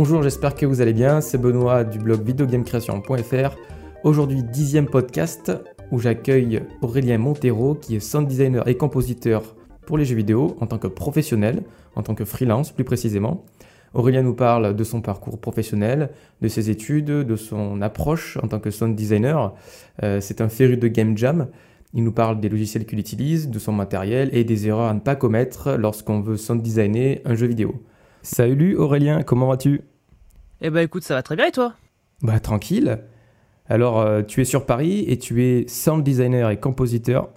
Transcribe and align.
Bonjour, 0.00 0.22
j'espère 0.22 0.54
que 0.54 0.64
vous 0.64 0.80
allez 0.80 0.92
bien. 0.92 1.20
C'est 1.20 1.38
Benoît 1.38 1.82
du 1.82 1.98
blog 1.98 2.22
videogamecreation.fr. 2.22 3.56
Aujourd'hui, 4.04 4.44
dixième 4.44 4.86
podcast 4.86 5.50
où 5.90 5.98
j'accueille 5.98 6.62
Aurélien 6.82 7.18
Montero 7.18 7.74
qui 7.74 7.96
est 7.96 8.00
sound 8.00 8.28
designer 8.28 8.68
et 8.68 8.76
compositeur 8.76 9.56
pour 9.86 9.98
les 9.98 10.04
jeux 10.04 10.14
vidéo 10.14 10.56
en 10.60 10.68
tant 10.68 10.78
que 10.78 10.86
professionnel, 10.86 11.64
en 11.96 12.04
tant 12.04 12.14
que 12.14 12.24
freelance 12.24 12.70
plus 12.70 12.84
précisément. 12.84 13.44
Aurélien 13.92 14.22
nous 14.22 14.34
parle 14.34 14.76
de 14.76 14.84
son 14.84 15.00
parcours 15.00 15.40
professionnel, 15.40 16.10
de 16.42 16.46
ses 16.46 16.70
études, 16.70 17.06
de 17.06 17.34
son 17.34 17.82
approche 17.82 18.38
en 18.40 18.46
tant 18.46 18.60
que 18.60 18.70
sound 18.70 18.94
designer. 18.94 19.52
Euh, 20.04 20.20
c'est 20.20 20.40
un 20.40 20.48
féru 20.48 20.76
de 20.76 20.86
game 20.86 21.18
jam. 21.18 21.48
Il 21.92 22.04
nous 22.04 22.12
parle 22.12 22.38
des 22.38 22.48
logiciels 22.48 22.86
qu'il 22.86 23.00
utilise, 23.00 23.50
de 23.50 23.58
son 23.58 23.72
matériel 23.72 24.30
et 24.32 24.44
des 24.44 24.68
erreurs 24.68 24.90
à 24.90 24.94
ne 24.94 25.00
pas 25.00 25.16
commettre 25.16 25.72
lorsqu'on 25.76 26.20
veut 26.20 26.36
sound 26.36 26.62
designer 26.62 27.20
un 27.24 27.34
jeu 27.34 27.48
vidéo. 27.48 27.82
Salut 28.22 28.76
Aurélien, 28.76 29.22
comment 29.22 29.48
vas-tu? 29.48 29.82
Eh 30.60 30.70
ben 30.70 30.80
écoute, 30.80 31.02
ça 31.02 31.14
va 31.14 31.22
très 31.22 31.36
bien 31.36 31.46
et 31.46 31.52
toi? 31.52 31.74
Bah 32.22 32.40
tranquille. 32.40 32.98
Alors 33.68 34.00
euh, 34.00 34.22
tu 34.22 34.40
es 34.40 34.44
sur 34.44 34.66
Paris 34.66 35.04
et 35.08 35.18
tu 35.18 35.44
es 35.44 35.68
sound 35.68 36.02
designer 36.02 36.50
et 36.50 36.58
compositeur. 36.58 37.28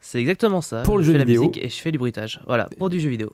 C'est 0.00 0.20
exactement 0.20 0.60
ça. 0.60 0.82
Pour 0.82 0.98
le 0.98 1.02
je 1.04 1.12
jeu 1.12 1.18
fais 1.18 1.24
vidéo. 1.24 1.42
La 1.42 1.48
musique 1.48 1.64
et 1.64 1.68
je 1.68 1.76
fais 1.80 1.92
du 1.92 1.98
bruitage. 1.98 2.40
Voilà, 2.46 2.68
pour 2.78 2.88
du 2.90 3.00
jeu 3.00 3.08
vidéo. 3.08 3.32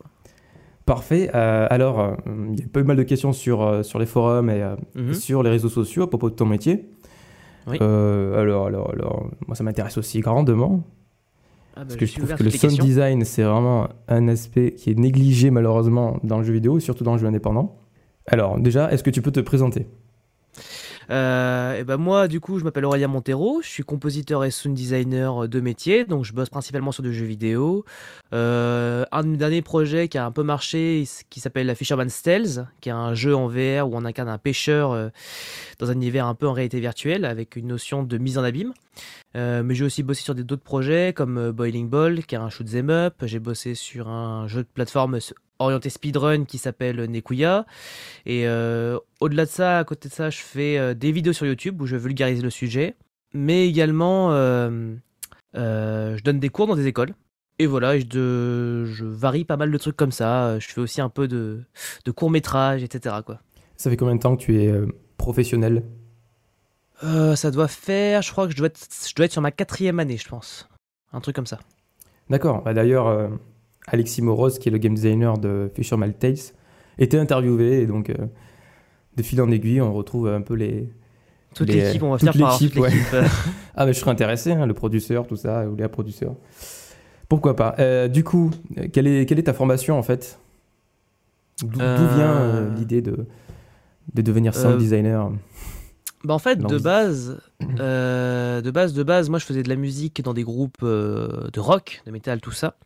Parfait. 0.86 1.30
Euh, 1.34 1.66
alors, 1.70 1.98
euh, 2.00 2.14
il 2.52 2.60
y 2.60 2.62
a 2.62 2.66
pas 2.68 2.82
mal 2.82 2.96
de 2.96 3.02
questions 3.02 3.32
sur, 3.32 3.84
sur 3.84 3.98
les 3.98 4.06
forums 4.06 4.50
et 4.50 4.62
Mhm. 4.94 5.14
sur 5.14 5.42
les 5.42 5.50
réseaux 5.50 5.68
sociaux 5.70 6.02
à 6.04 6.08
propos 6.08 6.30
de 6.30 6.34
ton 6.34 6.46
métier. 6.46 6.84
Oui. 7.66 7.78
Euh, 7.80 8.38
alors, 8.40 8.66
alors, 8.66 8.90
alors, 8.92 9.30
moi 9.46 9.54
ça 9.56 9.64
m'intéresse 9.64 9.96
aussi 9.98 10.20
grandement. 10.20 10.84
Ah 11.76 11.80
bah, 11.80 11.86
Parce 11.86 11.96
que 11.96 12.06
je 12.06 12.10
suis 12.12 12.20
trouve 12.20 12.34
que 12.34 12.42
le 12.42 12.50
sound 12.50 12.78
design, 12.78 13.24
c'est 13.24 13.42
vraiment 13.42 13.88
un 14.08 14.28
aspect 14.28 14.72
qui 14.72 14.90
est 14.90 14.98
négligé 14.98 15.50
malheureusement 15.50 16.18
dans 16.22 16.38
le 16.38 16.44
jeu 16.44 16.52
vidéo, 16.52 16.78
surtout 16.78 17.02
dans 17.04 17.14
le 17.14 17.18
jeu 17.18 17.26
indépendant. 17.26 17.80
Alors, 18.26 18.58
déjà, 18.58 18.90
est-ce 18.92 19.02
que 19.02 19.10
tu 19.10 19.22
peux 19.22 19.32
te 19.32 19.40
présenter? 19.40 19.86
Euh, 21.10 21.78
et 21.78 21.84
ben 21.84 21.96
moi, 21.96 22.28
du 22.28 22.40
coup, 22.40 22.58
je 22.58 22.64
m'appelle 22.64 22.84
Aurélien 22.84 23.08
Montero, 23.08 23.60
je 23.62 23.68
suis 23.68 23.82
compositeur 23.82 24.44
et 24.44 24.50
sound 24.50 24.74
designer 24.74 25.48
de 25.48 25.60
métier, 25.60 26.04
donc 26.04 26.24
je 26.24 26.32
bosse 26.32 26.50
principalement 26.50 26.92
sur 26.92 27.02
des 27.02 27.12
jeux 27.12 27.26
vidéo. 27.26 27.84
Euh, 28.32 29.04
un 29.12 29.22
de 29.22 29.28
mes 29.28 29.36
derniers 29.36 29.62
projets 29.62 30.08
qui 30.08 30.18
a 30.18 30.24
un 30.24 30.32
peu 30.32 30.42
marché, 30.42 31.04
qui 31.30 31.40
s'appelle 31.40 31.66
la 31.66 31.74
Fisherman's 31.74 32.22
Tales, 32.22 32.68
qui 32.80 32.88
est 32.88 32.92
un 32.92 33.14
jeu 33.14 33.34
en 33.34 33.48
VR 33.48 33.88
où 33.88 33.94
on 33.94 34.04
incarne 34.04 34.28
un 34.28 34.38
pêcheur 34.38 34.92
euh, 34.92 35.08
dans 35.78 35.90
un 35.90 35.94
univers 35.94 36.26
un 36.26 36.34
peu 36.34 36.46
en 36.48 36.52
réalité 36.52 36.80
virtuelle, 36.80 37.24
avec 37.24 37.56
une 37.56 37.68
notion 37.68 38.02
de 38.02 38.18
mise 38.18 38.38
en 38.38 38.44
abîme. 38.44 38.72
Mais 39.36 39.74
j'ai 39.74 39.84
aussi 39.84 40.04
bossé 40.04 40.22
sur 40.22 40.34
d'autres 40.36 40.62
projets 40.62 41.12
comme 41.12 41.50
Boiling 41.50 41.88
Ball, 41.88 42.24
qui 42.24 42.36
est 42.36 42.38
un 42.38 42.50
shoot 42.50 42.68
'em 42.72 42.88
up. 42.88 43.14
J'ai 43.22 43.40
bossé 43.40 43.74
sur 43.74 44.08
un 44.08 44.46
jeu 44.46 44.62
de 44.62 44.68
plateforme 44.72 45.18
orienté 45.58 45.88
speedrun 45.90 46.44
qui 46.44 46.58
s'appelle 46.58 46.96
Nekuya. 47.10 47.66
Et 48.26 48.46
euh, 48.46 48.98
au-delà 49.20 49.44
de 49.44 49.50
ça, 49.50 49.78
à 49.78 49.84
côté 49.84 50.08
de 50.08 50.14
ça, 50.14 50.30
je 50.30 50.38
fais 50.38 50.78
euh, 50.78 50.94
des 50.94 51.12
vidéos 51.12 51.32
sur 51.32 51.46
YouTube 51.46 51.80
où 51.80 51.86
je 51.86 51.96
vulgarise 51.96 52.42
le 52.42 52.50
sujet. 52.50 52.96
Mais 53.32 53.68
également, 53.68 54.32
euh, 54.32 54.94
je 55.54 56.22
donne 56.22 56.40
des 56.40 56.48
cours 56.48 56.66
dans 56.66 56.76
des 56.76 56.86
écoles. 56.86 57.14
Et 57.58 57.66
voilà, 57.66 57.98
je, 57.98 58.04
de- 58.04 58.84
je 58.86 59.04
varie 59.04 59.44
pas 59.44 59.56
mal 59.56 59.70
de 59.70 59.78
trucs 59.78 59.96
comme 59.96 60.12
ça. 60.12 60.58
Je 60.58 60.66
fais 60.68 60.80
aussi 60.80 61.00
un 61.00 61.08
peu 61.08 61.28
de, 61.28 61.62
de 62.04 62.10
courts-métrages, 62.10 62.82
etc. 62.82 63.16
Quoi. 63.24 63.40
Ça 63.76 63.90
fait 63.90 63.96
combien 63.96 64.14
de 64.16 64.20
temps 64.20 64.36
que 64.36 64.42
tu 64.42 64.60
es 64.62 64.72
professionnel? 65.16 65.84
Ça 67.34 67.50
doit 67.50 67.68
faire, 67.68 68.22
je 68.22 68.32
crois 68.32 68.46
que 68.46 68.52
je 68.52 68.56
dois, 68.56 68.68
être, 68.68 68.80
je 69.08 69.14
dois 69.14 69.26
être 69.26 69.32
sur 69.32 69.42
ma 69.42 69.50
quatrième 69.50 70.00
année, 70.00 70.16
je 70.16 70.26
pense. 70.28 70.68
Un 71.12 71.20
truc 71.20 71.36
comme 71.36 71.46
ça. 71.46 71.60
D'accord. 72.30 72.62
Bah, 72.62 72.72
D'ailleurs, 72.72 73.30
Alexis 73.86 74.22
Moros, 74.22 74.50
qui 74.50 74.68
est 74.68 74.72
le 74.72 74.78
game 74.78 74.94
designer 74.94 75.36
de 75.38 75.70
Fisherman 75.74 76.12
Tales, 76.12 76.36
était 76.98 77.18
interviewé 77.18 77.82
et 77.82 77.86
donc 77.86 78.10
euh, 78.10 78.14
de 79.16 79.22
fil 79.22 79.40
en 79.42 79.50
aiguille, 79.50 79.80
on 79.80 79.92
retrouve 79.92 80.28
un 80.28 80.40
peu 80.40 80.54
les. 80.54 80.88
Toute 81.54 81.68
Les- 81.68 81.82
l'équipe, 81.84 82.02
on 82.02 82.10
va 82.10 82.18
toute 82.18 82.30
finir 82.32 82.46
par 82.48 82.58
l'équipe, 82.60 82.78
ouais. 82.80 82.90
euh. 83.14 83.24
Ah, 83.76 83.86
mais 83.86 83.92
je 83.92 83.98
serais 84.00 84.10
intéressé, 84.10 84.52
hein, 84.52 84.66
le 84.66 84.74
producteur, 84.74 85.26
tout 85.26 85.36
ça, 85.36 85.68
ou 85.68 85.76
les 85.76 85.86
producteurs. 85.88 86.34
Pourquoi 87.28 87.54
pas 87.56 87.74
Euh, 87.78 88.08
Du 88.08 88.22
coup, 88.24 88.50
euh, 88.78 88.86
quelle 88.92 89.06
est, 89.06 89.26
quelle 89.26 89.38
est 89.38 89.44
ta 89.44 89.52
formation 89.52 89.98
en 89.98 90.02
fait? 90.02 90.38
D'où 91.62 91.80
Euh, 91.80 92.08
vient 92.16 92.32
euh, 92.36 92.74
l'idée 92.74 93.02
de, 93.02 93.26
de 94.14 94.22
devenir 94.22 94.54
sound 94.54 94.74
Euh, 94.74 94.78
designer? 94.78 95.30
Bah 96.24 96.32
en 96.32 96.38
fait, 96.38 96.56
de 96.56 96.78
base, 96.78 97.38
euh, 97.78 98.62
de 98.62 98.70
base, 98.70 98.94
de 98.94 99.02
base, 99.02 99.28
moi 99.28 99.38
je 99.38 99.44
faisais 99.44 99.62
de 99.62 99.68
la 99.68 99.76
musique 99.76 100.22
dans 100.22 100.32
des 100.32 100.42
groupes 100.42 100.78
euh, 100.82 101.50
de 101.52 101.60
rock, 101.60 102.00
de 102.06 102.10
métal, 102.10 102.40
tout 102.40 102.50
ça. 102.50 102.78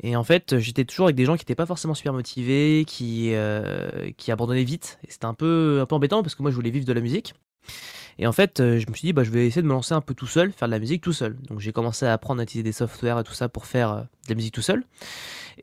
Et 0.00 0.14
en 0.14 0.22
fait, 0.22 0.58
j'étais 0.58 0.84
toujours 0.84 1.06
avec 1.06 1.16
des 1.16 1.24
gens 1.24 1.34
qui 1.34 1.40
n'étaient 1.40 1.56
pas 1.56 1.66
forcément 1.66 1.94
super 1.94 2.12
motivés, 2.12 2.84
qui, 2.86 3.34
euh, 3.34 4.12
qui 4.16 4.30
abandonnaient 4.30 4.62
vite. 4.62 5.00
Et 5.04 5.10
c'était 5.10 5.24
un 5.24 5.34
peu, 5.34 5.80
un 5.82 5.86
peu 5.86 5.96
embêtant 5.96 6.22
parce 6.22 6.36
que 6.36 6.42
moi 6.42 6.52
je 6.52 6.56
voulais 6.56 6.70
vivre 6.70 6.86
de 6.86 6.92
la 6.92 7.00
musique. 7.00 7.34
Et 8.20 8.28
en 8.28 8.32
fait, 8.32 8.58
je 8.58 8.88
me 8.88 8.94
suis 8.94 9.06
dit, 9.06 9.12
bah, 9.12 9.24
je 9.24 9.30
vais 9.30 9.46
essayer 9.46 9.62
de 9.62 9.66
me 9.66 9.72
lancer 9.72 9.94
un 9.94 10.00
peu 10.00 10.14
tout 10.14 10.26
seul, 10.26 10.52
faire 10.52 10.68
de 10.68 10.72
la 10.72 10.78
musique 10.78 11.02
tout 11.02 11.12
seul. 11.12 11.36
Donc 11.48 11.58
j'ai 11.58 11.72
commencé 11.72 12.06
à 12.06 12.12
apprendre 12.12 12.40
à 12.40 12.44
utiliser 12.44 12.62
des 12.64 12.72
softwares 12.72 13.18
et 13.18 13.24
tout 13.24 13.32
ça 13.34 13.48
pour 13.48 13.66
faire 13.66 13.96
de 13.96 14.28
la 14.28 14.34
musique 14.36 14.54
tout 14.54 14.62
seul. 14.62 14.84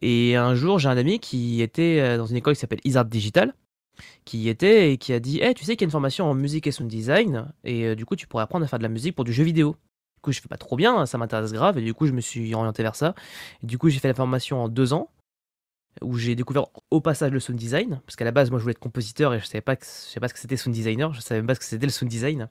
Et 0.02 0.36
un 0.36 0.54
jour, 0.54 0.80
j'ai 0.80 0.90
un 0.90 0.98
ami 0.98 1.20
qui 1.20 1.62
était 1.62 2.18
dans 2.18 2.26
une 2.26 2.36
école 2.36 2.56
qui 2.56 2.60
s'appelle 2.60 2.82
Isart 2.84 3.06
Digital 3.06 3.54
qui 4.26 4.40
y 4.40 4.50
était 4.50 4.92
et 4.92 4.98
qui 4.98 5.14
a 5.14 5.20
dit 5.20 5.40
Eh, 5.42 5.54
tu 5.54 5.64
sais 5.64 5.76
qu'il 5.76 5.82
y 5.82 5.86
a 5.86 5.88
une 5.88 5.92
formation 5.92 6.26
en 6.26 6.34
musique 6.34 6.68
et 6.68 6.72
sound 6.72 6.90
design 6.90 7.52
et 7.64 7.86
euh, 7.86 7.96
du 7.96 8.06
coup 8.06 8.16
tu 8.16 8.28
pourrais 8.28 8.44
apprendre 8.44 8.66
à 8.66 8.68
faire 8.68 8.80
de 8.80 8.84
la 8.84 8.90
musique 8.90 9.16
pour 9.16 9.26
du 9.26 9.34
jeu 9.34 9.44
vidéo. 9.44 9.76
Du 10.16 10.22
coup 10.22 10.32
je 10.32 10.42
fais 10.42 10.48
pas 10.48 10.58
trop 10.58 10.76
bien, 10.76 11.06
ça 11.06 11.18
m'intéresse 11.18 11.54
grave 11.54 11.78
et 11.78 11.82
du 11.82 11.94
coup 11.94 12.08
je 12.08 12.14
me 12.14 12.22
suis 12.22 12.54
orienté 12.54 12.84
vers 12.84 12.96
ça. 12.96 13.16
Et 13.64 13.68
du 13.68 13.78
coup 13.78 13.90
j'ai 13.90 14.00
fait 14.00 14.08
la 14.08 14.14
formation 14.14 14.64
en 14.64 14.70
deux 14.70 14.94
ans 14.94 15.10
où 16.02 16.18
j'ai 16.18 16.36
découvert 16.36 16.66
au 16.92 17.00
passage 17.00 17.32
le 17.32 17.40
sound 17.40 17.58
design 17.58 18.02
parce 18.06 18.16
qu'à 18.16 18.26
la 18.26 18.32
base 18.32 18.50
moi 18.50 18.60
je 18.60 18.64
voulais 18.64 18.74
être 18.74 18.80
compositeur 18.80 19.34
et 19.34 19.40
je 19.40 19.46
savais 19.46 19.62
pas 19.62 19.76
je 19.80 19.86
savais 19.86 20.20
pas 20.20 20.28
ce 20.28 20.34
que 20.34 20.40
c'était 20.40 20.58
sound 20.58 20.76
designer, 20.76 21.14
je 21.14 21.22
savais 21.22 21.40
même 21.40 21.48
pas 21.48 21.56
ce 21.56 21.60
que 21.60 21.66
c'était 21.66 21.86
le 21.86 21.92
sound 21.92 22.10
design. 22.10 22.50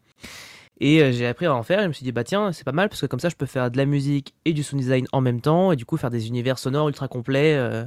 Et 0.81 1.03
euh, 1.03 1.13
j'ai 1.13 1.27
appris 1.27 1.47
à 1.47 1.55
en 1.55 1.63
faire 1.63 1.81
et 1.81 1.83
je 1.85 1.89
me 1.89 1.93
suis 1.93 2.05
dit 2.05 2.13
bah 2.13 2.25
tiens 2.25 2.53
c'est 2.53 2.65
pas 2.65 2.73
mal 2.73 2.89
parce 2.89 3.01
que 3.01 3.07
comme 3.07 3.21
ça 3.21 3.29
je 3.29 3.37
peux 3.37 3.47
faire 3.47 3.71
de 3.71 3.77
la 3.77 3.87
musique 3.87 4.35
et 4.45 4.53
du 4.53 4.63
sound 4.63 4.81
design 4.81 5.07
en 5.13 5.21
même 5.21 5.41
temps 5.41 5.73
et 5.73 5.77
du 5.77 5.85
coup 5.85 5.97
faire 5.97 6.11
des 6.11 6.27
univers 6.27 6.59
sonores 6.59 6.89
ultra 6.89 7.07
complets 7.07 7.55
euh, 7.55 7.85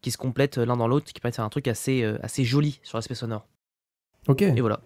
qui 0.00 0.10
se 0.10 0.18
complètent 0.18 0.58
l'un 0.58 0.76
dans 0.76 0.88
l'autre 0.88 1.06
qui 1.12 1.20
permettent 1.20 1.34
de 1.34 1.36
faire 1.36 1.44
un 1.44 1.48
truc 1.50 1.68
assez, 1.68 2.02
euh, 2.02 2.18
assez 2.22 2.44
joli 2.44 2.80
sur 2.82 2.98
l'aspect 2.98 3.14
sonore. 3.14 3.46
Ok. 4.28 4.42
Et 4.42 4.60
voilà. 4.60 4.80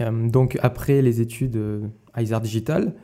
Euh, 0.00 0.28
donc, 0.28 0.58
après 0.62 1.02
les 1.02 1.20
études 1.20 1.56
euh, 1.56 1.86
à 2.14 2.22
Isar 2.22 2.40
Digital, 2.40 2.94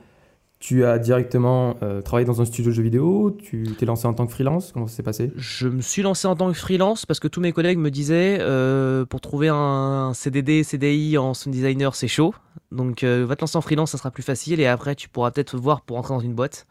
tu 0.61 0.85
as 0.87 0.99
directement 0.99 1.77
euh, 1.83 2.01
travaillé 2.01 2.25
dans 2.25 2.41
un 2.41 2.45
studio 2.47 2.71
de 2.71 2.75
jeux 2.77 2.83
vidéo 2.83 3.37
Tu 3.43 3.65
t'es 3.79 3.85
lancé 3.85 4.07
en 4.07 4.15
tant 4.15 4.27
que 4.27 4.33
freelance 4.33 4.73
Comment 4.73 4.87
ça 4.87 4.97
s'est 4.97 5.03
passé? 5.03 5.31
Je 5.37 5.69
me 5.69 5.83
suis 5.83 6.01
lancé 6.01 6.27
en 6.27 6.37
tant 6.37 6.51
que 6.51 6.57
freelance 6.57 7.05
parce 7.05 7.21
que 7.21 7.29
tous 7.29 7.41
mes 7.41 7.53
collègues 7.53 7.77
me 7.79 7.91
disaient 7.91 8.39
euh, 8.41 9.05
pour 9.05 9.21
trouver 9.21 9.49
un 9.51 10.13
CDD, 10.15 10.63
CDI 10.65 11.19
en 11.19 11.35
sound 11.35 11.55
designer, 11.55 11.95
c'est 11.95 12.09
chaud. 12.09 12.35
Donc 12.73 13.03
euh, 13.05 13.27
va 13.27 13.37
te 13.37 13.43
lancer 13.43 13.59
en 13.59 13.61
freelance, 13.61 13.91
ça 13.91 13.99
sera 13.99 14.11
plus 14.11 14.23
facile 14.23 14.59
et 14.59 14.67
après 14.67 14.95
tu 14.95 15.09
pourras 15.11 15.31
peut-être 15.33 15.59
voir 15.59 15.83
pour 15.83 15.99
entrer 15.99 16.15
dans 16.15 16.21
une 16.21 16.35
boîte 16.35 16.67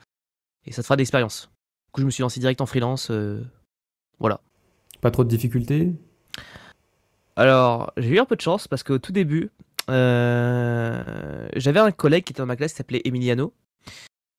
et 0.65 0.71
ça 0.71 0.81
te 0.81 0.87
fera 0.87 0.95
de 0.95 1.01
l'expérience. 1.01 1.51
Du 1.87 1.91
coup, 1.91 2.01
je 2.01 2.05
me 2.05 2.11
suis 2.11 2.21
lancé 2.21 2.39
direct 2.39 2.61
en 2.61 2.65
freelance. 2.65 3.09
euh, 3.11 3.41
voilà. 4.17 4.41
Pas 5.03 5.11
trop 5.11 5.25
de 5.25 5.29
difficultés 5.29 5.91
Alors, 7.35 7.91
j'ai 7.97 8.11
eu 8.11 8.19
un 8.19 8.25
peu 8.25 8.37
de 8.37 8.41
chance 8.41 8.69
parce 8.69 8.83
qu'au 8.83 8.99
tout 8.99 9.11
début, 9.11 9.51
euh, 9.89 11.45
j'avais 11.57 11.81
un 11.81 11.91
collègue 11.91 12.23
qui 12.23 12.31
était 12.31 12.41
dans 12.41 12.47
ma 12.47 12.55
classe 12.55 12.71
qui 12.71 12.77
s'appelait 12.77 13.01
Emiliano, 13.03 13.51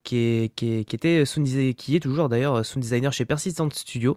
qui, 0.05 0.17
est, 0.17 0.63
était 0.63 1.27
sound 1.27 1.47
qui 1.75 1.97
est 1.97 2.01
toujours 2.01 2.31
d'ailleurs 2.31 2.65
sound 2.65 2.83
designer 2.83 3.13
chez 3.13 3.27
Persistent 3.27 3.75
Studio. 3.75 4.17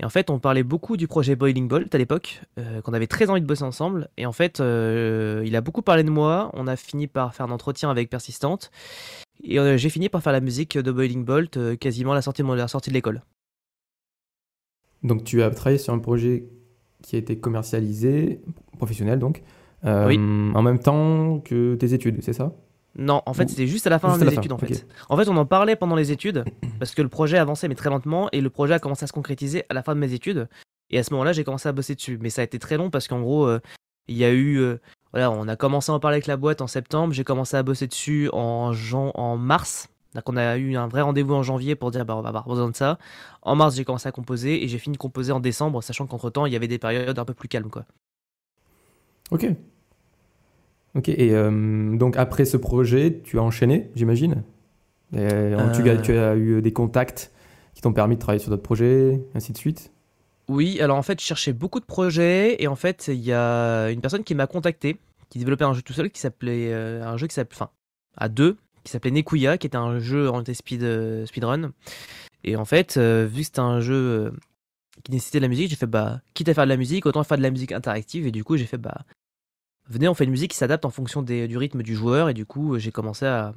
Et 0.00 0.04
en 0.04 0.08
fait, 0.08 0.30
on 0.30 0.40
parlait 0.40 0.64
beaucoup 0.64 0.96
du 0.96 1.06
projet 1.06 1.36
Boiling 1.36 1.68
Bolt 1.68 1.94
à 1.94 1.98
l'époque, 1.98 2.42
euh, 2.58 2.80
qu'on 2.82 2.92
avait 2.92 3.06
très 3.06 3.30
envie 3.30 3.40
de 3.40 3.46
bosser 3.46 3.62
ensemble. 3.62 4.08
Et 4.16 4.26
en 4.26 4.32
fait, 4.32 4.58
euh, 4.58 5.44
il 5.46 5.54
a 5.54 5.60
beaucoup 5.60 5.82
parlé 5.82 6.02
de 6.02 6.10
moi. 6.10 6.50
On 6.54 6.66
a 6.66 6.74
fini 6.74 7.06
par 7.06 7.36
faire 7.36 7.46
un 7.46 7.52
entretien 7.52 7.88
avec 7.88 8.10
Persistent. 8.10 8.72
Et 9.44 9.58
j'ai 9.78 9.90
fini 9.90 10.08
par 10.08 10.24
faire 10.24 10.32
la 10.32 10.40
musique 10.40 10.76
de 10.76 10.90
Boiling 10.90 11.24
Bolt 11.24 11.78
quasiment 11.78 12.14
la 12.14 12.22
sortie 12.22 12.42
de 12.42 12.94
l'école. 12.94 13.22
Donc, 15.02 15.24
tu 15.24 15.42
as 15.42 15.50
travaillé 15.50 15.78
sur 15.78 15.92
un 15.94 15.98
projet 15.98 16.44
qui 17.02 17.16
a 17.16 17.18
été 17.18 17.38
commercialisé, 17.38 18.40
professionnel 18.76 19.18
donc, 19.18 19.42
euh, 19.84 20.06
Oui. 20.08 20.16
en 20.18 20.62
même 20.62 20.78
temps 20.80 21.38
que 21.40 21.74
tes 21.76 21.94
études, 21.94 22.18
c'est 22.22 22.32
ça? 22.32 22.52
Non, 22.96 23.22
en 23.26 23.32
fait, 23.34 23.48
c'était 23.48 23.68
juste 23.68 23.86
à 23.86 23.90
la 23.90 24.00
fin 24.00 24.18
des 24.18 24.24
la 24.24 24.32
fin, 24.32 24.38
études, 24.40 24.52
en 24.52 24.58
fait. 24.58 24.86
En 25.08 25.16
fait, 25.16 25.28
on 25.28 25.36
en 25.36 25.46
parlait 25.46 25.76
pendant 25.76 25.94
les 25.94 26.10
études, 26.10 26.44
parce 26.80 26.94
que 26.96 27.02
le 27.02 27.08
projet 27.08 27.38
avançait, 27.38 27.68
mais 27.68 27.76
très 27.76 27.90
lentement, 27.90 28.28
et 28.32 28.40
le 28.40 28.50
projet 28.50 28.74
a 28.74 28.78
commencé 28.80 29.04
à 29.04 29.06
se 29.06 29.12
concrétiser 29.12 29.62
à 29.68 29.74
la 29.74 29.82
fin 29.84 29.94
de 29.94 30.00
mes 30.00 30.12
études. 30.12 30.48
Et 30.90 30.98
à 30.98 31.02
ce 31.04 31.12
moment-là, 31.12 31.32
j'ai 31.32 31.44
commencé 31.44 31.68
à 31.68 31.72
bosser 31.72 31.94
dessus. 31.94 32.18
Mais 32.20 32.30
ça 32.30 32.40
a 32.40 32.44
été 32.44 32.58
très 32.58 32.76
long, 32.76 32.90
parce 32.90 33.06
qu'en 33.06 33.20
gros, 33.20 33.46
euh, 33.46 33.60
il 34.08 34.16
y 34.16 34.24
a 34.24 34.32
eu... 34.32 34.56
euh, 34.58 34.78
voilà, 35.12 35.30
on 35.30 35.46
a 35.46 35.54
commencé 35.56 35.92
à 35.92 35.94
en 35.94 36.00
parler 36.00 36.16
avec 36.16 36.26
la 36.26 36.36
boîte 36.36 36.60
en 36.60 36.66
septembre, 36.66 37.14
j'ai 37.14 37.24
commencé 37.24 37.56
à 37.56 37.62
bosser 37.62 37.86
dessus 37.86 38.28
en, 38.32 38.72
jan- 38.72 39.12
en 39.14 39.36
mars. 39.36 39.88
Donc 40.14 40.28
on 40.28 40.36
a 40.36 40.56
eu 40.56 40.76
un 40.76 40.88
vrai 40.88 41.02
rendez-vous 41.02 41.34
en 41.34 41.42
janvier 41.42 41.74
pour 41.74 41.90
dire 41.90 42.04
bah, 42.04 42.16
on 42.16 42.22
va 42.22 42.28
avoir 42.30 42.46
besoin 42.48 42.70
de 42.70 42.76
ça. 42.76 42.98
En 43.42 43.54
mars, 43.56 43.76
j'ai 43.76 43.84
commencé 43.84 44.08
à 44.08 44.12
composer, 44.12 44.64
et 44.64 44.68
j'ai 44.68 44.78
fini 44.78 44.94
de 44.94 44.98
composer 44.98 45.32
en 45.32 45.40
décembre, 45.40 45.82
sachant 45.82 46.06
qu'entre-temps, 46.06 46.46
il 46.46 46.52
y 46.52 46.56
avait 46.56 46.68
des 46.68 46.78
périodes 46.78 47.18
un 47.18 47.24
peu 47.24 47.34
plus 47.34 47.48
calmes, 47.48 47.70
quoi. 47.70 47.84
Ok. 49.30 49.46
Ok, 50.94 51.10
et 51.10 51.34
euh, 51.34 51.96
donc 51.96 52.16
après 52.16 52.44
ce 52.46 52.56
projet, 52.56 53.20
tu 53.22 53.38
as 53.38 53.42
enchaîné, 53.42 53.90
j'imagine? 53.94 54.42
Et, 55.12 55.18
euh, 55.20 55.70
tu, 55.72 55.88
as, 55.88 55.92
Euh. 55.92 56.02
tu 56.02 56.12
as 56.16 56.36
eu 56.36 56.62
des 56.62 56.72
contacts 56.72 57.30
qui 57.74 57.82
t'ont 57.82 57.92
permis 57.92 58.16
de 58.16 58.20
travailler 58.20 58.40
sur 58.40 58.50
d'autres 58.50 58.62
projets, 58.62 59.20
ainsi 59.34 59.52
de 59.52 59.58
suite? 59.58 59.92
Oui, 60.48 60.80
alors 60.80 60.96
en 60.96 61.02
fait, 61.02 61.20
je 61.20 61.26
cherchais 61.26 61.52
beaucoup 61.52 61.78
de 61.78 61.84
projets 61.84 62.62
et 62.62 62.66
en 62.68 62.74
fait, 62.74 63.08
il 63.08 63.20
y 63.20 63.32
a 63.32 63.90
une 63.90 64.00
personne 64.00 64.24
qui 64.24 64.34
m'a 64.34 64.46
contacté, 64.46 64.96
qui 65.28 65.38
développait 65.38 65.64
un 65.64 65.74
jeu 65.74 65.82
tout 65.82 65.92
seul 65.92 66.10
qui 66.10 66.20
s'appelait 66.20 66.72
euh, 66.72 67.04
un 67.04 67.18
jeu 67.18 67.26
qui 67.26 67.34
s'appelait 67.34 67.56
enfin 67.56 67.70
à 68.16 68.30
deux, 68.30 68.56
qui 68.88 68.92
s'appelait 68.92 69.10
Nekuya, 69.10 69.58
qui 69.58 69.66
était 69.66 69.76
un 69.76 69.98
jeu 69.98 70.26
orienté 70.26 70.54
speed 70.54 70.82
euh, 70.82 71.26
speedrun. 71.26 71.72
Et 72.42 72.56
en 72.56 72.64
fait, 72.64 72.96
euh, 72.96 73.26
vu 73.30 73.40
que 73.40 73.46
c'était 73.46 73.60
un 73.60 73.80
jeu 73.80 73.94
euh, 73.94 74.30
qui 75.04 75.12
nécessitait 75.12 75.40
de 75.40 75.42
la 75.42 75.48
musique, 75.48 75.68
j'ai 75.68 75.76
fait 75.76 75.86
bah 75.86 76.22
quitte 76.32 76.48
à 76.48 76.54
faire 76.54 76.64
de 76.64 76.70
la 76.70 76.78
musique, 76.78 77.04
autant 77.04 77.22
faire 77.22 77.36
de 77.36 77.42
la 77.42 77.50
musique 77.50 77.72
interactive 77.72 78.26
et 78.26 78.30
du 78.30 78.44
coup, 78.44 78.56
j'ai 78.56 78.64
fait 78.64 78.78
bah 78.78 79.04
venez, 79.88 80.08
on 80.08 80.14
fait 80.14 80.24
une 80.24 80.30
musique 80.30 80.52
qui 80.52 80.56
s'adapte 80.56 80.86
en 80.86 80.90
fonction 80.90 81.22
du 81.22 81.56
rythme 81.58 81.82
du 81.82 81.94
joueur 81.94 82.30
et 82.30 82.34
du 82.34 82.46
coup, 82.46 82.78
j'ai 82.78 82.90
commencé 82.90 83.26
à 83.26 83.52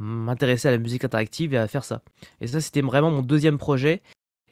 m'intéresser 0.00 0.68
à 0.68 0.70
la 0.70 0.78
musique 0.78 1.04
interactive 1.04 1.54
et 1.54 1.58
à 1.58 1.68
faire 1.68 1.84
ça. 1.84 2.02
Et 2.40 2.46
ça, 2.46 2.60
c'était 2.60 2.80
vraiment 2.80 3.10
mon 3.10 3.22
deuxième 3.22 3.58
projet. 3.58 4.02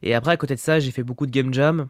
Et 0.03 0.15
après, 0.15 0.33
à 0.33 0.37
côté 0.37 0.55
de 0.55 0.61
ça, 0.61 0.79
j'ai 0.79 0.91
fait 0.91 1.03
beaucoup 1.03 1.27
de 1.27 1.31
game 1.31 1.53
jam 1.53 1.89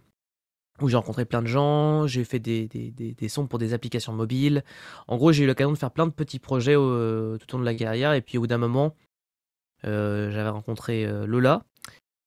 où 0.80 0.88
j'ai 0.88 0.96
rencontré 0.96 1.24
plein 1.24 1.42
de 1.42 1.46
gens, 1.46 2.06
j'ai 2.06 2.24
fait 2.24 2.38
des, 2.38 2.68
des- 2.68 2.90
des- 2.90 3.14
des 3.14 3.28
sons 3.28 3.46
pour 3.46 3.58
des 3.58 3.72
applications 3.74 4.12
mobiles. 4.12 4.62
En 5.08 5.16
gros, 5.16 5.32
j'ai 5.32 5.44
eu 5.44 5.46
l'occasion 5.46 5.72
de 5.72 5.78
faire 5.78 5.90
plein 5.90 6.06
de 6.06 6.12
petits 6.12 6.38
projets 6.38 6.74
euh, 6.76 7.38
tout 7.38 7.54
au 7.54 7.58
long 7.58 7.62
de 7.62 7.66
la 7.68 7.74
carrière. 7.74 8.12
Et 8.12 8.20
puis 8.20 8.38
au 8.38 8.42
bout 8.42 8.46
d'un 8.46 8.58
moment, 8.58 8.94
euh, 9.84 10.30
j'avais 10.30 10.48
rencontré 10.50 11.04
euh, 11.06 11.26
Lola. 11.26 11.62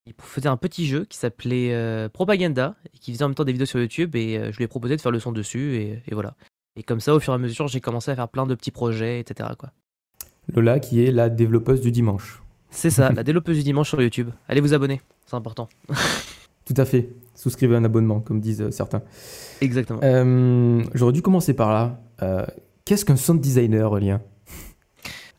Il 0.05 0.13
faisait 0.17 0.49
un 0.49 0.57
petit 0.57 0.87
jeu 0.87 1.05
qui 1.05 1.17
s'appelait 1.17 1.73
euh, 1.73 2.09
Propaganda 2.09 2.75
et 2.93 2.97
qui 2.97 3.11
faisait 3.13 3.23
en 3.23 3.27
même 3.29 3.35
temps 3.35 3.43
des 3.43 3.51
vidéos 3.51 3.67
sur 3.67 3.79
YouTube. 3.79 4.15
Et 4.15 4.39
je 4.51 4.57
lui 4.57 4.63
ai 4.63 4.67
proposé 4.67 4.95
de 4.95 5.01
faire 5.01 5.11
le 5.11 5.19
son 5.19 5.31
dessus. 5.31 5.75
Et, 5.75 6.01
et 6.07 6.13
voilà. 6.13 6.35
Et 6.75 6.83
comme 6.83 6.99
ça, 6.99 7.13
au 7.13 7.19
fur 7.19 7.33
et 7.33 7.35
à 7.35 7.37
mesure, 7.39 7.67
j'ai 7.67 7.81
commencé 7.81 8.09
à 8.09 8.15
faire 8.15 8.29
plein 8.29 8.47
de 8.47 8.55
petits 8.55 8.71
projets, 8.71 9.19
etc. 9.19 9.49
Quoi. 9.57 9.71
Lola, 10.53 10.79
qui 10.79 11.03
est 11.03 11.11
la 11.11 11.29
développeuse 11.29 11.81
du 11.81 11.91
dimanche. 11.91 12.41
C'est 12.71 12.89
ça, 12.91 13.11
la 13.11 13.23
développeuse 13.23 13.57
du 13.57 13.63
dimanche 13.63 13.89
sur 13.89 14.01
YouTube. 14.01 14.29
Allez 14.47 14.61
vous 14.61 14.73
abonner, 14.75 15.01
c'est 15.25 15.35
important. 15.35 15.69
Tout 16.71 16.79
à 16.79 16.85
fait. 16.85 17.09
Souscrivez 17.33 17.75
un 17.75 17.83
abonnement, 17.83 18.19
comme 18.19 18.39
disent 18.39 18.61
euh, 18.61 18.69
certains. 18.71 19.01
Exactement. 19.59 19.99
Euh, 20.03 20.83
J'aurais 20.93 21.13
dû 21.13 21.21
commencer 21.23 21.53
par 21.55 21.71
là. 21.73 21.99
Euh, 22.21 22.45
Qu'est-ce 22.85 23.05
qu'un 23.05 23.15
sound 23.15 23.41
designer, 23.41 23.99
Lien 23.99 24.21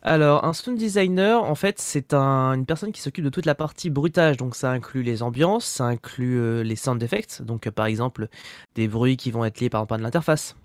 Alors, 0.03 0.45
un 0.45 0.53
sound 0.53 0.77
designer, 0.79 1.43
en 1.45 1.55
fait, 1.55 1.79
c'est 1.79 2.15
un- 2.15 2.55
une 2.55 2.65
personne 2.67 2.91
qui 2.91 3.01
s'occupe 3.01 3.25
de 3.25 3.29
toute 3.31 3.47
la 3.47 3.55
partie 3.55 3.91
bruitage. 3.91 4.39
Donc, 4.39 4.57
ça 4.57 4.71
inclut 4.73 5.03
les 5.03 5.23
ambiances, 5.23 5.65
ça 5.67 5.85
inclut 5.85 6.39
euh, 6.41 6.63
les 6.63 6.77
sound 6.77 7.03
effects. 7.03 7.43
Donc, 7.43 7.67
euh, 7.67 7.71
par 7.71 7.87
exemple, 7.87 8.29
des 8.75 8.89
bruits 8.89 9.17
qui 9.17 9.31
vont 9.31 9.45
être 9.45 9.61
liés 9.61 9.69
par 9.71 9.83
exemple 9.83 9.95
à 9.95 9.99
de 9.99 10.03
l'interface. 10.03 10.57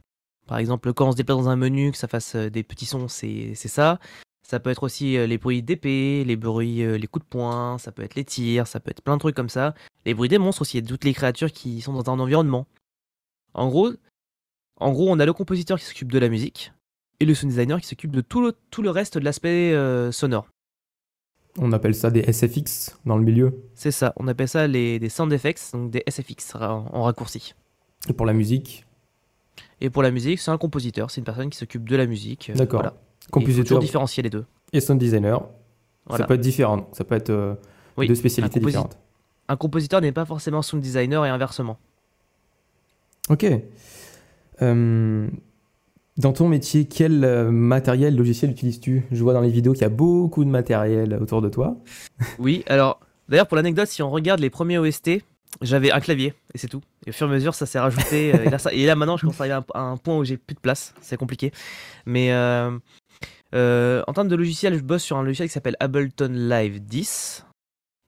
Par 0.47 0.57
exemple, 0.59 0.93
quand 0.93 1.07
on 1.07 1.11
se 1.11 1.17
déplace 1.17 1.37
dans 1.37 1.49
un 1.49 1.55
menu, 1.57 1.91
que 1.91 1.97
ça 1.97 2.07
fasse 2.07 2.35
euh, 2.35 2.49
des 2.49 2.63
petits 2.63 2.85
sons, 2.85 3.07
c'est 3.07 3.53
ça. 3.55 3.99
Ça 4.47 4.59
peut 4.59 4.69
être 4.69 4.83
aussi 4.83 5.17
euh, 5.17 5.25
les 5.25 5.39
bruits 5.39 5.63
d'épée, 5.63 6.23
les 6.23 6.35
bruits, 6.35 6.83
euh, 6.83 6.97
les 6.99 7.07
coups 7.07 7.25
de 7.25 7.29
poing, 7.29 7.77
ça 7.79 7.91
peut 7.91 8.03
être 8.03 8.13
les 8.13 8.23
tirs, 8.25 8.67
ça 8.67 8.79
peut 8.79 8.91
être 8.91 9.01
plein 9.01 9.15
de 9.15 9.19
trucs 9.19 9.35
comme 9.35 9.49
ça. 9.49 9.73
Les 10.05 10.13
bruits 10.13 10.29
des 10.29 10.37
monstres 10.37 10.61
aussi, 10.61 10.77
et 10.77 10.83
toutes 10.83 11.03
les 11.03 11.13
créatures 11.13 11.51
qui 11.51 11.81
sont 11.81 11.93
dans 11.93 12.11
un 12.13 12.19
environnement. 12.19 12.67
En 13.55 13.69
gros, 13.69 13.89
en 14.79 14.91
gros, 14.91 15.09
on 15.09 15.19
a 15.19 15.25
le 15.25 15.33
compositeur 15.33 15.79
qui 15.79 15.85
s'occupe 15.85 16.11
de 16.11 16.19
la 16.19 16.29
musique 16.29 16.73
et 17.19 17.25
le 17.25 17.33
sound 17.33 17.49
designer 17.51 17.79
qui 17.81 17.87
s'occupe 17.87 18.11
de 18.11 18.21
tout 18.21 18.41
le, 18.41 18.53
tout 18.69 18.81
le 18.83 18.89
reste 18.91 19.17
de 19.17 19.23
l'aspect 19.23 19.73
euh, 19.73 20.11
sonore. 20.11 20.47
On 21.57 21.71
appelle 21.71 21.95
ça 21.95 22.11
des 22.11 22.21
SFX 22.31 22.99
dans 23.05 23.17
le 23.17 23.23
milieu. 23.23 23.55
C'est 23.73 23.91
ça, 23.91 24.13
on 24.17 24.27
appelle 24.27 24.49
ça 24.49 24.67
les, 24.67 24.99
des 24.99 25.09
sound 25.09 25.31
effects, 25.31 25.71
donc 25.73 25.89
des 25.89 26.03
SFX 26.07 26.51
ra- 26.53 26.85
en 26.91 27.03
raccourci. 27.03 27.55
Et 28.09 28.13
pour 28.13 28.25
la 28.25 28.33
musique, 28.33 28.85
Et 29.81 29.89
pour 29.89 30.03
la 30.03 30.11
musique, 30.11 30.39
c'est 30.39 30.51
un 30.51 30.57
compositeur, 30.57 31.09
c'est 31.09 31.21
une 31.21 31.25
personne 31.25 31.49
qui 31.49 31.57
s'occupe 31.57 31.87
de 31.89 31.95
la 31.95 32.05
musique. 32.05 32.51
D'accord. 32.53 32.81
Voilà. 32.81 32.97
Et 33.25 33.27
Il 33.27 33.31
faut 33.33 33.39
compositeur 33.39 33.65
toujours 33.65 33.79
différencier 33.81 34.23
les 34.23 34.29
deux. 34.29 34.45
et 34.73 34.79
sound 34.81 34.99
designer, 34.99 35.47
Voilà. 36.05 36.23
ça 36.23 36.27
peut 36.27 36.35
être 36.35 36.41
différent. 36.41 36.87
Ça 36.93 37.03
peut 37.03 37.15
être 37.15 37.29
euh, 37.31 37.55
Oui, 37.97 38.07
deux 38.07 38.15
spécialités 38.15 38.59
un 38.59 38.65
différentes. 38.65 38.97
Un 39.47 39.57
compositeur 39.57 40.01
n'est 40.01 40.11
pas 40.11 40.25
forcément 40.25 40.61
sound 40.61 40.81
designer 40.81 41.25
et 41.25 41.29
inversement. 41.29 41.77
Ok. 43.29 43.45
Euh, 44.61 45.27
dans 46.17 46.31
ton 46.33 46.47
métier, 46.47 46.85
quel 46.85 47.23
euh, 47.25 47.51
matériel, 47.51 48.15
logiciel 48.15 48.51
utilises-tu? 48.51 49.03
Je 49.11 49.23
vois 49.23 49.33
dans 49.33 49.41
les 49.41 49.49
vidéos 49.49 49.73
qu'il 49.73 49.81
y 49.81 49.85
a 49.85 49.89
beaucoup 49.89 50.45
de 50.45 50.49
matériel 50.49 51.17
autour 51.21 51.41
de 51.41 51.49
toi. 51.49 51.75
Oui, 52.39 52.63
alors, 52.67 52.99
d'ailleurs, 53.27 53.47
pour 53.47 53.57
l'anecdote, 53.57 53.87
si 53.87 54.01
on 54.01 54.09
regarde 54.09 54.39
les 54.39 54.49
premiers 54.49 54.77
OST, 54.77 55.21
j'avais 55.61 55.91
un 55.91 55.99
clavier 55.99 56.33
et 56.53 56.57
c'est 56.57 56.67
tout. 56.67 56.81
Et 57.05 57.09
au 57.09 57.13
fur 57.13 57.27
et 57.27 57.29
à 57.29 57.33
mesure, 57.33 57.53
ça 57.53 57.65
s'est 57.65 57.79
rajouté. 57.79 58.33
euh, 58.33 58.43
et, 58.45 58.49
là, 58.49 58.57
ça- 58.59 58.73
et 58.73 58.85
là, 58.85 58.95
maintenant, 58.95 59.17
je 59.17 59.21
commence 59.21 59.39
à 59.41 59.43
arriver 59.43 59.53
à 59.55 59.57
un, 59.57 59.65
à 59.73 59.81
un 59.91 59.97
point 59.97 60.17
où 60.17 60.23
j'ai 60.23 60.37
plus 60.37 60.55
de 60.55 60.59
place. 60.59 60.93
C'est 61.01 61.17
compliqué. 61.17 61.51
Mais 62.05 62.31
euh, 62.31 62.71
euh, 63.55 64.03
en 64.07 64.13
termes 64.13 64.27
de 64.27 64.35
logiciel, 64.35 64.75
je 64.75 64.81
bosse 64.81 65.03
sur 65.03 65.17
un 65.17 65.23
logiciel 65.23 65.47
qui 65.47 65.53
s'appelle 65.53 65.77
Ableton 65.79 66.31
Live 66.31 66.81
10. 66.83 67.45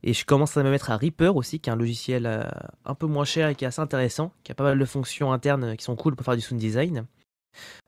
Et 0.03 0.13
je 0.13 0.25
commence 0.25 0.55
à 0.57 0.63
me 0.63 0.69
mettre 0.69 0.91
à 0.91 0.97
Reaper 0.97 1.35
aussi, 1.35 1.59
qui 1.59 1.69
est 1.69 1.73
un 1.73 1.77
logiciel 1.77 2.25
euh, 2.25 2.43
un 2.85 2.95
peu 2.95 3.07
moins 3.07 3.25
cher 3.25 3.49
et 3.49 3.55
qui 3.55 3.63
est 3.65 3.67
assez 3.67 3.81
intéressant, 3.81 4.31
qui 4.43 4.51
a 4.51 4.55
pas 4.55 4.63
mal 4.63 4.77
de 4.77 4.85
fonctions 4.85 5.31
internes 5.31 5.63
euh, 5.63 5.75
qui 5.75 5.85
sont 5.85 5.95
cool 5.95 6.15
pour 6.15 6.25
faire 6.25 6.35
du 6.35 6.41
sound 6.41 6.59
design. 6.59 7.05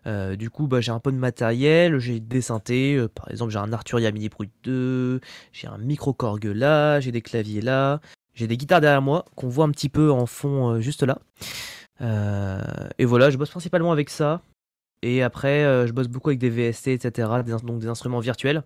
Du 0.05 0.49
coup, 0.49 0.67
bah, 0.67 0.81
j'ai 0.81 0.91
un 0.91 0.99
peu 0.99 1.11
de 1.11 1.17
matériel, 1.17 1.99
j'ai 1.99 2.19
des 2.19 2.41
synthés, 2.41 3.05
par 3.13 3.29
exemple 3.29 3.51
j'ai 3.51 3.59
un 3.59 3.71
Arturia 3.71 4.11
Mini 4.11 4.27
Brut 4.27 4.49
2, 4.63 5.21
j'ai 5.51 5.67
un 5.67 5.77
micro 5.77 6.11
Korg 6.11 6.43
là, 6.45 6.99
j'ai 6.99 7.11
des 7.11 7.21
claviers 7.21 7.61
là, 7.61 8.01
j'ai 8.33 8.47
des 8.47 8.57
guitares 8.57 8.81
derrière 8.81 9.03
moi 9.03 9.25
qu'on 9.35 9.47
voit 9.47 9.65
un 9.65 9.69
petit 9.69 9.89
peu 9.89 10.11
en 10.11 10.25
fond 10.25 10.81
juste 10.81 11.03
là. 11.03 11.19
Et 12.97 13.05
voilà, 13.05 13.29
je 13.29 13.37
bosse 13.37 13.51
principalement 13.51 13.91
avec 13.91 14.09
ça. 14.09 14.41
Et 15.01 15.23
après, 15.23 15.63
euh, 15.63 15.87
je 15.87 15.93
bosse 15.93 16.07
beaucoup 16.07 16.29
avec 16.29 16.39
des 16.39 16.49
VST, 16.49 16.87
etc., 16.89 17.29
des, 17.45 17.51
donc 17.63 17.79
des 17.79 17.87
instruments 17.87 18.19
virtuels. 18.19 18.63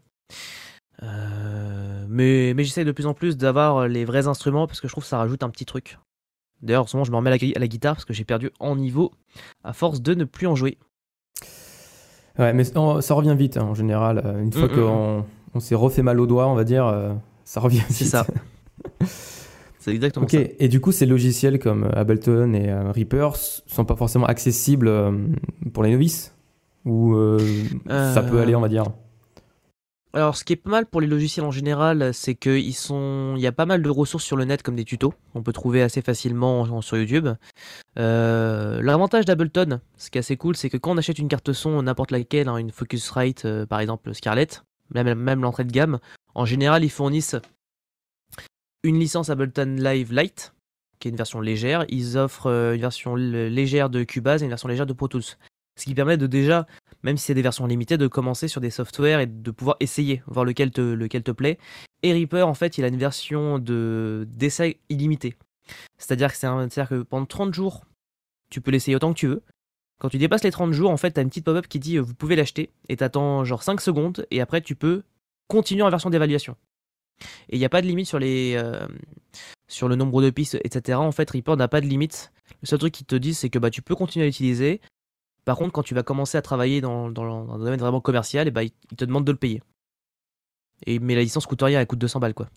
Euh, 1.02 2.06
mais 2.08 2.54
mais 2.56 2.64
j'essaye 2.64 2.86
de 2.86 2.92
plus 2.92 3.06
en 3.08 3.14
plus 3.14 3.36
d'avoir 3.38 3.88
les 3.88 4.06
vrais 4.06 4.28
instruments 4.28 4.68
parce 4.68 4.80
que 4.82 4.88
je 4.88 4.94
trouve 4.94 5.04
que 5.04 5.10
ça 5.10 5.18
rajoute 5.18 5.44
un 5.44 5.50
petit 5.50 5.66
truc. 5.66 5.98
D'ailleurs, 6.62 6.84
en 6.84 6.88
ce 6.88 6.96
moment, 6.96 7.04
je 7.04 7.12
me 7.12 7.18
remets 7.18 7.30
à 7.30 7.32
la, 7.32 7.38
gui- 7.38 7.54
à 7.56 7.60
la 7.60 7.68
guitare 7.68 7.96
parce 7.96 8.06
que 8.06 8.14
j'ai 8.14 8.24
perdu 8.26 8.52
en 8.60 8.76
niveau 8.76 9.12
à 9.64 9.74
force 9.74 10.02
de 10.02 10.14
ne 10.14 10.24
plus 10.24 10.48
en 10.48 10.56
jouer. 10.56 10.78
Ouais, 12.40 12.54
mais 12.54 12.64
ça 12.64 13.02
ça 13.02 13.14
revient 13.14 13.36
vite 13.38 13.58
hein, 13.58 13.64
en 13.64 13.74
général. 13.76 14.22
Euh, 14.26 14.42
Une 14.42 14.52
fois 14.54 14.68
Mm, 14.68 14.72
mm, 14.72 14.76
qu'on 14.76 15.26
on 15.56 15.60
s'est 15.60 15.76
refait 15.76 16.02
mal 16.04 16.20
au 16.20 16.26
doigt, 16.26 16.48
on 16.48 16.56
va 16.56 16.64
dire, 16.64 16.86
euh, 16.88 17.14
ça 17.44 17.60
revient 17.60 17.78
vite. 17.80 17.92
C'est 17.92 18.06
ça. 18.06 18.26
C'est 19.84 19.94
exactement 19.94 20.26
ça. 20.30 20.38
et 20.60 20.70
du 20.70 20.80
coup, 20.80 20.94
ces 20.94 21.06
logiciels 21.06 21.60
comme 21.60 21.84
euh, 21.84 21.92
Ableton 21.94 22.54
et 22.54 22.70
euh, 22.70 22.90
Reaper 22.94 23.36
sont 23.36 23.84
pas 23.84 23.98
forcément 23.98 24.26
accessibles 24.26 24.88
euh, 24.88 25.12
pour 25.74 25.84
les 25.84 25.92
novices? 25.92 26.34
Ou 26.86 27.16
euh, 27.16 27.38
ça 27.90 28.24
peut 28.24 28.40
aller, 28.40 28.56
on 28.56 28.62
va 28.62 28.70
dire? 28.70 28.86
Alors, 30.14 30.38
ce 30.38 30.46
qui 30.46 30.54
est 30.54 30.58
pas 30.58 30.70
mal 30.70 30.86
pour 30.86 31.02
les 31.02 31.08
logiciels 31.08 31.46
en 31.46 31.52
général, 31.52 32.14
c'est 32.14 32.36
qu'il 32.36 32.74
sont... 32.74 33.34
il 33.36 33.42
y 33.42 33.48
a 33.48 33.52
pas 33.52 33.66
mal 33.66 33.82
de 33.82 33.90
ressources 33.90 34.24
sur 34.24 34.38
le 34.38 34.46
net 34.46 34.64
comme 34.64 34.76
des 34.76 34.86
tutos. 34.86 35.14
On 35.36 35.44
peut 35.44 35.52
trouver 35.54 35.82
assez 35.82 36.02
facilement 36.02 36.62
en- 36.62 36.82
sur 36.82 36.96
YouTube. 36.98 37.28
Euh, 38.00 38.82
L'avantage 38.82 39.26
d'Ableton, 39.26 39.82
ce 39.98 40.10
qui 40.10 40.18
est 40.18 40.20
assez 40.20 40.38
cool, 40.38 40.56
c'est 40.56 40.70
que 40.70 40.78
quand 40.78 40.92
on 40.92 40.98
achète 40.98 41.20
une 41.20 41.28
carte 41.28 41.52
son, 41.52 41.82
n'importe 41.82 42.12
laquelle, 42.12 42.48
hein, 42.48 42.56
une 42.58 42.72
Focusrite 42.72 43.44
euh, 43.46 43.66
par 43.66 43.82
exemple 43.82 44.14
Scarlett, 44.14 44.64
même, 44.94 45.14
même 45.16 45.42
l'entrée 45.42 45.66
de 45.66 45.72
gamme, 45.72 46.00
en 46.36 46.46
général, 46.46 46.84
ils 46.86 46.90
fournissent 46.90 47.36
une 48.84 49.00
licence 49.00 49.30
Ableton 49.30 49.76
Live 49.80 50.14
Lite, 50.14 50.54
qui 51.00 51.08
est 51.08 51.12
une 51.12 51.18
version 51.18 51.42
légère. 51.42 51.86
Ils 51.90 52.18
offrent 52.18 52.48
euh, 52.48 52.76
une 52.76 52.82
version 52.82 53.16
légère 53.16 53.90
de 53.90 54.04
Cubase 54.04 54.42
et 54.42 54.46
une 54.46 54.50
version 54.50 54.68
légère 54.68 54.86
de 54.86 54.94
Pro 54.94 55.08
Tools. 55.08 55.24
Ce 55.76 55.86
qui 55.86 55.96
permet 55.96 56.18
de 56.18 56.28
déjà 56.28 56.68
même 57.04 57.18
si 57.18 57.26
c'est 57.26 57.34
des 57.34 57.42
versions 57.42 57.66
limitées, 57.66 57.98
de 57.98 58.08
commencer 58.08 58.48
sur 58.48 58.62
des 58.62 58.70
softwares 58.70 59.20
et 59.20 59.28
de 59.28 59.52
pouvoir 59.52 59.76
essayer, 59.80 60.24
voir 60.26 60.46
lequel 60.46 60.72
te, 60.72 61.32
plaît. 61.32 61.58
Et 62.02 62.14
Reaper, 62.14 62.48
en 62.48 62.54
fait, 62.54 62.78
il 62.78 62.86
a 62.86 62.88
une 62.88 62.98
version 62.98 63.60
de 63.60 64.26
d'essai 64.30 64.80
illimité. 64.90 65.36
C'est-à-dire 65.98 66.32
que, 66.32 66.38
c'est 66.38 66.48
un- 66.48 66.70
c'est-à-dire 66.70 66.90
que 66.90 67.04
pendant 67.04 67.26
30 67.26 67.54
jours, 67.54 67.86
tu 68.50 68.62
peux 68.62 68.72
l'essayer 68.72 68.96
autant 68.96 69.14
que 69.14 69.20
tu 69.20 69.28
veux. 69.28 69.44
Quand 70.00 70.10
tu 70.10 70.18
dépasses 70.18 70.44
les 70.44 70.52
30 70.52 70.74
jours, 70.74 70.92
en 70.92 70.98
fait, 70.98 71.12
tu 71.12 71.20
as 71.20 71.24
une 71.24 71.30
petite 71.30 71.46
pop-up 71.46 71.68
qui 71.68 71.80
dit 71.80 71.98
euh, 71.98 72.02
vous 72.02 72.14
pouvez 72.16 72.36
l'acheter 72.36 72.72
et 72.90 72.98
t'attends 72.98 73.44
genre 73.46 73.64
5 73.64 73.80
secondes 73.80 74.26
et 74.32 74.42
après 74.42 74.62
tu 74.62 74.76
peux 74.76 75.04
continuer 75.48 75.84
en 75.84 75.90
version 75.90 76.10
d'évaluation. 76.10 76.56
Et 77.50 77.56
il 77.56 77.60
n'y 77.60 77.66
a 77.66 77.70
pas 77.70 77.82
de 77.82 77.88
limite 77.88 78.08
sur, 78.08 78.20
les, 78.20 78.56
euh, 78.58 78.88
sur 79.68 79.88
le 79.88 79.96
nombre 79.96 80.22
de 80.22 80.30
pistes, 80.30 80.58
etc. 80.64 80.98
En 80.98 81.12
fait, 81.12 81.30
Reaper 81.30 81.56
n'a 81.56 81.68
pas 81.68 81.82
de 81.82 81.86
limite. 81.86 82.32
Le 82.62 82.68
seul 82.68 82.80
truc 82.80 82.94
qu'ils 82.94 83.06
te 83.06 83.16
disent, 83.16 83.38
c'est 83.40 83.50
que 83.50 83.60
bah, 83.60 83.70
tu 83.70 83.82
peux 83.82 83.96
continuer 83.96 84.26
à 84.26 84.28
l'utiliser. 84.28 84.82
Par 85.46 85.58
contre, 85.58 85.72
quand 85.74 85.84
tu 85.84 85.94
vas 85.94 86.04
commencer 86.04 86.38
à 86.38 86.42
travailler 86.42 86.80
dans, 86.82 87.10
dans, 87.10 87.46
dans 87.46 87.54
un 87.56 87.60
domaine 87.60 87.80
vraiment 87.80 88.02
commercial, 88.02 88.48
et 88.48 88.52
bah, 88.52 88.64
ils 88.64 88.72
ils 88.92 88.98
te 88.98 89.06
demandent 89.06 89.26
de 89.26 89.32
le 89.32 89.38
payer. 89.38 89.62
Et, 90.86 91.00
mais 91.00 91.16
la 91.16 91.22
licence 91.22 91.46
coûte 91.46 91.62
rien, 91.62 91.80
elle 91.80 91.88
coûte 91.88 92.00
200 92.00 92.20
balles 92.20 92.34
quoi. 92.34 92.48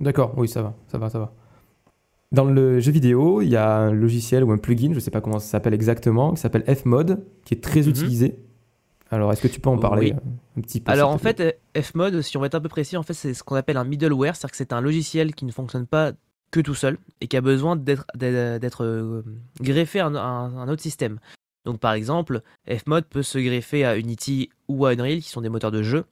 D'accord, 0.00 0.34
oui, 0.36 0.48
ça 0.48 0.62
va, 0.62 0.74
ça 0.88 0.98
va, 0.98 1.10
ça 1.10 1.18
va. 1.18 1.32
Dans 2.32 2.44
le 2.44 2.80
jeu 2.80 2.92
vidéo, 2.92 3.42
il 3.42 3.48
y 3.48 3.56
a 3.56 3.76
un 3.76 3.92
logiciel 3.92 4.42
ou 4.44 4.52
un 4.52 4.58
plugin, 4.58 4.90
je 4.90 4.94
ne 4.94 5.00
sais 5.00 5.10
pas 5.10 5.20
comment 5.20 5.38
ça 5.38 5.46
s'appelle 5.48 5.74
exactement, 5.74 6.32
qui 6.34 6.40
s'appelle 6.40 6.64
Fmod, 6.74 7.24
qui 7.44 7.54
est 7.54 7.60
très 7.60 7.82
Mhm. 7.82 7.88
utilisé. 7.90 8.38
Alors, 9.12 9.30
est-ce 9.32 9.42
que 9.42 9.48
tu 9.48 9.60
peux 9.60 9.68
en 9.70 9.78
parler 9.78 10.12
Oui. 10.12 10.12
euh, 10.12 10.58
un 10.58 10.60
petit 10.62 10.80
peu 10.80 10.90
Alors 10.90 11.10
en 11.10 11.18
fait, 11.18 11.60
Fmod, 11.80 12.20
si 12.22 12.36
on 12.36 12.40
va 12.40 12.46
être 12.46 12.54
un 12.56 12.60
peu 12.60 12.68
précis, 12.68 12.96
en 12.96 13.02
fait, 13.02 13.14
c'est 13.14 13.34
ce 13.34 13.44
qu'on 13.44 13.54
appelle 13.56 13.76
un 13.76 13.84
middleware, 13.84 14.34
c'est-à-dire 14.34 14.50
que 14.52 14.56
c'est 14.56 14.72
un 14.72 14.80
logiciel 14.80 15.34
qui 15.34 15.44
ne 15.44 15.52
fonctionne 15.52 15.86
pas 15.86 16.12
que 16.50 16.60
tout 16.60 16.74
seul 16.74 16.98
et 17.20 17.28
qui 17.28 17.36
a 17.36 17.40
besoin 17.40 17.76
d'être 17.76 18.04
euh, 18.84 19.22
greffé 19.60 20.00
à 20.00 20.06
un, 20.06 20.14
à 20.16 20.20
un- 20.22 20.56
un 20.56 20.68
autre 20.68 20.82
système. 20.82 21.18
Donc 21.64 21.78
par 21.78 21.92
exemple, 21.92 22.42
Fmod 22.66 23.04
peut 23.04 23.22
se 23.22 23.38
greffer 23.38 23.84
à 23.84 23.96
Unity 23.96 24.50
ou 24.68 24.84
à 24.86 24.90
Unreal, 24.92 25.20
qui 25.20 25.28
sont 25.30 25.40
des 25.42 25.48
moteurs 25.48 25.70
de 25.70 25.82
jeu, 25.82 26.04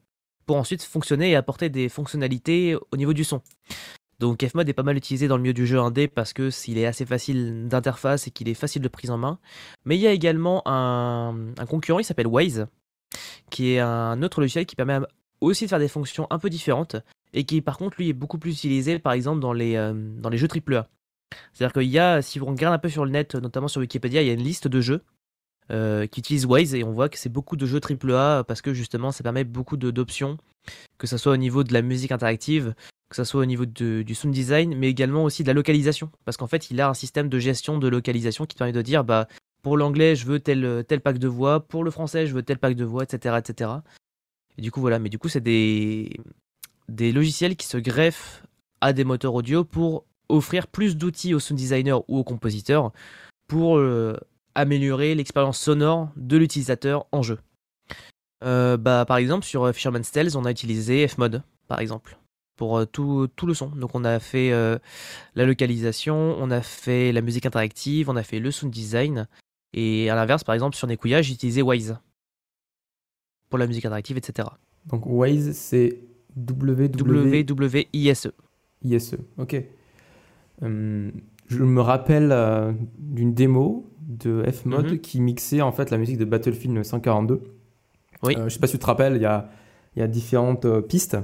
pour 0.47 0.57
ensuite 0.57 0.83
fonctionner 0.83 1.31
et 1.31 1.37
apporter 1.37 1.69
des 1.71 1.89
fonctionnalités 1.89 2.77
au 2.93 2.97
niveau 2.97 3.13
du 3.13 3.25
son. 3.25 3.41
Donc 4.19 4.45
Fmod 4.47 4.69
est 4.69 4.75
pas 4.75 4.83
mal 4.83 4.97
utilisé 4.97 5.27
dans 5.29 5.37
le 5.37 5.43
milieu 5.43 5.55
du 5.55 5.67
jeu 5.67 5.79
indé 5.79 6.07
parce 6.07 6.33
que 6.35 6.51
s'il 6.51 6.77
est 6.79 6.87
assez 6.87 7.07
facile 7.07 7.67
d'interface 7.69 8.27
et 8.27 8.31
qu'il 8.31 8.49
est 8.49 8.55
facile 8.55 8.83
de 8.83 8.89
prise 8.89 9.11
en 9.11 9.17
main. 9.17 9.39
Mais 9.87 9.97
il 9.97 10.01
y 10.03 10.07
a 10.07 10.13
également 10.13 10.63
un, 10.67 11.35
concurrent 11.69 11.99
qui 11.99 12.05
s'appelle 12.05 12.27
Waze, 12.27 12.67
qui 13.51 13.73
est 13.73 13.81
un 13.81 14.23
autre 14.23 14.41
logiciel 14.41 14.67
qui 14.67 14.77
permet 14.77 14.99
aussi 15.41 15.65
de 15.65 15.69
faire 15.71 15.79
des 15.79 15.89
fonctions 15.89 16.27
un 16.31 16.39
peu 16.39 16.51
différentes 16.51 16.97
et 17.33 17.45
qui 17.45 17.61
par 17.61 17.79
contre 17.79 17.97
lui 17.99 18.09
est 18.09 18.15
beaucoup 18.15 18.39
plus 18.39 18.53
utilisé 18.53 18.99
par 18.99 19.13
exemple 19.13 19.41
dans 19.41 19.53
les, 19.53 19.77
euh, 19.77 19.93
dans 19.95 20.29
les 20.29 20.39
jeux 20.39 20.49
AAA. 20.49 20.89
C'est-à-dire 21.53 21.73
qu'il 21.73 21.91
y 21.91 21.99
a, 21.99 22.23
si 22.23 22.39
vous 22.39 22.47
regardez 22.47 22.75
un 22.75 22.79
peu 22.79 22.89
sur 22.89 23.05
le 23.05 23.11
net, 23.11 23.35
notamment 23.37 23.69
sur 23.69 23.81
Wikipédia, 23.81 24.23
il 24.23 24.27
y 24.27 24.31
a 24.31 24.35
une 24.35 24.43
liste 24.43 24.67
de 24.67 24.81
jeux 24.81 25.03
euh, 25.71 26.07
qui 26.07 26.21
utilisent 26.21 26.47
Waze 26.47 26.75
et 26.75 26.83
on 26.83 26.93
voit 26.93 27.09
que 27.09 27.19
c'est 27.19 27.29
beaucoup 27.29 27.57
de 27.57 27.67
jeux 27.67 27.81
AAA 27.81 28.45
parce 28.45 28.63
que 28.63 28.75
justement 28.75 29.13
ça 29.13 29.23
permet 29.23 29.45
beaucoup 29.45 29.77
d'options, 29.77 30.39
que 30.99 31.07
ce 31.07 31.17
soit 31.17 31.33
au 31.33 31.37
niveau 31.37 31.63
de 31.63 31.73
la 31.73 31.83
musique 31.83 32.11
interactive, 32.11 32.75
que 33.09 33.17
ce 33.17 33.25
soit 33.25 33.43
au 33.43 33.45
niveau 33.45 33.67
du 33.67 34.15
sound 34.15 34.35
design, 34.35 34.77
mais 34.77 34.89
également 34.89 35.25
aussi 35.25 35.43
de 35.43 35.49
la 35.49 35.55
localisation. 35.55 36.11
Parce 36.25 36.37
qu'en 36.37 36.47
fait, 36.47 36.71
il 36.71 36.81
a 36.81 36.89
un 36.89 36.95
système 36.95 37.29
de 37.29 37.39
gestion 37.39 37.79
de 37.79 37.89
localisation 37.89 38.47
qui 38.47 38.57
permet 38.57 38.73
de 38.73 38.83
dire 38.83 39.05
bah, 39.05 39.27
pour 39.63 39.77
l'anglais, 39.77 40.17
je 40.17 40.27
veux 40.27 40.41
tel, 40.41 40.85
tel 40.87 41.01
pack 41.01 41.19
de 41.19 41.29
voix, 41.29 41.61
pour 41.61 41.85
le 41.85 41.91
français, 41.91 42.27
je 42.27 42.35
veux 42.35 42.43
tel 42.43 42.59
pack 42.59 42.75
de 42.75 42.85
voix, 42.85 43.05
etc. 43.05 43.37
etc. 43.39 43.71
Et 44.59 44.63
du 44.63 44.71
coup, 44.71 44.81
voilà. 44.81 44.99
Mais 44.99 45.09
du 45.09 45.19
coup, 45.19 45.29
c'est 45.29 45.41
des, 45.41 46.21
des 46.89 47.13
logiciels 47.13 47.57
qui 47.57 47.67
se 47.67 47.79
greffent 47.79 48.45
à 48.81 48.93
des 48.93 49.05
moteurs 49.05 49.35
audio 49.35 49.65
pour 49.65 50.05
offrir 50.29 50.67
plus 50.67 50.97
d'outils 50.97 51.35
aux 51.35 51.41
sound 51.41 51.59
designers 51.59 51.99
ou 52.09 52.19
aux 52.19 52.25
compositeurs 52.25 52.93
pour 53.49 53.79
euh, 53.79 54.17
améliorer 54.55 55.15
l'expérience 55.15 55.59
sonore 55.59 56.11
de 56.17 56.37
l'utilisateur 56.37 57.07
en 57.13 57.23
jeu. 57.23 57.39
Euh, 58.45 58.77
bah, 58.77 59.05
par 59.07 59.19
exemple, 59.19 59.45
sur 59.45 59.73
Fisherman's 59.75 60.11
Tales, 60.11 60.37
on 60.37 60.45
a 60.45 60.51
utilisé 60.51 61.07
Fmod, 61.09 61.43
par 61.69 61.81
exemple 61.81 62.17
pour 62.61 62.77
euh, 62.77 62.85
tout, 62.85 63.27
tout, 63.37 63.47
le 63.47 63.55
son. 63.55 63.69
Donc 63.69 63.95
on 63.95 64.05
a 64.05 64.21
fait 64.21 64.53
euh, 64.53 64.79
la 65.35 65.47
localisation, 65.47 66.37
on 66.39 66.51
a 66.51 66.61
fait 66.61 67.11
la 67.11 67.23
musique 67.23 67.47
interactive, 67.47 68.11
on 68.11 68.17
a 68.17 68.23
fait 68.23 68.39
le 68.39 68.51
sound 68.51 68.71
design. 68.71 69.27
Et 69.73 70.11
à 70.11 70.15
l'inverse, 70.15 70.45
par 70.45 70.55
exemple, 70.55 70.77
sur 70.77 70.87
Nekuya, 70.87 71.23
j'ai 71.23 71.35
utilisé 71.35 71.63
Wise 71.63 71.97
pour 73.49 73.59
la 73.59 73.67
musique 73.67 73.85
interactive, 73.85 74.17
etc. 74.17 74.49
Donc 74.87 75.07
Wise, 75.07 75.53
c'est 75.57 75.99
W-W-I-S-E. 76.37 78.33
ISE, 78.83 79.17
ok. 79.37 79.63
Hum, 80.63 81.13
je 81.49 81.63
me 81.65 81.81
rappelle 81.81 82.31
euh, 82.33 82.73
d'une 82.99 83.35
démo 83.35 83.91
de 84.01 84.43
Fmod 84.51 84.93
mhm. 84.93 84.99
qui 85.01 85.21
mixait 85.21 85.61
en 85.61 85.73
fait 85.73 85.91
la 85.91 85.99
musique 85.99 86.19
de 86.19 86.25
Battlefield 86.25 86.83
142. 86.83 87.43
Oui. 88.23 88.37
je 88.37 88.49
sais 88.49 88.59
pas 88.59 88.67
si 88.67 88.75
tu 88.75 88.79
te 88.79 88.87
rappelles, 88.87 89.17
il 89.17 89.23
y 89.23 89.27
a, 89.27 89.49
y 89.97 90.03
a 90.03 90.07
différentes 90.07 90.81
pistes 90.83 91.17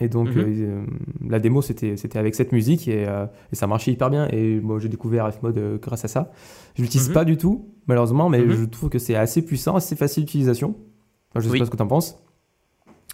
et 0.00 0.08
donc, 0.08 0.28
mhm. 0.28 0.44
euh, 0.46 0.86
la 1.28 1.40
démo, 1.40 1.60
c'était 1.60 1.96
avec 2.16 2.34
cette 2.36 2.52
musique 2.52 2.86
et, 2.86 3.06
euh, 3.08 3.26
et, 3.52 3.56
ça 3.56 3.66
marchait 3.66 3.90
hyper 3.90 4.10
bien. 4.10 4.28
Et 4.28 4.60
moi, 4.60 4.78
j'ai 4.78 4.88
découvert 4.88 5.32
Fmod 5.34 5.58
euh, 5.58 5.78
grâce 5.78 6.04
à 6.04 6.08
ça. 6.08 6.30
Je 6.76 6.82
l'utilise 6.82 7.08
mhm. 7.08 7.14
pas 7.14 7.24
du 7.24 7.36
tout, 7.36 7.68
malheureusement, 7.88 8.28
mais 8.28 8.40
mhm. 8.40 8.52
je 8.52 8.64
trouve 8.64 8.90
que 8.90 9.00
c'est 9.00 9.16
assez 9.16 9.42
puissant, 9.42 9.74
assez 9.74 9.96
facile 9.96 10.24
d'utilisation. 10.24 10.76
je 11.34 11.40
sais 11.40 11.58
pas 11.58 11.64
ce 11.64 11.70
que 11.70 11.76
tu 11.76 11.82
en 11.82 11.88
penses. 11.88 12.16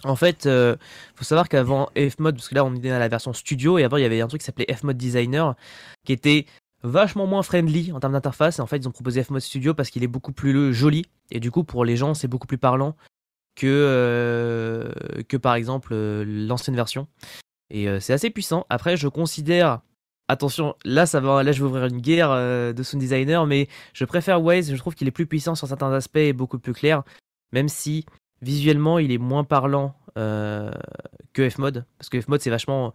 En 0.03 0.15
fait, 0.15 0.45
il 0.45 0.77
faut 1.15 1.23
savoir 1.23 1.49
qu'avant 1.49 1.89
Fmod, 1.95 2.35
parce 2.35 2.49
que 2.49 2.55
là, 2.55 2.63
on 2.63 2.75
est 2.75 2.79
dans 2.79 2.99
la 2.99 3.07
version 3.07 3.33
studio, 3.33 3.79
et 3.79 3.83
avant, 3.83 3.97
il 3.97 4.03
y 4.03 4.05
avait 4.05 4.21
un 4.21 4.27
truc 4.27 4.41
qui 4.41 4.45
s'appelait 4.45 4.71
Fmod 4.71 4.95
Designer, 4.95 5.55
qui 6.03 6.13
était 6.13 6.45
vachement 6.83 7.25
moins 7.25 7.41
friendly 7.41 7.91
en 7.91 7.99
termes 7.99 8.13
d'interface. 8.13 8.59
Et 8.59 8.61
en 8.61 8.67
fait, 8.67 8.77
ils 8.77 8.87
ont 8.87 8.91
proposé 8.91 9.23
Fmod 9.23 9.41
Studio 9.41 9.73
parce 9.73 9.89
qu'il 9.89 10.03
est 10.03 10.07
beaucoup 10.07 10.33
plus 10.33 10.71
joli. 10.75 11.05
Et 11.31 11.39
du 11.39 11.49
coup, 11.49 11.63
pour 11.63 11.83
les 11.83 11.97
gens, 11.97 12.13
c'est 12.13 12.27
beaucoup 12.27 12.45
plus 12.45 12.59
parlant 12.59 12.95
que, 13.55 13.67
euh, 13.67 14.91
que 15.27 15.37
par 15.37 15.55
exemple 15.55 15.93
euh, 15.93 16.23
l'ancienne 16.25 16.75
version. 16.75 17.07
Et 17.69 17.87
euh, 17.89 17.99
c'est 17.99 18.13
assez 18.13 18.29
puissant. 18.29 18.65
Après, 18.69 18.97
je 18.97 19.07
considère 19.07 19.81
Attention, 20.27 20.73
là, 20.85 21.05
ça 21.05 21.19
va, 21.19 21.43
là, 21.43 21.51
je 21.51 21.59
vais 21.61 21.67
ouvrir 21.67 21.85
une 21.85 22.01
guerre 22.01 22.31
de 22.73 22.81
sound 22.81 22.99
designer, 22.99 23.45
mais 23.45 23.67
je 23.93 24.05
préfère 24.05 24.41
Waze. 24.41 24.71
Je 24.71 24.75
trouve 24.75 24.95
qu'il 24.95 25.07
est 25.07 25.11
plus 25.11 25.27
puissant 25.27 25.53
sur 25.53 25.67
certains 25.67 25.93
aspects 25.93 26.17
et 26.17 26.33
beaucoup 26.33 26.57
plus 26.57 26.73
clair, 26.73 27.03
même 27.51 27.69
si 27.69 28.07
visuellement, 28.41 28.97
il 28.97 29.11
est 29.11 29.19
moins 29.19 29.43
parlant 29.43 29.93
que 30.15 31.47
Fmod. 31.47 31.85
Parce 31.99 32.09
que 32.09 32.19
Fmod, 32.19 32.41
c'est 32.41 32.49
vachement, 32.49 32.91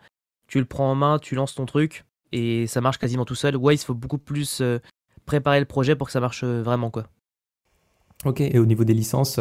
tu 0.48 0.58
le 0.58 0.64
prends 0.64 0.90
en 0.90 0.96
main, 0.96 1.20
tu 1.20 1.36
lances 1.36 1.54
ton 1.54 1.66
truc 1.66 2.04
et 2.32 2.66
ça 2.66 2.80
marche 2.80 2.98
quasiment 2.98 3.24
tout 3.24 3.36
seul. 3.36 3.54
Waze, 3.54 3.84
faut 3.84 3.94
beaucoup 3.94 4.18
plus 4.18 4.60
préparer 5.24 5.60
le 5.60 5.66
projet 5.66 5.94
pour 5.94 6.08
que 6.08 6.12
ça 6.12 6.18
marche 6.18 6.42
vraiment, 6.42 6.90
quoi. 6.90 7.06
Ok. 8.24 8.40
Et 8.40 8.58
au 8.58 8.66
niveau 8.66 8.82
des 8.82 8.94
licences, 8.94 9.38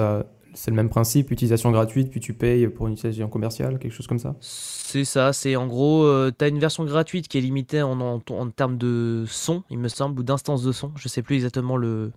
c'est 0.54 0.72
le 0.72 0.76
même 0.76 0.90
principe, 0.90 1.32
utilisation 1.32 1.72
gratuite, 1.72 2.10
puis 2.10 2.20
tu 2.20 2.34
payes 2.34 2.68
pour 2.68 2.88
une 2.88 2.94
utilisation 2.94 3.30
commerciale, 3.30 3.80
quelque 3.80 3.92
chose 3.92 4.08
comme 4.08 4.20
ça 4.20 4.36
C'est 4.42 5.06
ça, 5.06 5.34
c'est 5.34 5.56
en 5.56 5.68
gros, 5.68 6.04
euh, 6.04 6.32
tu 6.38 6.44
as 6.44 6.48
une 6.48 6.60
version 6.60 6.86
gratuite 6.86 7.28
qui 7.28 7.38
est 7.38 7.42
limitée 7.42 7.82
en, 7.82 8.00
en, 8.00 8.50
termes 8.50 8.78
de 8.78 9.26
son, 9.28 9.64
il 9.70 9.80
me 9.80 9.88
semble, 9.88 10.20
ou 10.20 10.24
d'instance 10.24 10.64
de 10.64 10.72
son, 10.72 10.92
je 10.96 11.08
sais 11.08 11.22
plus 11.22 11.36
exactement 11.36 11.78
le, 11.78 12.12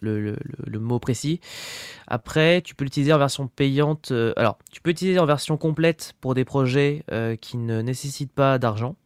le, 0.00 0.36
le, 0.66 0.78
mot 0.78 0.98
précis. 0.98 1.40
Après, 2.06 2.62
tu 2.62 2.74
peux 2.74 2.84
l'utiliser 2.84 3.12
en 3.12 3.18
version 3.18 3.48
payante, 3.48 4.10
euh, 4.12 4.32
alors, 4.36 4.58
tu 4.70 4.80
peux 4.80 4.90
l'utiliser 4.90 5.18
en 5.18 5.26
version 5.26 5.56
complète 5.56 6.14
pour 6.20 6.34
des 6.34 6.44
projets 6.44 7.04
euh, 7.10 7.36
qui 7.36 7.56
ne 7.56 7.82
nécessitent 7.82 8.32
pas 8.32 8.58
d'argent. 8.58 8.96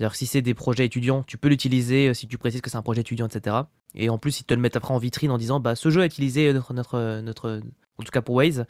C'est-à-dire 0.00 0.16
si 0.16 0.24
c'est 0.24 0.40
des 0.40 0.54
projets 0.54 0.86
étudiants, 0.86 1.22
tu 1.24 1.36
peux 1.36 1.48
l'utiliser 1.48 2.14
si 2.14 2.26
tu 2.26 2.38
précises 2.38 2.62
que 2.62 2.70
c'est 2.70 2.78
un 2.78 2.82
projet 2.82 3.02
étudiant, 3.02 3.26
etc. 3.26 3.56
Et 3.94 4.08
en 4.08 4.16
plus, 4.16 4.40
ils 4.40 4.44
te 4.44 4.54
le 4.54 4.60
mettent 4.60 4.76
après 4.76 4.94
en 4.94 4.98
vitrine 4.98 5.30
en 5.30 5.36
disant 5.36 5.60
bah, 5.60 5.74
ce 5.74 5.90
jeu 5.90 6.00
a 6.00 6.06
utilisé 6.06 6.54
notre, 6.54 6.72
notre, 6.72 7.20
notre 7.20 7.60
en 7.98 8.02
tout 8.02 8.10
cas 8.10 8.22
pour 8.22 8.36
Waze. 8.36 8.64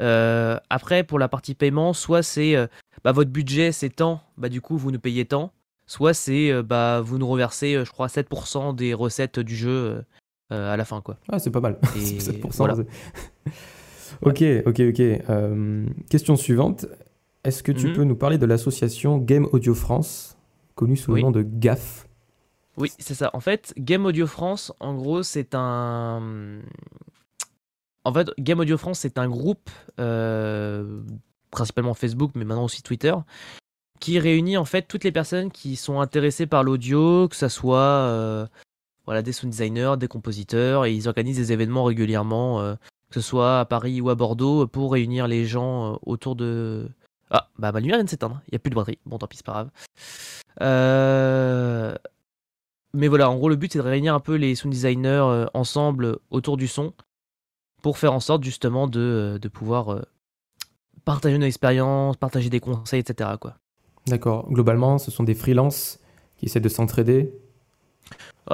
Euh, 0.00 0.58
après, 0.70 1.04
pour 1.04 1.18
la 1.18 1.28
partie 1.28 1.54
paiement, 1.54 1.92
soit 1.92 2.22
c'est 2.22 2.56
euh, 2.56 2.68
bah, 3.04 3.12
votre 3.12 3.30
budget 3.30 3.70
c'est 3.70 3.90
tant, 3.90 4.22
bah, 4.38 4.48
du 4.48 4.62
coup 4.62 4.78
vous 4.78 4.90
nous 4.90 4.98
payez 4.98 5.26
tant, 5.26 5.52
soit 5.86 6.14
c'est 6.14 6.50
euh, 6.50 6.62
bah, 6.62 7.02
vous 7.02 7.18
nous 7.18 7.28
reversez, 7.28 7.84
je 7.84 7.90
crois, 7.90 8.06
7% 8.06 8.74
des 8.74 8.94
recettes 8.94 9.38
du 9.38 9.56
jeu 9.56 10.02
à 10.48 10.74
la 10.78 10.84
fin. 10.86 11.02
Quoi. 11.02 11.18
Ah, 11.30 11.38
c'est 11.38 11.50
pas 11.50 11.60
mal. 11.60 11.78
7%. 11.82 12.86
ok, 14.22 14.44
ok, 14.64 14.80
ok. 14.80 16.06
question 16.08 16.36
suivante. 16.36 16.86
Est-ce 17.44 17.62
que 17.62 17.72
tu 17.72 17.88
mhm. 17.88 17.92
peux 17.92 18.04
nous 18.04 18.16
parler 18.16 18.38
de 18.38 18.46
l'association 18.46 19.18
Game 19.18 19.46
Audio 19.52 19.74
France, 19.74 20.35
connue 20.76 20.96
sous 20.96 21.12
le 21.12 21.22
nom 21.22 21.32
de 21.32 21.42
GAF 21.42 22.06
oui, 22.76 22.92
c'est 22.98 23.14
ça. 23.14 23.30
En 23.32 23.40
fait, 23.40 23.72
Game 23.78 24.04
Audio 24.04 24.26
France, 24.26 24.72
en 24.80 24.94
gros, 24.94 25.22
c'est 25.22 25.54
un. 25.54 26.60
En 28.04 28.12
fait, 28.12 28.30
Game 28.38 28.60
Audio 28.60 28.76
France, 28.76 29.00
c'est 29.00 29.18
un 29.18 29.28
groupe, 29.28 29.70
euh, 29.98 31.02
principalement 31.50 31.94
Facebook, 31.94 32.32
mais 32.34 32.44
maintenant 32.44 32.64
aussi 32.64 32.82
Twitter, 32.82 33.14
qui 33.98 34.18
réunit 34.18 34.56
en 34.56 34.64
fait 34.64 34.82
toutes 34.82 35.04
les 35.04 35.12
personnes 35.12 35.50
qui 35.50 35.74
sont 35.76 36.00
intéressées 36.00 36.46
par 36.46 36.62
l'audio, 36.62 37.28
que 37.28 37.36
ce 37.36 37.48
soit 37.48 37.78
euh, 37.78 38.46
voilà, 39.06 39.22
des 39.22 39.32
sound 39.32 39.50
designers, 39.50 39.94
des 39.98 40.08
compositeurs, 40.08 40.84
et 40.84 40.92
ils 40.92 41.08
organisent 41.08 41.38
des 41.38 41.52
événements 41.52 41.84
régulièrement, 41.84 42.60
euh, 42.60 42.74
que 43.10 43.20
ce 43.20 43.26
soit 43.26 43.60
à 43.60 43.64
Paris 43.64 44.00
ou 44.02 44.10
à 44.10 44.14
Bordeaux, 44.14 44.66
pour 44.66 44.92
réunir 44.92 45.26
les 45.28 45.46
gens 45.46 45.98
autour 46.04 46.36
de. 46.36 46.88
Ah, 47.30 47.48
bah 47.58 47.72
ma 47.72 47.80
lumière 47.80 47.96
vient 47.96 48.04
de 48.04 48.10
s'éteindre, 48.10 48.40
il 48.48 48.50
n'y 48.52 48.56
a 48.56 48.58
plus 48.60 48.70
de 48.70 48.76
batterie. 48.76 48.98
Bon, 49.06 49.18
tant 49.18 49.26
pis, 49.26 49.38
c'est 49.38 49.46
pas 49.46 49.52
grave. 49.52 49.70
Euh 50.62 51.94
mais 52.96 53.08
voilà, 53.08 53.28
en 53.30 53.36
gros, 53.36 53.50
le 53.50 53.56
but 53.56 53.72
c'est 53.72 53.78
de 53.78 53.84
réunir 53.84 54.14
un 54.14 54.20
peu 54.20 54.36
les 54.36 54.54
sound 54.54 54.72
designers 54.72 55.08
euh, 55.08 55.46
ensemble 55.52 56.18
autour 56.30 56.56
du 56.56 56.66
son 56.66 56.94
pour 57.82 57.98
faire 57.98 58.14
en 58.14 58.20
sorte 58.20 58.42
justement 58.42 58.88
de, 58.88 59.38
euh, 59.44 59.48
pouvoir 59.50 59.92
euh, 59.92 60.02
partager 61.04 61.36
nos 61.36 61.44
expériences, 61.46 62.16
partager 62.16 62.48
des 62.48 62.58
conseils, 62.58 63.00
etc. 63.00 63.30
D'accord. 64.06 64.50
Globalement, 64.50 64.96
ce 64.96 65.10
sont 65.10 65.24
des 65.24 65.34
freelances 65.34 66.00
qui 66.38 66.46
essaient 66.46 66.60
de 66.60 66.70
s'entraider? 66.70 67.34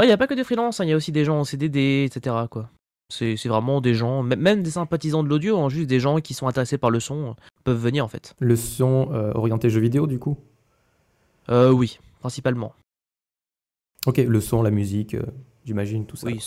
Il 0.00 0.06
n'y 0.06 0.12
a 0.12 0.16
pas 0.16 0.26
que 0.26 0.34
des 0.34 0.44
freelances, 0.44 0.80
hein. 0.80 0.84
il 0.84 0.90
y 0.90 0.92
a 0.92 0.96
aussi 0.96 1.12
des 1.12 1.24
gens 1.24 1.38
en 1.38 1.44
CDD, 1.44 2.04
etc. 2.04 2.34
Quoi. 2.50 2.68
C'est, 3.10 3.36
vraiment 3.46 3.80
des 3.80 3.94
gens, 3.94 4.22
même 4.22 4.62
des 4.62 4.70
sympathisants 4.70 5.22
de 5.22 5.28
l'audio, 5.28 5.58
hein, 5.58 5.68
juste 5.68 5.88
des 5.88 6.00
gens 6.00 6.18
qui 6.18 6.34
sont 6.34 6.48
intéressés 6.48 6.78
par 6.78 6.90
le 6.90 6.98
son, 6.98 7.36
peuvent 7.62 7.80
venir 7.80 8.04
en 8.04 8.08
fait. 8.08 8.34
Le 8.40 8.56
son 8.56 9.08
orienté 9.34 9.70
jeu 9.70 9.80
vidéo 9.80 10.06
du 10.06 10.18
coup? 10.18 10.38
Oui, 11.48 11.98
principalement. 12.20 12.74
Ok, 14.06 14.18
le 14.18 14.40
son, 14.40 14.62
la 14.62 14.70
musique, 14.70 15.14
euh, 15.14 15.22
j'imagine, 15.64 16.06
tout 16.06 16.16
ça. 16.16 16.26
Oui, 16.26 16.40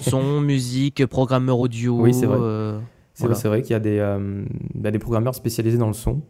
son, 0.00 0.40
musique, 0.42 1.06
programmeur 1.06 1.58
audio. 1.58 1.98
Oui, 2.00 2.12
c'est 2.12 2.26
vrai. 2.26 2.38
Euh, 2.38 2.80
c'est 3.14 3.48
vrai, 3.48 3.62
qu'il 3.62 3.70
y 3.70 3.74
a 3.74 3.80
des, 3.80 3.98
euh, 3.98 4.44
bah, 4.74 4.90
des 4.90 4.98
programmeurs 4.98 5.34
spécialisés 5.34 5.78
dans 5.78 5.86
le 5.86 5.94
son, 5.94 6.22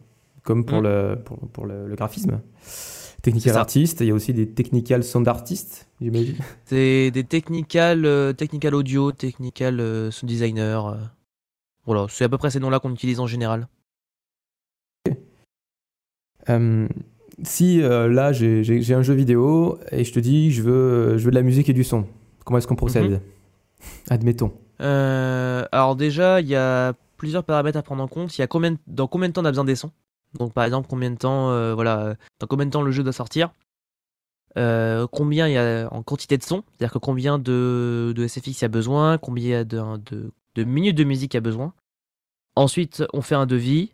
comme 0.43 0.65
pour, 0.65 0.79
mm. 0.79 0.83
le, 0.83 1.19
pour, 1.23 1.37
pour 1.49 1.65
le, 1.65 1.93
graphisme. 1.95 2.39
Technical 3.21 3.55
artist, 3.55 4.01
il 4.01 4.07
y 4.07 4.11
a 4.11 4.13
aussi 4.13 4.33
des 4.33 4.49
technical 4.49 5.01
sound 5.03 5.27
artists, 5.27 5.87
j'imagine. 6.01 6.35
C'est 6.65 7.09
des 7.11 7.23
technical, 7.23 8.35
technical 8.35 8.75
audio, 8.75 9.13
technical 9.13 10.11
sound 10.11 10.29
designer. 10.29 10.97
voilà, 11.85 12.07
c'est 12.09 12.25
à 12.25 12.29
peu 12.29 12.37
près 12.37 12.51
ces 12.51 12.59
noms-là 12.59 12.79
qu'on 12.79 12.91
utilise 12.91 13.21
en 13.21 13.27
général. 13.27 13.69
Ok 15.07 15.15
si 17.41 17.81
euh, 17.81 18.07
là 18.07 18.31
j'ai 18.31 18.93
un 18.93 19.01
jeu 19.01 19.13
vidéo 19.13 19.79
et 19.91 20.03
je 20.03 20.13
te 20.13 20.19
dis 20.19 20.51
je 20.51 20.61
veux, 20.61 21.17
je 21.17 21.25
veux 21.25 21.31
de 21.31 21.35
la 21.35 21.41
musique 21.41 21.69
et 21.69 21.73
du 21.73 21.83
son, 21.83 22.05
comment 22.45 22.57
est-ce 22.57 22.67
qu'on 22.67 22.75
procède 22.75 23.11
mhm. 23.11 23.19
Admettons. 24.09 24.53
Euh, 24.79 25.65
alors 25.73 25.97
déjà, 25.97 26.39
il 26.39 26.47
y 26.47 26.55
a 26.55 26.93
plusieurs 27.17 27.43
paramètres 27.43 27.77
à 27.77 27.81
prendre 27.81 28.01
en 28.01 28.07
compte. 28.07 28.37
Il 28.37 28.39
y 28.39 28.43
a 28.43 28.47
combien, 28.47 28.75
dans 28.87 29.07
combien 29.07 29.27
de 29.27 29.33
temps 29.33 29.41
on 29.41 29.45
a 29.45 29.51
besoin 29.51 29.65
des 29.65 29.75
sons? 29.75 29.91
Donc 30.39 30.53
par 30.53 30.63
exemple, 30.63 30.87
combien 30.89 31.11
de 31.11 31.17
temps, 31.17 31.49
euh, 31.51 31.73
voilà, 31.73 32.15
dans 32.39 32.47
combien 32.47 32.65
de 32.65 32.71
temps 32.71 32.81
le 32.81 32.91
jeu 32.91 33.03
doit 33.03 33.11
sortir, 33.11 33.51
combien 34.55 35.47
il 35.47 35.53
y 35.53 35.57
a 35.57 35.89
en 35.91 36.01
quantité 36.01 36.37
de 36.37 36.43
son, 36.43 36.63
c'est-à-dire 36.71 36.93
que 36.93 36.99
combien 36.99 37.39
de, 37.39 38.13
de 38.15 38.27
SFX 38.27 38.47
il 38.47 38.61
y 38.61 38.65
a 38.65 38.69
besoin, 38.69 39.17
combien 39.17 39.65
de, 39.65 39.81
de, 40.09 40.31
de 40.55 40.63
minutes 40.63 40.97
de 40.97 41.03
musique 41.03 41.33
il 41.33 41.37
y 41.37 41.39
a 41.39 41.41
besoin? 41.41 41.73
Ensuite, 42.55 43.03
on 43.13 43.21
fait 43.21 43.35
un 43.35 43.45
devis, 43.47 43.91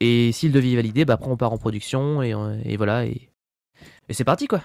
et 0.00 0.32
si 0.32 0.46
le 0.46 0.52
devis 0.52 0.72
est 0.72 0.76
validé, 0.76 1.04
bah 1.04 1.14
après 1.14 1.30
on 1.30 1.36
part 1.36 1.52
en 1.52 1.58
production, 1.58 2.22
et, 2.22 2.34
et 2.64 2.76
voilà, 2.76 3.06
et, 3.06 3.30
et 4.08 4.12
c'est 4.14 4.24
parti 4.24 4.46
quoi. 4.46 4.62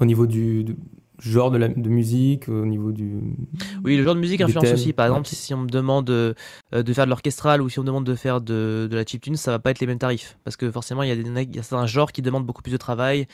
Au 0.00 0.04
niveau 0.04 0.26
du, 0.26 0.64
du 0.64 0.76
genre 1.20 1.50
de, 1.50 1.58
la, 1.58 1.68
de 1.68 1.88
musique, 1.88 2.48
au 2.48 2.66
niveau 2.66 2.90
du. 2.90 3.20
Oui, 3.84 3.96
le 3.96 4.02
genre 4.02 4.14
de 4.14 4.20
musique 4.20 4.40
influence 4.40 4.64
thèmes, 4.64 4.74
aussi. 4.74 4.92
Par 4.92 5.06
exemple, 5.06 5.28
si, 5.28 5.54
on 5.54 5.58
me 5.58 5.68
demande 5.68 6.10
euh, 6.10 6.34
de 6.72 6.92
faire 6.92 7.04
de 7.04 7.10
l'orchestral 7.10 7.62
ou 7.62 7.68
si 7.68 7.78
on 7.78 7.82
me 7.82 7.86
demande 7.86 8.04
de 8.04 8.14
faire 8.14 8.40
de, 8.40 8.88
de 8.90 8.96
la 8.96 9.04
chiptune, 9.04 9.36
ça 9.36 9.52
va 9.52 9.58
pas 9.60 9.70
être 9.70 9.78
les 9.78 9.86
mêmes 9.86 9.98
tarifs. 9.98 10.36
Parce 10.42 10.56
que 10.56 10.70
forcément, 10.70 11.02
il 11.02 11.08
y 11.08 11.12
a, 11.12 11.16
des, 11.16 11.22
il 11.22 11.56
y 11.56 11.58
a 11.58 11.62
certains 11.62 11.86
genres 11.86 12.10
qui 12.10 12.22
demandent 12.22 12.46
beaucoup 12.46 12.62
plus 12.62 12.72
de 12.72 12.76
travail. 12.76 13.26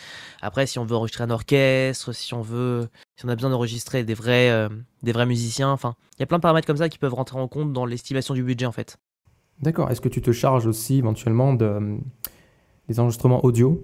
Après, 0.42 0.66
si 0.66 0.78
on 0.78 0.84
veut 0.84 0.94
enregistrer 0.96 1.24
un 1.24 1.30
orchestre, 1.30 2.12
si 2.12 2.34
on 2.34 2.42
veut, 2.42 2.88
si 3.16 3.24
on 3.24 3.28
a 3.28 3.34
besoin 3.34 3.50
d'enregistrer 3.50 4.04
des 4.04 4.14
vrais, 4.14 4.50
euh, 4.50 4.68
des 5.02 5.12
vrais 5.12 5.26
musiciens, 5.26 5.70
enfin, 5.70 5.94
il 6.18 6.20
y 6.20 6.22
a 6.22 6.26
plein 6.26 6.38
de 6.38 6.42
paramètres 6.42 6.66
comme 6.66 6.76
ça 6.76 6.90
qui 6.90 6.98
peuvent 6.98 7.14
rentrer 7.14 7.38
en 7.38 7.48
compte 7.48 7.72
dans 7.72 7.86
l'estimation 7.86 8.34
du 8.34 8.42
budget 8.42 8.66
en 8.66 8.72
fait. 8.72 8.98
D'accord. 9.62 9.90
Est-ce 9.90 10.00
que 10.00 10.08
tu 10.08 10.22
te 10.22 10.32
charges 10.32 10.66
aussi 10.66 10.98
éventuellement 10.98 11.54
de, 11.54 11.98
des 12.88 13.00
enregistrements 13.00 13.44
audio? 13.44 13.82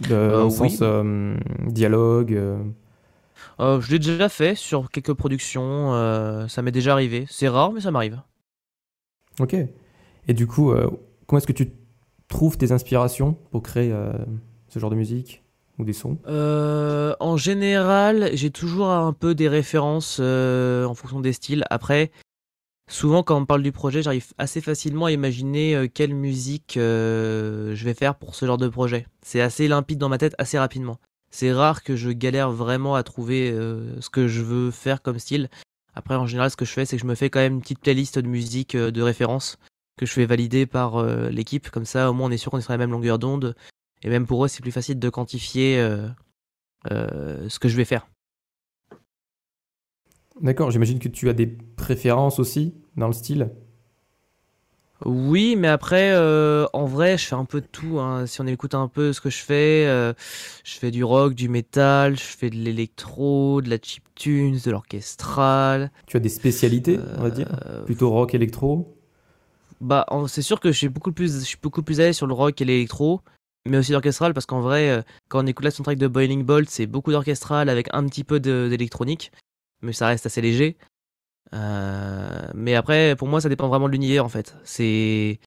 De, 0.00 0.08
Dans 0.08 0.38
le 0.40 0.44
oui. 0.44 0.50
sens 0.52 0.78
euh, 0.82 1.36
dialogue 1.66 2.34
euh, 2.34 2.58
Euh, 3.60 3.80
je 3.80 3.90
l'ai 3.92 3.98
déjà 3.98 4.28
fait 4.28 4.54
sur 4.54 4.90
quelques 4.90 5.14
productions, 5.14 5.94
euh, 5.94 6.46
ça 6.48 6.62
m'est 6.62 6.72
déjà 6.72 6.92
arrivé. 6.92 7.26
C'est 7.28 7.48
rare, 7.48 7.72
mais 7.72 7.80
ça 7.80 7.90
m'arrive. 7.90 8.20
Ok. 9.40 9.54
Et 10.28 10.34
du 10.34 10.46
coup, 10.46 10.72
euh, 10.72 10.88
comment 11.26 11.38
est-ce 11.38 11.46
que 11.46 11.52
tu 11.52 11.70
trouves 12.28 12.58
tes 12.58 12.72
inspirations 12.72 13.36
pour 13.50 13.62
créer 13.62 13.92
euh, 13.92 14.12
ce 14.68 14.78
genre 14.78 14.90
de 14.90 14.96
musique 14.96 15.42
ou 15.78 15.84
des 15.84 15.92
sons? 15.92 16.18
Euh, 16.26 17.14
en 17.20 17.36
général, 17.36 18.30
j'ai 18.34 18.50
toujours 18.50 18.90
un 18.90 19.12
peu 19.12 19.34
des 19.34 19.48
références 19.48 20.18
euh, 20.20 20.84
en 20.84 20.94
fonction 20.94 21.20
des 21.20 21.32
styles. 21.32 21.64
Après, 21.70 22.10
souvent 22.88 23.22
quand 23.22 23.36
on 23.36 23.46
parle 23.46 23.62
du 23.62 23.72
projet, 23.72 24.02
j'arrive 24.02 24.32
assez 24.38 24.60
facilement 24.60 25.06
à 25.06 25.12
imaginer 25.12 25.74
euh, 25.74 25.88
quelle 25.92 26.14
musique 26.14 26.76
euh, 26.76 27.74
je 27.74 27.84
vais 27.84 27.94
faire 27.94 28.14
pour 28.16 28.34
ce 28.34 28.46
genre 28.46 28.58
de 28.58 28.68
projet. 28.68 29.06
C'est 29.22 29.40
assez 29.40 29.68
limpide 29.68 29.98
dans 29.98 30.08
ma 30.08 30.18
tête 30.18 30.34
assez 30.38 30.58
rapidement. 30.58 30.98
C'est 31.30 31.52
rare 31.52 31.82
que 31.82 31.96
je 31.96 32.10
galère 32.10 32.50
vraiment 32.50 32.94
à 32.94 33.02
trouver 33.02 33.50
euh, 33.50 34.00
ce 34.00 34.10
que 34.10 34.28
je 34.28 34.42
veux 34.42 34.70
faire 34.70 35.02
comme 35.02 35.18
style. 35.18 35.50
Après, 35.94 36.14
en 36.14 36.26
général, 36.26 36.50
ce 36.50 36.56
que 36.56 36.64
je 36.64 36.72
fais, 36.72 36.84
c'est 36.84 36.96
que 36.96 37.02
je 37.02 37.06
me 37.06 37.14
fais 37.14 37.30
quand 37.30 37.40
même 37.40 37.54
une 37.54 37.60
petite 37.60 37.80
playlist 37.80 38.18
de 38.18 38.28
musique 38.28 38.76
de 38.76 39.02
référence 39.02 39.58
que 39.98 40.04
je 40.04 40.12
fais 40.12 40.26
valider 40.26 40.66
par 40.66 41.02
l'équipe. 41.30 41.70
Comme 41.70 41.86
ça, 41.86 42.10
au 42.10 42.12
moins, 42.12 42.28
on 42.28 42.30
est 42.30 42.36
sûr 42.36 42.50
qu'on 42.50 42.58
est 42.58 42.62
sur 42.62 42.72
la 42.72 42.78
même 42.78 42.90
longueur 42.90 43.18
d'onde. 43.18 43.56
Et 44.02 44.10
même 44.10 44.26
pour 44.26 44.44
eux, 44.44 44.48
c'est 44.48 44.60
plus 44.60 44.72
facile 44.72 44.98
de 44.98 45.08
quantifier 45.08 45.82
ce 46.84 47.58
que 47.58 47.68
je 47.68 47.76
vais 47.78 47.86
faire. 47.86 48.06
D'accord. 50.40 50.70
J'imagine 50.70 50.98
que 50.98 51.08
tu 51.08 51.28
as 51.28 51.32
des 51.32 51.46
préférences 51.46 52.38
aussi 52.38 52.74
dans 52.96 53.06
le 53.06 53.12
style. 53.12 53.50
Oui, 55.04 55.56
mais 55.56 55.68
après, 55.68 56.12
euh, 56.14 56.66
en 56.72 56.86
vrai, 56.86 57.18
je 57.18 57.26
fais 57.26 57.34
un 57.34 57.44
peu 57.44 57.60
de 57.60 57.66
tout. 57.66 58.00
hein. 58.00 58.26
Si 58.26 58.40
on 58.40 58.46
écoute 58.46 58.74
un 58.74 58.88
peu 58.88 59.12
ce 59.12 59.20
que 59.20 59.28
je 59.28 59.38
fais, 59.38 59.84
euh, 59.86 60.14
je 60.64 60.74
fais 60.78 60.90
du 60.90 61.04
rock, 61.04 61.34
du 61.34 61.50
métal, 61.50 62.16
je 62.16 62.22
fais 62.22 62.48
de 62.48 62.56
l'électro, 62.56 63.60
de 63.60 63.68
la 63.68 63.76
chiptune, 63.80 64.58
de 64.64 64.70
l'orchestral. 64.70 65.90
Tu 66.06 66.16
as 66.16 66.20
des 66.20 66.30
spécialités, 66.30 66.98
on 67.18 67.22
va 67.22 67.30
dire 67.30 67.46
Euh, 67.66 67.84
Plutôt 67.84 68.08
rock, 68.10 68.34
électro? 68.34 68.96
Bah, 69.82 70.06
c'est 70.28 70.40
sûr 70.40 70.60
que 70.60 70.72
je 70.72 70.78
suis 70.78 70.88
beaucoup 70.88 71.12
plus, 71.12 71.40
je 71.40 71.44
suis 71.44 71.58
beaucoup 71.62 71.82
plus 71.82 71.98
l'aise 71.98 72.16
sur 72.16 72.26
le 72.26 72.32
rock 72.32 72.58
et 72.62 72.64
l'électro, 72.64 73.20
mais 73.68 73.76
aussi 73.76 73.92
l'orchestral 73.92 74.32
parce 74.32 74.46
qu'en 74.46 74.62
vrai, 74.62 75.04
quand 75.28 75.44
on 75.44 75.46
écoute 75.46 75.66
la 75.66 75.70
soundtrack 75.70 75.98
de 75.98 76.08
Boiling 76.08 76.42
Bolt, 76.42 76.70
c'est 76.70 76.86
beaucoup 76.86 77.12
d'orchestral 77.12 77.68
avec 77.68 77.88
un 77.92 78.06
petit 78.06 78.24
peu 78.24 78.40
d'électronique, 78.40 79.30
mais 79.82 79.92
ça 79.92 80.06
reste 80.06 80.26
assez 80.26 80.40
léger. 80.40 80.76
Euh, 81.54 82.48
mais 82.54 82.74
après, 82.74 83.14
pour 83.16 83.28
moi, 83.28 83.40
ça 83.40 83.48
dépend 83.48 83.68
vraiment 83.68 83.86
de 83.86 83.92
l'univers 83.92 84.24
en 84.24 84.28
fait. 84.28 84.56
C'est, 84.64 85.38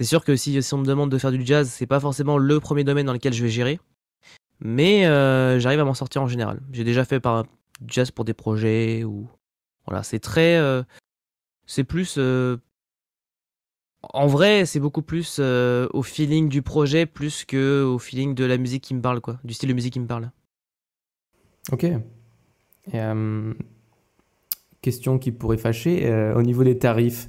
sûr 0.00 0.24
que 0.24 0.36
si, 0.36 0.58
on 0.72 0.78
me 0.78 0.86
demande 0.86 1.10
de 1.10 1.18
faire 1.18 1.32
du 1.32 1.44
jazz, 1.44 1.68
c'est 1.68 1.86
pas 1.86 2.00
forcément 2.00 2.38
le 2.38 2.60
premier 2.60 2.84
domaine 2.84 3.06
dans 3.06 3.12
lequel 3.12 3.32
je 3.32 3.42
vais 3.42 3.50
gérer, 3.50 3.78
mais 4.60 5.06
euh, 5.06 5.58
j'arrive 5.60 5.80
à 5.80 5.84
m'en 5.84 5.94
sortir 5.94 6.22
en 6.22 6.26
général. 6.26 6.60
J'ai 6.72 6.84
déjà 6.84 7.04
fait 7.04 7.20
par 7.20 7.44
jazz 7.86 8.10
pour 8.10 8.24
des 8.24 8.34
projets 8.34 9.04
ou 9.04 9.28
voilà, 9.86 10.02
c'est 10.02 10.20
très, 10.20 10.56
euh, 10.56 10.82
c'est 11.66 11.84
plus 11.84 12.18
en 14.12 14.26
vrai, 14.26 14.66
c'est 14.66 14.80
beaucoup 14.80 15.02
plus 15.02 15.40
au 15.40 16.02
feeling 16.02 16.48
du 16.48 16.62
projet 16.62 17.06
plus 17.06 17.44
que 17.44 17.82
au 17.82 17.98
feeling 17.98 18.34
de 18.34 18.44
la 18.44 18.56
musique 18.56 18.84
qui 18.84 18.94
me 18.94 19.02
parle, 19.02 19.20
quoi. 19.20 19.38
Du 19.44 19.52
style 19.52 19.68
de 19.68 19.74
musique 19.74 19.92
qui 19.92 20.00
me 20.00 20.06
parle. 20.06 20.30
Ok. 21.72 21.84
Et, 22.92 23.00
euh, 23.00 23.52
question 24.82 25.18
qui 25.18 25.32
pourrait 25.32 25.56
fâcher. 25.58 26.06
euh, 26.06 26.34
au 26.36 26.42
niveau 26.42 26.62
des 26.64 26.78
tarifs, 26.78 27.28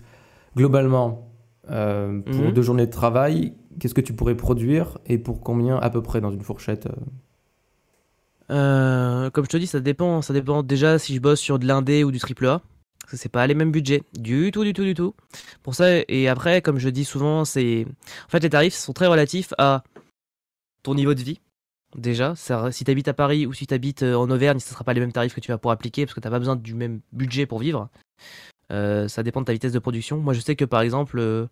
globalement, 0.55 1.31
euh, 1.69 2.21
pour 2.21 2.45
Mhm. 2.45 2.51
deux 2.53 2.61
journées 2.61 2.85
de 2.85 2.91
travail, 2.91 3.53
qu'est-ce 3.79 3.93
que 3.93 4.01
tu 4.01 4.13
pourrais 4.13 4.35
produire 4.35 4.97
et 5.05 5.17
pour 5.17 5.41
combien 5.41 5.77
à 5.77 5.89
peu 5.89 6.01
près 6.01 6.21
dans 6.21 6.31
une 6.31 6.41
fourchette 6.41 6.87
comme 8.49 9.43
je 9.43 9.49
te 9.49 9.57
dis, 9.57 9.67
ça 9.67 9.79
dépend. 9.81 10.21
Ça 10.21 10.33
dépend 10.33 10.63
déjà 10.63 10.97
si 10.99 11.13
je 11.15 11.19
bosse 11.19 11.39
sur 11.39 11.59
de 11.59 11.65
l'indé 11.65 12.03
ou 12.03 12.11
du 12.11 12.19
triple 12.19 12.47
A. 12.47 12.61
Parce 13.01 13.11
que 13.11 13.17
c'est 13.17 13.29
pas 13.29 13.45
les 13.47 13.53
mêmes 13.55 13.71
budgets. 13.71 14.03
Du 14.17 14.51
tout, 14.51 14.63
du 14.63 14.73
tout, 14.73 14.83
du 14.83 14.93
tout. 14.93 15.13
Pour 15.63 15.75
ça, 15.75 15.85
et 16.07 16.27
après, 16.27 16.61
comme 16.61 16.77
je 16.77 16.89
dis 16.89 17.05
souvent, 17.05 17.45
c'est. 17.45 17.85
En 18.25 18.29
fait, 18.29 18.39
les 18.39 18.49
tarifs 18.49 18.73
sont 18.73 18.93
très 18.93 19.07
relatifs 19.07 19.53
à 19.57 19.83
ton 20.83 20.95
niveau 20.95 21.13
de 21.13 21.21
vie. 21.21 21.39
Déjà, 21.97 22.35
si 22.35 22.83
tu 22.83 22.91
habites 22.91 23.07
à 23.07 23.13
Paris 23.13 23.47
ou 23.47 23.53
si 23.53 23.65
tu 23.65 23.73
habites 23.73 24.03
en 24.03 24.29
Auvergne, 24.29 24.59
ce 24.59 24.69
ne 24.69 24.73
sera 24.73 24.83
pas 24.83 24.93
les 24.93 24.99
mêmes 24.99 25.11
tarifs 25.11 25.33
que 25.33 25.39
tu 25.39 25.51
vas 25.51 25.57
pouvoir 25.57 25.73
appliquer 25.73 26.05
parce 26.05 26.13
que 26.13 26.19
tu 26.19 26.27
n'as 26.27 26.31
pas 26.31 26.39
besoin 26.39 26.55
du 26.55 26.75
même 26.75 27.01
budget 27.11 27.45
pour 27.47 27.59
vivre. 27.59 27.89
Euh, 28.71 29.07
ça 29.07 29.23
dépend 29.23 29.41
de 29.41 29.45
ta 29.45 29.53
vitesse 29.53 29.73
de 29.73 29.79
production. 29.79 30.19
Moi, 30.19 30.33
je 30.33 30.39
sais 30.39 30.55
que 30.55 30.65
par 30.65 30.81
exemple, 30.81 31.17
euh, 31.17 31.47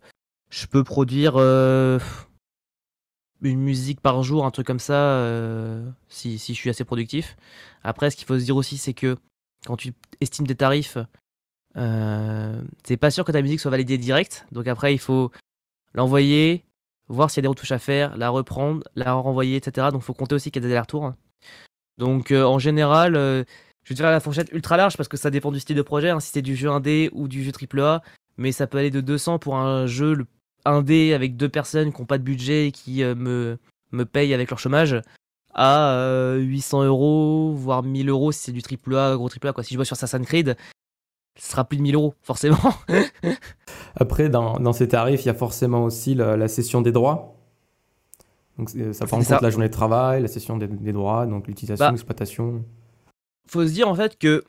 je 0.49 0.67
peux 0.67 0.83
produire 0.83 1.33
euh, 1.37 1.99
une 3.41 3.61
musique 3.61 4.01
par 4.01 4.23
jour, 4.23 4.45
un 4.45 4.51
truc 4.51 4.67
comme 4.67 4.79
ça, 4.79 4.93
euh, 4.93 5.89
si, 6.07 6.37
je 6.37 6.53
suis 6.53 6.69
assez 6.69 6.85
productif. 6.85 7.35
Après, 7.83 8.09
ce 8.09 8.15
qu'il 8.15 8.25
faut 8.25 8.39
se 8.39 8.43
dire 8.45 8.55
aussi, 8.55 8.77
c'est 8.77 8.93
que 8.93 9.17
quand 9.65 9.77
tu 9.77 9.93
estimes 10.21 10.47
des 10.47 10.55
tarifs, 10.55 10.97
euh, 11.77 12.61
c'est 12.83 12.97
pas 12.97 13.11
sûr 13.11 13.25
que 13.25 13.31
ta 13.31 13.41
musique 13.41 13.59
soit 13.59 13.71
validée 13.71 13.97
direct. 13.97 14.45
Donc 14.51 14.67
après, 14.67 14.93
il 14.93 14.99
faut 14.99 15.31
l'envoyer, 15.93 16.63
voir 17.07 17.29
s'il 17.29 17.37
y 17.37 17.41
a 17.41 17.43
des 17.43 17.47
retouches 17.49 17.71
à 17.71 17.79
faire, 17.79 18.17
la 18.17 18.29
reprendre, 18.29 18.83
la 18.95 19.13
renvoyer, 19.13 19.57
etc. 19.57 19.87
Donc 19.91 20.01
il 20.01 20.05
faut 20.05 20.13
compter 20.13 20.35
aussi 20.35 20.51
qu'il 20.51 20.61
y 20.61 20.65
a 20.65 20.67
des 20.67 20.73
allers-retours. 20.73 21.13
Donc 21.97 22.31
euh, 22.31 22.43
en 22.43 22.59
général, 22.59 23.15
euh, 23.15 23.43
je 23.83 23.93
vais 23.93 24.03
la 24.03 24.19
fourchette 24.19 24.51
ultra 24.51 24.77
large 24.77 24.97
parce 24.97 25.07
que 25.07 25.17
ça 25.17 25.29
dépend 25.29 25.51
du 25.51 25.59
style 25.59 25.75
de 25.75 25.81
projet, 25.81 26.09
hein, 26.09 26.19
si 26.19 26.31
c'est 26.31 26.41
du 26.41 26.55
jeu 26.55 26.69
indé 26.69 27.09
ou 27.13 27.27
du 27.27 27.43
jeu 27.43 27.51
AAA, 27.51 28.01
mais 28.37 28.51
ça 28.51 28.67
peut 28.67 28.79
aller 28.79 28.91
de 28.91 29.01
200 29.01 29.39
pour 29.39 29.57
un 29.57 29.85
jeu 29.85 30.25
indé 30.65 31.13
avec 31.13 31.37
deux 31.37 31.49
personnes 31.49 31.93
qui 31.93 32.01
n'ont 32.01 32.07
pas 32.07 32.17
de 32.17 32.23
budget 32.23 32.67
et 32.67 32.71
qui 32.71 33.03
euh, 33.03 33.15
me, 33.15 33.57
me 33.91 34.05
payent 34.05 34.33
avec 34.33 34.49
leur 34.49 34.59
chômage 34.59 34.99
à 35.53 35.93
euh, 35.93 36.37
800 36.39 36.83
euros, 36.83 37.53
voire 37.55 37.83
1000 37.83 38.09
euros 38.09 38.31
si 38.31 38.39
c'est 38.39 38.51
du 38.51 38.61
AAA, 38.61 39.15
gros 39.15 39.29
AAA. 39.29 39.53
Quoi. 39.53 39.63
Si 39.63 39.73
je 39.73 39.79
bosse 39.79 39.87
sur 39.87 39.93
Assassin's 39.93 40.27
Creed, 40.27 40.57
ce 41.37 41.51
sera 41.51 41.63
plus 41.65 41.77
de 41.77 41.81
1000 41.81 41.95
euros, 41.95 42.13
forcément. 42.21 42.57
Après, 43.95 44.29
dans, 44.29 44.59
dans 44.59 44.73
ces 44.73 44.87
tarifs, 44.87 45.23
il 45.23 45.27
y 45.27 45.29
a 45.29 45.33
forcément 45.33 45.83
aussi 45.83 46.15
la, 46.15 46.37
la 46.37 46.47
cession 46.47 46.81
des 46.81 46.91
droits. 46.91 47.35
Donc, 48.57 48.69
c'est- 48.69 48.93
ça 48.93 49.05
prend 49.05 49.17
en 49.17 49.19
compte 49.19 49.27
ça. 49.27 49.39
la 49.41 49.49
journée 49.49 49.67
de 49.67 49.73
travail, 49.73 50.21
la 50.21 50.27
cession 50.27 50.57
des, 50.57 50.67
des 50.67 50.93
droits, 50.93 51.25
donc 51.25 51.47
l'utilisation, 51.47 51.85
Bah. 51.85 51.91
l'exploitation. 51.91 52.63
faut 53.47 53.65
se 53.67 53.71
dire 53.71 53.87
en 53.89 53.95
fait 53.95 54.17
que 54.17 54.43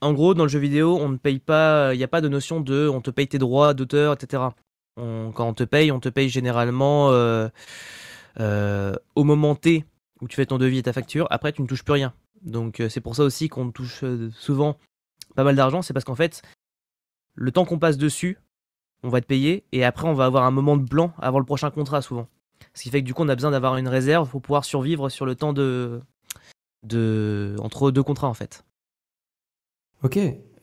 en 0.00 0.12
gros 0.12 0.34
dans 0.34 0.44
le 0.44 0.48
jeu 0.48 0.60
vidéo 0.60 0.96
on 1.00 1.08
ne 1.08 1.16
paye 1.16 1.40
pas 1.40 1.92
il 1.94 1.98
n'y 1.98 2.04
a 2.04 2.08
pas 2.08 2.20
de 2.20 2.28
notion 2.28 2.60
de 2.60 2.88
on 2.88 3.00
te 3.00 3.10
paye 3.10 3.26
tes 3.26 3.38
droits 3.38 3.74
d'auteur 3.74 4.12
etc 4.12 4.44
On- 4.96 5.32
quand 5.34 5.48
on 5.48 5.54
te 5.54 5.64
paye 5.64 5.90
on 5.90 5.98
te 5.98 6.08
paye 6.08 6.28
généralement 6.28 7.10
euh, 7.10 7.48
euh, 8.40 8.94
au 9.16 9.24
moment 9.24 9.56
T 9.56 9.84
où 10.20 10.28
tu 10.28 10.36
fais 10.36 10.46
ton 10.46 10.58
devis 10.58 10.78
et 10.78 10.82
ta 10.84 10.92
facture 10.92 11.26
après 11.30 11.52
tu 11.52 11.60
ne 11.62 11.66
touches 11.66 11.82
plus 11.82 11.94
rien 11.94 12.14
donc 12.42 12.78
euh, 12.80 12.88
c'est 12.88 13.00
pour 13.00 13.16
ça 13.16 13.24
aussi 13.24 13.48
qu'on 13.48 13.72
touche 13.72 14.04
euh, 14.04 14.30
souvent 14.38 14.76
pas 15.34 15.44
mal 15.44 15.56
d'argent 15.56 15.82
c'est 15.82 15.92
parce 15.92 16.04
qu'en 16.04 16.14
fait 16.14 16.42
le 17.34 17.50
temps 17.52 17.64
qu'on 17.64 17.78
passe 17.78 17.96
dessus 17.98 18.38
on 19.02 19.08
va 19.08 19.18
être 19.18 19.26
payé 19.26 19.64
et 19.72 19.84
après 19.84 20.08
on 20.08 20.14
va 20.14 20.24
avoir 20.26 20.44
un 20.44 20.50
moment 20.50 20.76
de 20.76 20.84
blanc 20.84 21.12
avant 21.18 21.38
le 21.38 21.44
prochain 21.44 21.70
contrat 21.70 22.02
souvent 22.02 22.28
ce 22.74 22.82
qui 22.82 22.90
fait 22.90 23.00
que 23.00 23.06
du 23.06 23.14
coup 23.14 23.22
on 23.22 23.28
a 23.28 23.34
besoin 23.34 23.50
d'avoir 23.50 23.76
une 23.76 23.88
réserve 23.88 24.28
pour 24.28 24.42
pouvoir 24.42 24.64
survivre 24.64 25.08
sur 25.08 25.26
le 25.26 25.34
temps 25.34 25.52
de 25.52 26.00
de 26.82 27.56
entre 27.60 27.90
deux 27.90 28.02
contrats 28.02 28.28
en 28.28 28.34
fait. 28.34 28.64
Ok. 30.02 30.18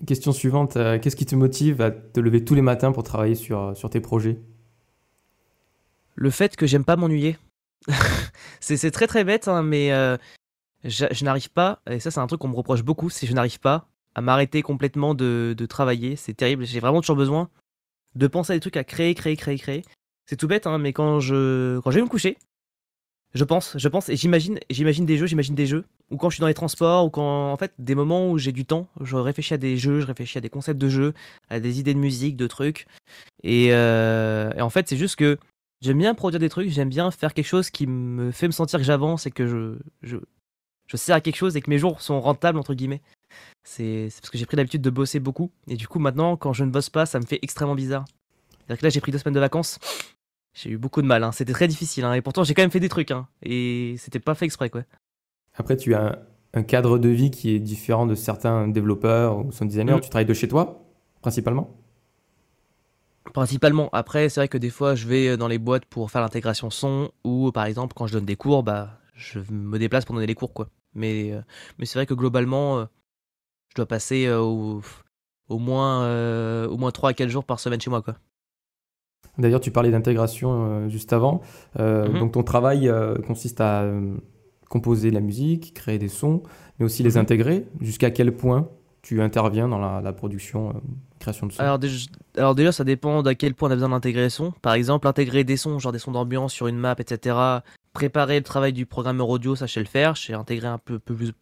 Question 0.06 0.32
suivante. 0.32 0.78
euh, 0.78 1.00
Qu'est-ce 1.00 1.16
qui 1.16 1.26
te 1.26 1.36
motive 1.36 1.82
à 1.82 1.92
te 1.92 2.20
lever 2.20 2.44
tous 2.44 2.56
les 2.56 2.62
matins 2.62 2.92
pour 2.92 3.04
travailler 3.04 3.36
sur, 3.36 3.76
sur 3.76 3.90
tes 3.90 4.02
projets? 4.02 4.40
Le 6.16 6.30
fait 6.30 6.56
que 6.56 6.68
j'aime 6.68 6.84
pas 6.84 6.96
m'ennuyer. 6.96 7.38
c'est 8.60 8.92
très 8.92 9.08
très 9.08 9.24
bête, 9.24 9.48
hein, 9.48 9.64
mais 9.64 9.94
euh, 9.94 10.18
je, 10.84 11.06
je 11.12 11.24
n'arrive 11.24 11.50
pas, 11.50 11.82
et 11.90 12.00
ça 12.02 12.12
c'est 12.12 12.20
un 12.20 12.28
truc 12.28 12.42
qu'on 12.42 12.50
me 12.50 12.56
reproche 12.56 12.84
beaucoup, 12.84 13.10
c'est 13.10 13.26
que 13.26 13.30
je 13.30 13.36
n'arrive 13.36 13.60
pas 13.60 13.88
à 14.16 14.22
m'arrêter 14.22 14.62
complètement 14.62 15.14
de, 15.16 15.54
de 15.58 15.66
travailler. 15.66 16.16
C'est 16.16 16.34
terrible, 16.34 16.66
j'ai 16.66 16.80
vraiment 16.80 17.02
toujours 17.02 17.16
besoin 17.16 17.50
de 18.16 18.28
penser 18.28 18.54
à 18.54 18.56
des 18.56 18.60
trucs 18.60 18.78
à 18.78 18.84
créer, 18.84 19.14
créer, 19.16 19.36
créer, 19.36 19.58
créer. 19.58 19.84
c'est 20.26 20.36
tout 20.36 20.48
bête, 20.48 20.68
hein, 20.68 20.78
mais 20.78 20.94
quand 20.94 21.20
je, 21.20 21.80
quand 21.80 21.92
je 21.92 21.98
vais 21.98 22.04
me 22.04 22.10
coucher, 22.10 22.38
je 23.34 23.44
pense, 23.44 23.78
je 23.78 23.88
pense, 23.88 24.10
et 24.10 24.16
j'imagine, 24.16 24.60
j'imagine 24.72 25.06
des 25.06 25.18
jeux, 25.18 25.28
j'imagine 25.28 25.54
des 25.54 25.68
jeux, 25.68 25.86
ou 26.10 26.18
quand 26.18 26.30
je 26.32 26.36
suis 26.36 26.42
dans 26.42 26.48
les 26.48 26.56
transports, 26.56 27.06
ou 27.06 27.10
quand, 27.12 27.52
en 27.52 27.58
fait, 27.58 27.72
des 27.78 27.94
moments 27.94 28.32
où 28.32 28.40
j'ai 28.40 28.52
du 28.52 28.66
temps, 28.66 28.88
je 29.02 29.16
réfléchis 29.16 29.54
à 29.54 29.58
des 29.58 29.78
jeux, 29.78 30.00
je 30.02 30.08
réfléchis 30.08 30.40
à 30.40 30.42
des 30.42 30.50
concepts 30.50 30.80
de 30.82 30.90
jeux, 30.90 31.14
à 31.50 31.60
des 31.60 31.80
idées 31.80 31.94
de 31.94 32.00
musique, 32.00 32.36
de 32.36 32.48
trucs, 32.48 32.88
et, 33.44 33.68
euh, 33.72 34.52
et 34.56 34.62
en 34.62 34.70
fait, 34.72 34.90
c'est 34.90 34.98
juste 34.98 35.16
que 35.16 35.38
j'aime 35.82 36.00
bien 36.00 36.16
produire 36.16 36.40
des 36.40 36.50
trucs, 36.50 36.70
j'aime 36.70 36.90
bien 36.90 37.12
faire 37.12 37.34
quelque 37.36 37.46
chose 37.46 37.70
qui 37.70 37.86
me 37.86 38.32
fait 38.32 38.48
me 38.48 38.52
sentir 38.52 38.80
que 38.80 38.86
j'avance 38.86 39.28
et 39.28 39.32
que 39.32 39.46
je, 39.46 39.78
je, 40.02 40.18
je 40.88 40.98
sers 40.98 41.16
à 41.16 41.22
quelque 41.22 41.38
chose 41.38 41.56
et 41.56 41.62
que 41.62 41.70
mes 41.70 41.78
jours 41.78 42.02
sont 42.02 42.20
rentables, 42.20 42.58
entre 42.58 42.74
guillemets. 42.74 43.02
C'est 43.70 44.10
parce 44.20 44.32
que 44.32 44.38
j'ai 44.40 44.48
pris 44.48 44.58
l'habitude 44.58 44.82
de 44.82 44.90
bosser 44.90 45.20
beaucoup, 45.20 45.52
et 45.68 45.76
du 45.76 45.88
coup, 45.88 46.00
maintenant, 46.00 46.38
quand 46.38 46.54
je 46.54 46.64
ne 46.64 46.72
bosse 46.72 46.90
pas, 46.90 47.06
ça 47.06 47.20
me 47.20 47.26
fait 47.26 47.38
extrêmement 47.44 47.76
bizarre. 47.76 48.06
C'est-à-dire 48.50 48.80
que 48.80 48.86
là, 48.88 48.90
j'ai 48.90 49.00
pris 49.00 49.12
deux 49.12 49.20
semaines 49.20 49.36
de 49.36 49.40
vacances, 49.40 49.78
j'ai 50.56 50.72
eu 50.72 50.78
beaucoup 50.80 51.04
de 51.04 51.08
mal, 51.08 51.24
hein. 51.24 51.32
c'était 51.32 51.54
très 51.54 51.68
difficile, 51.68 52.04
hein. 52.04 52.14
et 52.14 52.22
pourtant, 52.24 52.44
j'ai 52.44 52.56
quand 52.56 52.64
même 52.64 52.72
fait 52.72 52.80
des 52.80 52.90
trucs, 52.90 53.12
hein. 53.12 53.28
et 53.44 53.94
c'était 54.00 54.20
pas 54.20 54.34
fait 54.34 54.46
exprès, 54.46 54.72
quoi. 54.72 54.82
Après, 55.54 55.78
tu 55.78 55.94
as 55.94 56.20
un, 56.56 56.64
cadre 56.64 56.98
de 56.98 57.10
vie 57.10 57.30
qui 57.30 57.52
est 57.52 57.60
différent 57.60 58.08
de 58.08 58.16
certains 58.16 58.68
développeurs 58.68 59.38
ou 59.38 59.52
sound 59.52 59.70
designers. 59.70 59.98
Mm. 59.98 60.02
Tu 60.02 60.10
travailles 60.10 60.26
de 60.26 60.34
chez 60.34 60.48
toi, 60.48 60.84
principalement? 61.22 61.78
Principalement. 63.34 63.90
Après, 63.94 64.30
c'est 64.30 64.40
vrai 64.40 64.48
que 64.48 64.58
des 64.58 64.72
fois, 64.72 64.96
je 64.96 65.08
vais 65.08 65.38
dans 65.38 65.48
les 65.48 65.60
boîtes 65.60 65.86
pour 65.86 66.10
faire 66.10 66.22
l'intégration 66.22 66.72
son, 66.72 67.12
ou 67.24 67.52
par 67.52 67.66
exemple, 67.66 67.94
quand 67.96 68.08
je 68.08 68.14
donne 68.14 68.26
des 68.26 68.36
cours, 68.36 68.64
bah, 68.64 69.00
je 69.14 69.40
me 69.52 69.78
déplace 69.78 70.06
pour 70.06 70.16
donner 70.16 70.26
les 70.26 70.34
cours, 70.34 70.54
quoi. 70.54 70.70
Mais, 70.96 71.32
euh, 71.34 71.42
mais 71.78 71.86
c'est 71.86 72.00
vrai 72.00 72.08
que 72.08 72.16
globalement, 72.16 72.80
euh, 72.80 72.86
je 73.70 73.76
dois 73.76 73.86
passer 73.86 74.26
euh, 74.28 74.40
au, 74.40 74.82
au 75.50 75.58
moins, 75.60 76.04
euh, 76.04 76.68
au 76.68 76.78
moins 76.78 76.92
3 76.92 77.12
à 77.12 77.14
4 77.14 77.30
jours 77.30 77.44
par 77.46 77.60
semaine 77.60 77.80
chez 77.82 77.90
moi, 77.90 78.02
quoi. 78.02 78.16
D'ailleurs, 79.38 79.62
tu 79.62 79.72
parlais 79.72 79.92
d'intégration 79.92 80.66
euh, 80.66 80.90
juste 80.90 81.14
avant. 81.14 81.42
Euh, 81.80 82.08
Mhm. 82.10 82.20
Donc, 82.20 82.32
ton 82.34 82.44
travail 82.44 82.90
euh, 82.90 83.16
consiste 83.26 83.62
à 83.62 83.84
euh, 83.84 84.16
composer 84.70 85.12
la 85.12 85.20
musique, 85.22 85.74
créer 85.74 85.98
des 85.98 86.10
sons, 86.10 86.44
mais 86.78 86.86
aussi 86.86 87.04
les 87.04 87.12
Mhm. 87.12 87.18
intégrer. 87.22 87.66
Jusqu'à 87.80 88.12
quel 88.12 88.36
point 88.36 88.70
tu 89.02 89.22
interviens 89.22 89.68
dans 89.70 89.80
la, 89.80 90.02
la 90.02 90.12
production, 90.14 90.70
euh, 90.70 90.74
création 91.20 91.48
de 91.48 91.54
sons? 91.54 91.64
Alors, 91.64 91.80
alors 92.36 92.54
déjà, 92.56 92.72
ça 92.74 92.84
dépend 92.84 93.24
d'à 93.24 93.34
quel 93.36 93.54
point 93.56 93.70
on 93.70 93.72
a 93.72 93.76
besoin 93.76 93.90
d'intégrer 93.90 94.24
les 94.24 94.30
sons. 94.30 94.52
Par 94.62 94.74
exemple, 94.74 95.08
intégrer 95.08 95.44
des 95.46 95.58
sons, 95.58 95.80
genre 95.80 95.94
des 95.94 96.00
sons 96.00 96.12
d'ambiance 96.12 96.52
sur 96.54 96.68
une 96.68 96.78
map, 96.78 96.96
etc. 97.00 97.38
Préparer 98.00 98.38
le 98.38 98.46
travail 98.46 98.72
du 98.72 98.86
programmeur 98.86 99.28
audio, 99.28 99.58
sais 99.58 99.80
le 99.82 99.86
faire. 99.86 100.16
Je 100.16 100.28
sais 100.28 100.34
intégrer 100.34 100.70
un 100.70 100.78
peu, 100.78 101.00
plus, 101.00 101.34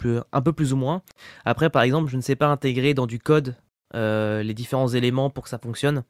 ou 0.73 0.75
moins. 0.75 1.03
Après, 1.45 1.69
par 1.69 1.83
exemple, 1.83 2.09
je 2.09 2.15
ne 2.15 2.21
sais 2.21 2.35
pas 2.35 2.47
intégrer 2.47 2.95
dans 2.95 3.05
du 3.05 3.19
code 3.19 3.55
euh, 3.93 4.41
les 4.41 4.55
différents 4.55 4.87
éléments 4.87 5.29
pour 5.29 5.43
que 5.43 5.51
ça 5.51 5.59
fonctionne. 5.59 6.03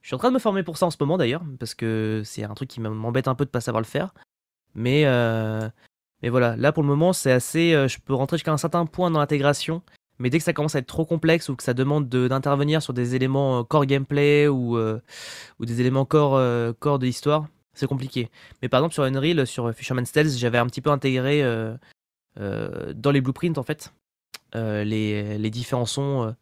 Je 0.00 0.06
suis 0.06 0.14
en 0.14 0.18
train 0.18 0.28
de 0.28 0.34
me 0.34 0.38
former 0.38 0.62
pour 0.62 0.78
ça 0.78 0.86
en 0.86 0.92
ce 0.92 0.96
moment 1.00 1.18
d'ailleurs, 1.18 1.42
parce 1.58 1.74
que 1.74 2.22
c'est 2.24 2.44
un 2.44 2.54
truc 2.54 2.68
qui 2.68 2.80
m'embête 2.80 3.26
un 3.26 3.34
peu 3.34 3.44
de 3.44 3.50
pas 3.50 3.60
savoir 3.60 3.80
le 3.80 3.86
faire. 3.86 4.14
Mais, 4.76 5.02
euh, 5.06 5.68
mais 6.22 6.28
voilà, 6.28 6.54
là 6.54 6.70
pour 6.70 6.84
le 6.84 6.88
moment, 6.88 7.12
c'est 7.12 7.32
assez. 7.32 7.74
euh, 7.74 7.88
je 7.88 7.98
peux 7.98 8.14
rentrer 8.14 8.36
jusqu'à 8.36 8.52
un 8.52 8.56
certain 8.56 8.86
point 8.86 9.10
dans 9.10 9.18
l'intégration. 9.18 9.82
Mais 10.20 10.30
dès 10.30 10.38
que 10.38 10.44
ça 10.44 10.52
commence 10.52 10.76
à 10.76 10.78
être 10.78 10.86
trop 10.86 11.06
complexe 11.06 11.48
ou 11.48 11.56
que 11.56 11.64
ça 11.64 11.74
demande 11.74 12.08
de- 12.08 12.28
d'intervenir 12.28 12.82
sur 12.82 12.92
des 12.92 13.16
éléments 13.16 13.64
core 13.64 13.84
gameplay 13.86 14.46
ou, 14.46 14.78
des 15.58 15.80
éléments 15.80 16.04
core 16.04 16.38
de 16.38 17.04
l'histoire, 17.04 17.48
c'est 17.78 17.86
compliqué. 17.86 18.30
Mais 18.62 18.68
par 18.68 18.80
exemple 18.80 18.94
sur 18.94 19.04
Unreal, 19.04 19.46
sur 19.46 19.72
Fisherman's 19.74 20.12
Tales, 20.12 20.30
j'avais 20.30 20.58
un 20.58 20.66
petit 20.66 20.80
peu 20.80 20.90
intégré 20.90 21.42
euh, 21.42 21.76
euh, 22.38 22.92
dans 22.94 23.10
les 23.10 23.20
blueprints 23.20 23.58
en 23.58 23.62
fait 23.62 23.92
euh, 24.54 24.84
les, 24.84 25.50
différents 25.50 25.86
sons 25.86 26.24
euh, 26.24 26.32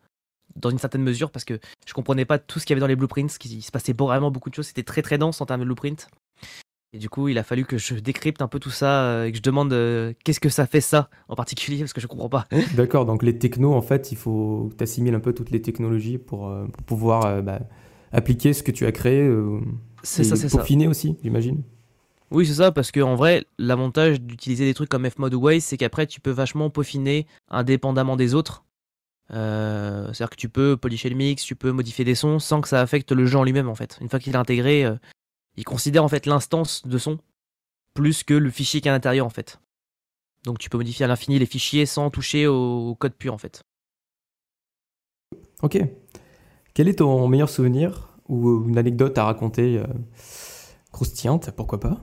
dans 0.54 0.70
une 0.70 0.78
certaine 0.78 1.02
mesure 1.02 1.30
parce 1.30 1.44
que 1.44 1.58
je 1.86 1.92
comprenais 1.92 2.24
pas 2.24 2.38
tout 2.38 2.58
ce 2.58 2.66
qu'il 2.66 2.72
y 2.72 2.74
avait 2.74 2.80
dans 2.80 2.86
les 2.86 2.96
blueprints, 2.96 3.38
qu'il 3.38 3.62
se 3.62 3.70
passait 3.70 3.92
vraiment 3.92 4.30
beaucoup 4.30 4.50
de 4.50 4.54
choses, 4.54 4.66
c'était 4.66 4.82
très 4.82 5.02
très 5.02 5.18
dense 5.18 5.40
en 5.40 5.46
termes 5.46 5.60
de 5.60 5.66
blueprint. 5.66 6.08
Et 6.92 6.98
du 6.98 7.10
coup, 7.10 7.28
il 7.28 7.36
a 7.36 7.42
fallu 7.42 7.64
que 7.64 7.78
je 7.78 7.94
décrypte 7.94 8.40
un 8.40 8.48
peu 8.48 8.58
tout 8.58 8.70
ça 8.70 9.02
euh, 9.02 9.24
et 9.24 9.32
que 9.32 9.38
je 9.38 9.42
demande 9.42 9.72
euh, 9.72 10.12
qu'est-ce 10.24 10.40
que 10.40 10.48
ça 10.48 10.66
fait 10.66 10.80
ça 10.80 11.10
en 11.28 11.34
particulier 11.34 11.78
parce 11.80 11.92
que 11.92 12.00
je 12.00 12.06
comprends 12.06 12.28
pas. 12.28 12.46
D'accord, 12.74 13.06
donc 13.06 13.22
les 13.22 13.38
technos, 13.38 13.74
en 13.74 13.82
fait, 13.82 14.12
il 14.12 14.16
faut 14.16 14.68
que 14.70 14.76
tu 14.76 14.84
assimiles 14.84 15.14
un 15.14 15.20
peu 15.20 15.32
toutes 15.32 15.50
les 15.50 15.60
technologies 15.60 16.18
pour, 16.18 16.48
euh, 16.48 16.66
pouvoir 16.86 17.26
euh, 17.26 17.42
bah, 17.42 17.60
appliquer 18.12 18.52
ce 18.52 18.62
que 18.62 18.70
tu 18.70 18.86
as 18.86 18.92
créé. 18.92 19.28
C'est 20.06 20.24
ça, 20.24 20.36
c'est 20.36 20.48
ça. 20.48 20.58
peaufiner 20.58 20.86
aussi, 20.86 21.16
j'imagine. 21.22 21.62
Oui, 22.30 22.46
c'est 22.46 22.54
ça, 22.54 22.72
parce 22.72 22.90
que 22.90 23.00
en 23.00 23.14
vrai, 23.14 23.44
l'avantage 23.58 24.20
d'utiliser 24.20 24.64
des 24.64 24.74
trucs 24.74 24.88
comme 24.88 25.08
Fmod 25.08 25.32
ou 25.34 25.40
Waze, 25.40 25.64
c'est 25.64 25.76
qu'après, 25.76 26.06
tu 26.06 26.20
peux 26.20 26.30
vachement 26.30 26.70
peaufiner 26.70 27.26
indépendamment 27.48 28.16
des 28.16 28.34
autres. 28.34 28.64
Euh, 29.32 30.06
C'est-à-dire 30.12 30.30
que 30.30 30.36
tu 30.36 30.48
peux 30.48 30.76
polisher 30.76 31.08
le 31.08 31.16
mix, 31.16 31.42
tu 31.44 31.56
peux 31.56 31.72
modifier 31.72 32.04
des 32.04 32.14
sons 32.14 32.38
sans 32.38 32.60
que 32.60 32.68
ça 32.68 32.80
affecte 32.80 33.12
le 33.12 33.26
jeu 33.26 33.38
en 33.38 33.44
lui-même, 33.44 33.68
en 33.68 33.74
fait. 33.74 33.98
Une 34.00 34.08
fois 34.08 34.18
qu'il 34.18 34.32
est 34.32 34.38
intégré, 34.38 34.84
euh, 34.84 34.94
il 35.56 35.64
considère 35.64 36.04
en 36.04 36.08
fait 36.08 36.26
l'instance 36.26 36.86
de 36.86 36.98
son 36.98 37.18
plus 37.94 38.22
que 38.22 38.34
le 38.34 38.50
fichier 38.50 38.80
qui 38.80 38.88
est 38.88 38.90
à 38.90 38.94
l'intérieur, 38.94 39.26
en 39.26 39.30
fait. 39.30 39.60
Donc 40.44 40.58
tu 40.58 40.68
peux 40.70 40.78
modifier 40.78 41.04
à 41.04 41.08
l'infini 41.08 41.38
les 41.38 41.46
fichiers 41.46 41.86
sans 41.86 42.10
toucher 42.10 42.46
au, 42.46 42.90
au 42.90 42.94
code 42.94 43.14
pur, 43.14 43.34
en 43.34 43.38
fait. 43.38 43.62
Ok. 45.62 45.78
Quel 46.74 46.88
est 46.88 46.98
ton 46.98 47.26
meilleur 47.26 47.48
souvenir 47.50 48.15
ou 48.28 48.68
une 48.68 48.78
anecdote 48.78 49.16
à 49.18 49.24
raconter 49.24 49.78
euh, 49.78 49.84
croustillante, 50.92 51.50
pourquoi 51.50 51.78
pas 51.78 51.98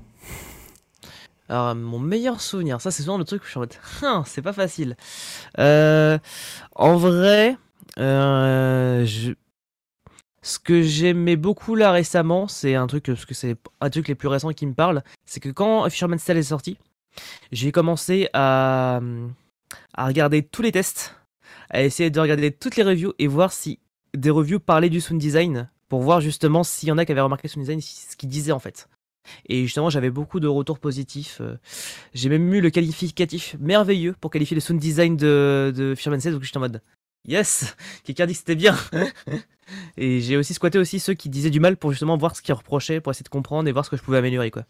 Alors, 1.49 1.69
euh, 1.69 1.75
mon 1.75 1.99
meilleur 1.99 2.41
souvenir, 2.41 2.79
ça 2.79 2.91
c'est 2.91 3.03
souvent 3.03 3.17
le 3.17 3.25
truc 3.25 3.41
où 3.41 3.45
je 3.45 3.49
suis 3.49 3.57
en 3.57 3.61
mode, 3.61 3.73
Hein, 4.03 4.23
c'est 4.25 4.41
pas 4.41 4.53
facile. 4.53 4.95
Euh, 5.59 6.17
en 6.75 6.95
vrai, 6.95 7.57
euh, 7.99 9.05
ce 10.41 10.59
que 10.59 10.81
j'aimais 10.81 11.35
beaucoup 11.35 11.75
là 11.75 11.91
récemment, 11.91 12.47
c'est 12.47 12.75
un 12.75 12.87
truc, 12.87 13.05
parce 13.05 13.25
que 13.25 13.33
c'est 13.33 13.55
un 13.81 13.89
truc 13.89 14.07
les 14.07 14.15
plus 14.15 14.27
récents 14.27 14.51
qui 14.51 14.67
me 14.67 14.73
parle, 14.73 15.03
c'est 15.25 15.39
que 15.39 15.49
quand 15.49 15.89
Fisherman's 15.89 16.23
Tale 16.23 16.37
est 16.37 16.43
sorti, 16.43 16.77
j'ai 17.51 17.71
commencé 17.71 18.29
à, 18.33 18.99
à 19.93 20.05
regarder 20.05 20.43
tous 20.43 20.61
les 20.61 20.71
tests, 20.71 21.15
à 21.69 21.81
essayer 21.83 22.09
de 22.09 22.19
regarder 22.19 22.51
toutes 22.51 22.75
les 22.75 22.83
reviews 22.83 23.13
et 23.19 23.27
voir 23.27 23.51
si 23.51 23.79
des 24.13 24.29
reviews 24.29 24.59
parlaient 24.59 24.89
du 24.89 25.01
sound 25.01 25.19
design, 25.19 25.69
pour 25.93 26.01
voir 26.01 26.21
justement 26.21 26.63
s'il 26.63 26.89
y 26.89 26.91
en 26.91 26.97
a 26.97 27.05
qui 27.05 27.11
avaient 27.11 27.21
remarqué 27.21 27.47
sound 27.47 27.63
design, 27.67 27.79
ce 27.79 28.15
qu'ils 28.15 28.27
disaient 28.27 28.51
en 28.51 28.57
fait. 28.57 28.89
Et 29.45 29.61
justement, 29.61 29.91
j'avais 29.91 30.09
beaucoup 30.09 30.39
de 30.39 30.47
retours 30.47 30.79
positifs. 30.79 31.37
euh, 31.39 31.55
J'ai 32.15 32.29
même 32.29 32.51
eu 32.51 32.61
le 32.61 32.71
qualificatif 32.71 33.55
merveilleux 33.59 34.15
pour 34.19 34.31
qualifier 34.31 34.55
le 34.55 34.61
sound 34.61 34.79
design 34.79 35.15
de, 35.17 35.71
de 35.75 35.93
Fisherman's 35.93 36.23
Tale, 36.23 36.33
donc 36.33 36.41
j'étais 36.41 36.57
en 36.57 36.61
mode 36.61 36.81
Yes 37.27 37.75
Quelqu'un 38.05 38.25
dit 38.25 38.33
que 38.33 38.39
c'était 38.39 38.55
bien 38.55 38.75
Et 39.97 40.19
j'ai 40.19 40.35
aussi 40.35 40.55
squatté 40.55 40.79
aussi 40.79 40.99
ceux 40.99 41.13
qui 41.13 41.29
disaient 41.29 41.51
du 41.51 41.59
mal 41.59 41.77
pour 41.77 41.91
justement 41.91 42.17
voir 42.17 42.35
ce 42.35 42.41
qu'ils 42.41 42.55
reprochaient, 42.55 42.99
pour 42.99 43.11
essayer 43.11 43.23
de 43.23 43.29
comprendre 43.29 43.69
et 43.69 43.71
voir 43.71 43.85
ce 43.85 43.91
que 43.91 43.95
je 43.95 44.01
pouvais 44.01 44.17
améliorer, 44.17 44.49
quoi. 44.49 44.63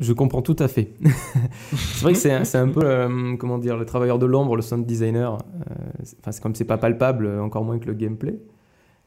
Je 0.00 0.12
comprends 0.12 0.42
tout 0.42 0.56
à 0.58 0.66
fait. 0.66 0.92
c'est 1.76 2.02
vrai 2.02 2.14
que 2.14 2.18
c'est 2.18 2.56
un, 2.56 2.68
peu, 2.68 2.84
euh, 2.84 3.36
comment 3.36 3.58
dire, 3.58 3.76
le 3.76 3.86
travailleur 3.86 4.18
de 4.18 4.26
l'ombre, 4.26 4.56
le 4.56 4.62
sound 4.62 4.84
designer. 4.84 5.38
Euh, 5.70 5.74
Enfin, 6.18 6.32
c'est 6.32 6.42
comme 6.42 6.56
c'est 6.56 6.64
pas 6.64 6.78
palpable, 6.78 7.28
encore 7.38 7.64
moins 7.64 7.78
que 7.78 7.86
le 7.86 7.94
gameplay 7.94 8.40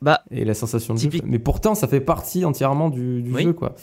Bah, 0.02 0.22
et 0.32 0.46
la 0.46 0.54
sensation 0.54 0.94
de 0.94 1.00
jeu. 1.00 1.10
Typique. 1.10 1.24
Mais 1.26 1.40
pourtant, 1.40 1.74
ça 1.76 1.88
fait 1.88 2.00
partie 2.02 2.46
entièrement 2.46 2.90
du, 2.90 3.22
du 3.24 3.34
Oui. 3.34 3.44
jeu, 3.44 3.54
quoi. 3.54 3.76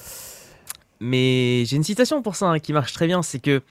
mais 1.01 1.65
j'ai 1.67 1.77
une 1.77 1.85
citation 1.85 2.23
pour 2.23 2.37
ça 2.37 2.47
hein, 2.51 2.59
qui 2.61 2.73
marche 2.73 2.93
très 2.93 3.07
bien, 3.07 3.23
c'est 3.23 3.41
que 3.41 3.63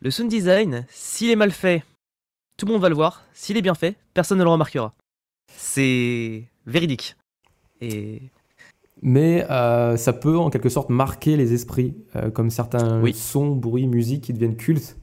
le 0.00 0.10
sound 0.10 0.28
design, 0.30 0.84
s'il 0.90 1.30
est 1.30 1.36
mal 1.36 1.50
fait, 1.50 1.82
tout 2.56 2.66
le 2.66 2.72
monde 2.72 2.82
va 2.82 2.88
le 2.88 2.94
voir. 2.94 3.24
S'il 3.32 3.56
est 3.56 3.62
bien 3.62 3.74
fait, 3.74 3.96
personne 4.14 4.38
ne 4.38 4.44
le 4.44 4.50
remarquera. 4.50 4.92
C'est 5.56 6.44
véridique. 6.66 7.16
Et 7.80 8.20
Mais 9.00 9.44
euh, 9.50 9.96
ça 9.96 10.12
peut 10.12 10.36
en 10.36 10.50
quelque 10.50 10.68
sorte 10.68 10.90
marquer 10.90 11.36
les 11.36 11.52
esprits, 11.54 11.94
euh, 12.16 12.30
comme 12.30 12.50
certains 12.50 13.00
Oui. 13.02 13.14
sons, 13.14 13.56
bruits, 13.56 13.86
musique 13.86 14.24
qui 14.24 14.32
deviennent 14.32 14.56
cultes. 14.56 14.96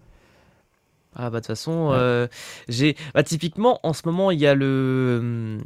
Ah 1.16 1.30
bah 1.30 1.38
de 1.40 1.44
toute 1.44 1.48
façon, 1.48 1.90
Ouais. 1.90 1.96
euh, 1.98 2.28
j'ai 2.70 2.96
bah, 3.14 3.24
typiquement 3.24 3.80
en 3.84 3.94
ce 3.94 4.04
moment 4.06 4.32
il 4.32 4.40
y 4.40 4.46
a 4.48 4.54
le 4.54 5.18
hum, 5.22 5.64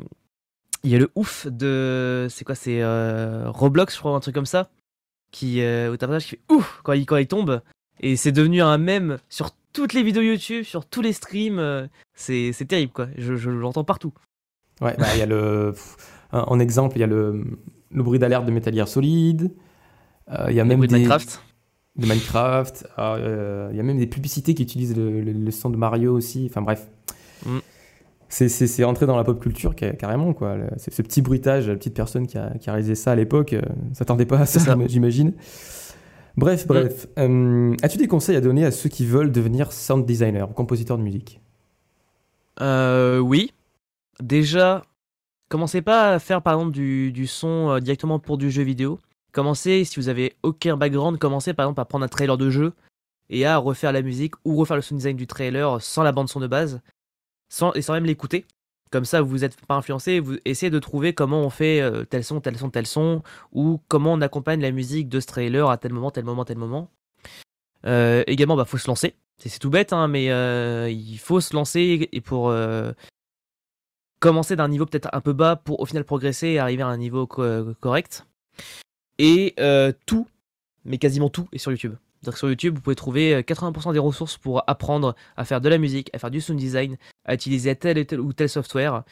il 0.83 0.91
y 0.91 0.95
a 0.95 0.99
le 0.99 1.09
ouf 1.15 1.47
de 1.47 2.27
c'est 2.29 2.43
quoi 2.45 2.55
c'est 2.55 2.81
euh, 2.81 3.49
Roblox 3.49 3.93
je 3.93 3.99
crois 3.99 4.15
un 4.15 4.19
truc 4.19 4.35
comme 4.35 4.45
ça 4.45 4.69
qui 5.31 5.61
euh, 5.61 5.87
t'as 5.97 6.05
un 6.05 6.09
personnage 6.09 6.23
qui 6.25 6.29
fait 6.31 6.41
ouf 6.51 6.81
quand 6.83 6.93
il 6.93 7.05
quand 7.05 7.17
il 7.17 7.27
tombe 7.27 7.61
et 7.99 8.15
c'est 8.15 8.31
devenu 8.31 8.61
un 8.61 8.77
mème 8.77 9.17
sur 9.29 9.51
toutes 9.71 9.93
les 9.93 10.03
vidéos 10.03 10.21
YouTube, 10.21 10.63
sur 10.65 10.85
tous 10.85 11.01
les 11.01 11.13
streams, 11.13 11.57
euh, 11.57 11.87
c'est 12.13 12.51
c'est 12.53 12.65
terrible 12.65 12.91
quoi. 12.91 13.07
Je, 13.17 13.35
je 13.35 13.49
l'entends 13.49 13.83
partout. 13.83 14.13
Ouais, 14.81 14.95
bah, 14.99 15.07
il 15.15 15.19
y 15.19 15.21
a 15.23 15.25
le. 15.25 15.73
En 16.31 16.59
exemple, 16.59 16.97
il 16.97 16.99
y 16.99 17.03
a 17.03 17.07
le, 17.07 17.43
le 17.91 18.03
bruit 18.03 18.19
d'alerte 18.19 18.45
de 18.45 18.51
Metal 18.51 18.73
Gear 18.75 18.87
Solid. 18.87 19.51
euh, 20.31 20.45
Il 20.49 20.55
y 20.55 20.59
a 20.59 20.63
Les 20.63 20.69
même 20.69 20.77
bruits 20.77 20.87
de 20.89 20.93
des, 20.93 20.99
Minecraft. 20.99 21.41
de 21.95 22.05
Minecraft. 22.05 22.87
euh, 22.99 23.69
Il 23.71 23.77
y 23.77 23.79
a 23.79 23.83
même 23.83 23.97
des 23.97 24.05
publicités 24.07 24.53
qui 24.53 24.61
utilisent 24.63 24.95
le, 24.95 25.21
le- 25.21 25.31
le 25.31 25.51
son 25.51 25.69
de 25.71 25.77
Mario 25.77 26.13
aussi. 26.15 26.45
Enfin 26.49 26.61
bref. 26.61 26.87
Mm. 27.45 27.57
C'est- 28.33 28.83
rentré 28.83 29.05
dans 29.05 29.15
la 29.17 29.23
pop 29.23 29.39
culture 29.39 29.73
ca- 29.79 29.93
carrément. 29.93 30.33
quoi. 30.33 30.55
Ce, 30.77 31.01
petit 31.01 31.21
bruitage, 31.21 31.67
la 31.69 31.75
petite 31.75 31.93
personne 31.93 32.25
qui 32.27 32.37
a, 32.37 32.51
qui 32.57 32.69
a 32.69 32.73
réalisé 32.73 32.95
ça 32.95 33.11
à 33.11 33.15
l'époque, 33.15 33.53
euh, 33.53 33.61
s'attendait 33.93 34.25
pas 34.25 34.39
à 34.39 34.45
ça, 34.45 34.59
ça. 34.59 34.75
j'imagine. 34.87 35.33
Bref, 36.35 36.65
bref. 36.65 37.07
Euh, 37.19 37.75
As-tu 37.83 37.97
des 37.97 38.07
conseils 38.07 38.35
à 38.35 38.41
donner 38.41 38.65
à 38.65 38.71
ceux 38.71 38.89
qui 38.89 39.05
veulent 39.05 39.31
devenir 39.31 39.71
sound 39.71 40.05
designer, 40.05 40.51
compositeur 40.53 40.97
de 40.97 41.03
musique? 41.03 41.39
Euh, 42.61 43.19
oui. 43.19 43.51
Déjà, 44.21 44.83
commencez 45.49 45.81
pas 45.81 46.13
à 46.13 46.19
faire 46.19 46.41
par 46.41 46.53
exemple 46.55 46.71
du, 46.71 47.11
du 47.11 47.27
son 47.27 47.69
euh, 47.71 47.79
directement 47.79 48.19
pour 48.19 48.37
du 48.37 48.49
jeu 48.51 48.63
vidéo. 48.63 48.99
Commencez, 49.31 49.83
si 49.83 49.99
vous 49.99 50.09
avez 50.09 50.33
aucun 50.43 50.77
background, 50.77 51.17
commencez 51.17 51.53
par 51.53 51.65
exemple 51.65 51.81
à 51.81 51.85
prendre 51.85 52.05
un 52.05 52.07
trailer 52.09 52.37
de 52.37 52.49
jeu 52.49 52.73
et 53.29 53.45
à 53.45 53.57
refaire 53.57 53.91
la 53.91 54.01
musique 54.01 54.33
ou 54.45 54.55
refaire 54.55 54.75
le 54.75 54.81
sound 54.81 54.99
design 54.99 55.17
du 55.17 55.25
trailer 55.27 55.81
sans 55.81 56.03
la 56.03 56.11
bande 56.11 56.29
son 56.29 56.39
de 56.39 56.47
base, 56.47 56.81
sans, 57.53 57.71
et 57.73 57.83
sans 57.83 57.93
même 57.93 58.05
l'écouter. 58.05 58.45
Comme 58.91 59.05
ça, 59.05 59.21
vous 59.21 59.39
n'êtes 59.39 59.63
pas 59.65 59.75
influencé, 59.75 60.19
vous 60.19 60.37
essayez 60.45 60.69
de 60.71 60.79
trouver 60.79 61.13
comment 61.13 61.41
on 61.41 61.49
fait 61.49 61.81
euh, 61.81 62.03
tel 62.03 62.23
son, 62.23 62.41
tel 62.41 62.57
son, 62.57 62.69
tel 62.69 62.87
son, 62.87 63.21
ou 63.51 63.79
comment 63.87 64.13
on 64.13 64.21
accompagne 64.21 64.59
la 64.59 64.71
musique 64.71 65.07
de 65.07 65.19
ce 65.19 65.27
trailer 65.27 65.69
à 65.69 65.77
tel 65.77 65.93
moment, 65.93 66.09
tel 66.09 66.25
moment, 66.25 66.45
tel 66.45 66.57
moment. 66.57 66.89
Euh, 67.85 68.23
également, 68.25 68.55
bah 68.55 68.65
faut 68.65 68.77
se 68.77 68.87
lancer. 68.87 69.13
C'est 69.37 69.59
tout 69.59 69.69
bête, 69.69 69.93
hein, 69.93 70.07
mais 70.07 70.31
euh, 70.31 70.89
il 70.89 71.17
faut 71.17 71.41
se 71.41 71.55
lancer 71.55 72.09
et 72.11 72.21
pour 72.21 72.53
commencer 74.19 74.55
d'un 74.55 74.67
niveau 74.67 74.85
peut-être 74.85 75.09
un 75.11 75.21
peu 75.21 75.33
bas 75.33 75.55
pour 75.55 75.79
au 75.79 75.85
final 75.85 76.05
progresser 76.05 76.47
et 76.47 76.59
arriver 76.59 76.83
à 76.83 76.87
un 76.87 76.97
niveau 76.97 77.27
co- 77.27 77.73
correct. 77.81 78.25
Et 79.19 79.55
tout, 80.05 80.27
mais 80.85 80.97
quasiment 80.97 81.29
tout, 81.29 81.47
est 81.51 81.57
sur 81.57 81.71
YouTube. 81.71 81.95
Donc 82.23 82.38
sur 82.38 82.47
YouTube, 82.47 82.75
vous 82.75 82.81
pouvez 82.81 82.95
trouver 82.95 83.36
euh, 83.36 83.41
80% 83.41 83.93
des 83.93 83.99
ressources 83.99 84.38
pour 84.38 84.63
apprendre 84.67 85.15
à 85.36 85.45
faire 85.45 85.62
de 85.62 85.69
la 85.69 85.77
musique, 85.77 86.09
à 86.13 86.19
faire 86.19 86.31
du 86.31 86.41
sound 86.41 86.59
design, 86.59 86.97
à 87.25 87.33
utiliser 87.33 87.75
tel 87.75 88.05
tel 88.05 88.19
ou 88.19 88.33
tel 88.33 88.49
software. 88.49 89.03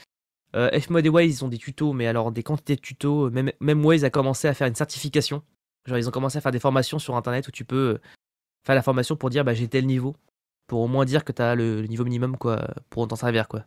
Euh, 0.55 0.69
Fmod 0.79 1.05
et 1.05 1.09
Waze, 1.09 1.43
ont 1.43 1.47
des 1.47 1.57
tutos, 1.57 1.93
mais 1.93 2.07
alors 2.07 2.31
des 2.31 2.43
quantités 2.43 2.75
de 2.75 2.81
tutos. 2.81 3.29
Même, 3.29 3.51
même 3.59 3.85
Waze 3.85 4.03
a 4.03 4.09
commencé 4.09 4.47
à 4.47 4.53
faire 4.53 4.67
une 4.67 4.75
certification. 4.75 5.43
Genre, 5.85 5.97
ils 5.97 6.07
ont 6.07 6.11
commencé 6.11 6.37
à 6.37 6.41
faire 6.41 6.51
des 6.51 6.59
formations 6.59 6.99
sur 6.99 7.15
Internet 7.15 7.47
où 7.47 7.51
tu 7.51 7.65
peux 7.65 7.95
euh, 7.95 8.01
faire 8.65 8.75
la 8.75 8.81
formation 8.81 9.15
pour 9.15 9.29
dire 9.29 9.43
bah, 9.43 9.53
j'ai 9.53 9.67
tel 9.67 9.85
niveau. 9.85 10.15
Pour 10.67 10.81
au 10.81 10.87
moins 10.87 11.05
dire 11.05 11.25
que 11.25 11.31
tu 11.31 11.41
as 11.41 11.55
le, 11.55 11.81
niveau 11.87 12.03
minimum 12.03 12.37
quoi, 12.37 12.67
pour 12.89 13.07
t'en 13.07 13.15
servir. 13.15 13.47
quoi. 13.47 13.65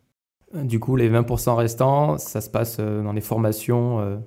Du 0.53 0.79
coup, 0.79 0.95
les 0.95 1.09
20% 1.09 1.55
restants, 1.55 2.17
ça 2.17 2.39
se 2.41 2.49
passe 2.49 2.77
euh, 2.79 3.03
dans 3.03 3.13
les 3.13 3.21
formations. 3.21 4.21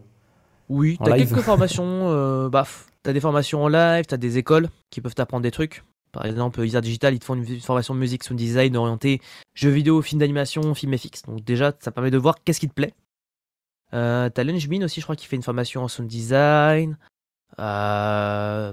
Oui, 0.69 0.99
t'as 1.03 1.17
quelques 1.17 1.41
formations. 1.41 2.11
Euh, 2.11 2.49
bah, 2.49 2.67
t'as 3.03 3.13
des 3.13 3.21
formations 3.21 3.63
en 3.63 3.69
live, 3.69 4.05
t'as 4.07 4.17
des 4.17 4.39
écoles 4.39 4.69
qui 4.91 5.01
peuvent 5.01 5.15
t'apprendre 5.15 5.43
des 5.43 5.51
trucs. 5.51 5.85
Par 6.13 6.25
exemple, 6.25 6.65
Isar 6.65 6.81
Digital, 6.81 7.15
ils 7.15 7.19
te 7.19 7.25
font 7.25 7.35
une, 7.35 7.61
formation 7.61 7.95
de 7.95 8.01
musique, 8.01 8.25
sound 8.25 8.39
design 8.39 8.77
orientée 8.77 9.21
jeux 9.55 9.71
vidéo, 9.71 10.01
film 10.03 10.21
d'animation, 10.21 10.75
film 10.75 10.97
FX. 10.97 11.23
Donc 11.27 11.45
déjà, 11.45 11.73
ça 11.81 11.91
permet 11.91 12.11
de 12.11 12.19
voir 12.19 12.37
qu'est-ce 12.45 12.61
qui 12.61 12.69
te 12.69 12.75
plaît. 12.75 12.95
Euh, 13.95 14.29
t'as 14.31 14.45
Lunchbean 14.45 14.83
aussi, 14.85 15.01
je 15.01 15.07
crois, 15.07 15.17
qui 15.17 15.27
fait 15.27 15.37
une 15.37 15.43
formation 15.43 15.83
en 15.83 15.89
sound 15.89 16.09
design. 16.09 16.97
Euh, 17.59 18.73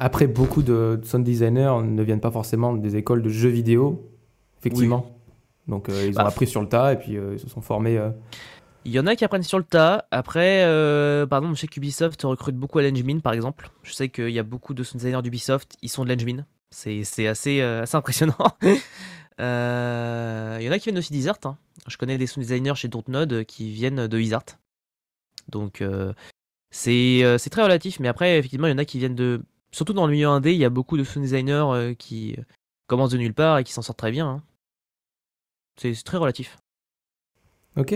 Après, 0.00 0.26
beaucoup 0.26 0.62
de 0.62 1.00
sound 1.04 1.24
designers 1.24 1.82
ne 1.82 2.02
viennent 2.02 2.20
pas 2.20 2.30
forcément 2.30 2.74
des 2.74 2.96
écoles 2.96 3.22
de 3.22 3.28
jeux 3.28 3.48
vidéo, 3.48 4.10
effectivement. 4.60 5.14
Donc, 5.66 5.88
euh, 5.88 6.06
ils 6.06 6.18
ont 6.18 6.22
Bah, 6.22 6.28
appris 6.28 6.46
sur 6.46 6.62
le 6.62 6.68
tas 6.68 6.92
et 6.92 6.96
puis 6.96 7.16
euh, 7.16 7.34
ils 7.34 7.38
se 7.40 7.48
sont 7.48 7.60
formés. 7.60 8.00
Euh, 8.88 8.90
Il 8.90 8.94
y 8.94 8.98
en 9.00 9.06
a 9.06 9.16
qui 9.16 9.24
apprennent 9.24 9.42
sur 9.42 9.58
le 9.58 9.64
tas. 9.64 10.06
Après, 10.10 10.64
euh, 10.64 11.26
par 11.26 11.40
exemple, 11.40 11.56
chez 11.56 11.68
Ubisoft 11.76 12.22
recrute 12.22 12.56
beaucoup 12.56 12.78
à 12.78 12.82
l'Engmin, 12.82 13.20
par 13.20 13.32
exemple. 13.32 13.70
Je 13.82 13.92
sais 13.92 14.08
qu'il 14.08 14.30
y 14.30 14.38
a 14.38 14.42
beaucoup 14.42 14.74
de 14.74 14.82
sound 14.82 15.00
designers 15.02 15.22
d'Ubisoft, 15.22 15.76
ils 15.82 15.88
sont 15.88 16.04
de 16.04 16.10
l'Engmin. 16.10 16.44
C'est 16.70 17.26
assez, 17.26 17.60
euh, 17.60 17.84
impressionnant. 17.92 18.36
Euh, 19.40 20.56
Il 20.60 20.66
y 20.66 20.68
en 20.68 20.72
a 20.72 20.78
qui 20.80 20.86
viennent 20.86 20.98
aussi 20.98 21.12
d'Isart. 21.12 21.38
hein. 21.44 21.56
Je 21.86 21.96
connais 21.96 22.18
des 22.18 22.26
sound 22.26 22.44
designers 22.44 22.74
chez 22.74 22.88
Dontnod 22.88 23.44
qui 23.44 23.70
viennent 23.70 24.08
de 24.08 24.18
Isart. 24.18 24.58
Donc, 25.48 25.80
euh, 25.80 26.12
c'est 26.72 27.20
euh, 27.22 27.38
très 27.38 27.62
relatif. 27.62 28.00
Mais 28.00 28.08
après, 28.08 28.36
effectivement, 28.36 28.66
il 28.66 28.70
y 28.70 28.74
en 28.74 28.78
a 28.78 28.84
qui 28.84 28.98
viennent 28.98 29.14
de. 29.14 29.42
Surtout 29.70 29.92
dans 29.92 30.06
le 30.08 30.12
milieu 30.12 30.26
indé, 30.26 30.52
il 30.54 30.58
y 30.58 30.64
a 30.64 30.70
beaucoup 30.70 30.96
de 30.96 31.04
sound 31.04 31.22
designers 31.24 31.52
euh, 31.72 31.94
qui 31.94 32.34
euh, 32.36 32.42
commencent 32.88 33.12
de 33.12 33.18
nulle 33.18 33.32
part 33.32 33.58
et 33.58 33.62
qui 33.64 33.72
s'en 33.72 33.80
sortent 33.82 34.00
très 34.00 34.10
bien. 34.10 34.26
hein. 34.26 34.42
C'est 35.76 35.94
très 36.02 36.16
relatif. 36.16 36.58
Ok. 37.76 37.94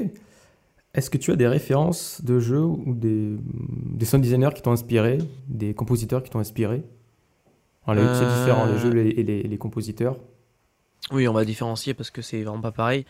Est-ce 0.94 1.09
que 1.09 1.16
tu 1.16 1.33
as 1.33 1.37
des 1.37 1.48
références 1.48 2.22
de 2.22 2.38
jeux 2.38 2.62
ou 2.62 2.94
des, 2.94 3.37
des 3.40 4.05
sound 4.05 4.22
designers 4.22 4.50
qui 4.55 4.61
t'ont 4.61 4.72
inspiré, 4.72 5.18
des 5.48 5.72
compositeurs 5.74 6.22
qui 6.22 6.31
t'ont 6.31 6.38
inspiré? 6.38 6.83
Alors, 7.87 8.14
C'est 8.14 8.24
Euh, 8.24 8.40
différent, 8.40 8.66
les 8.66 8.78
jeux 8.78 8.96
et 8.96 9.22
les, 9.48 9.59
compositeurs. 9.59 10.16
Oui, 11.11 11.26
on 11.26 11.33
va 11.33 11.44
différencier 11.44 11.94
parce 11.94 12.11
que 12.11 12.22
c'est 12.22 12.42
vraiment 12.42 12.61
pas 12.61 12.72
pareil. 12.72 13.07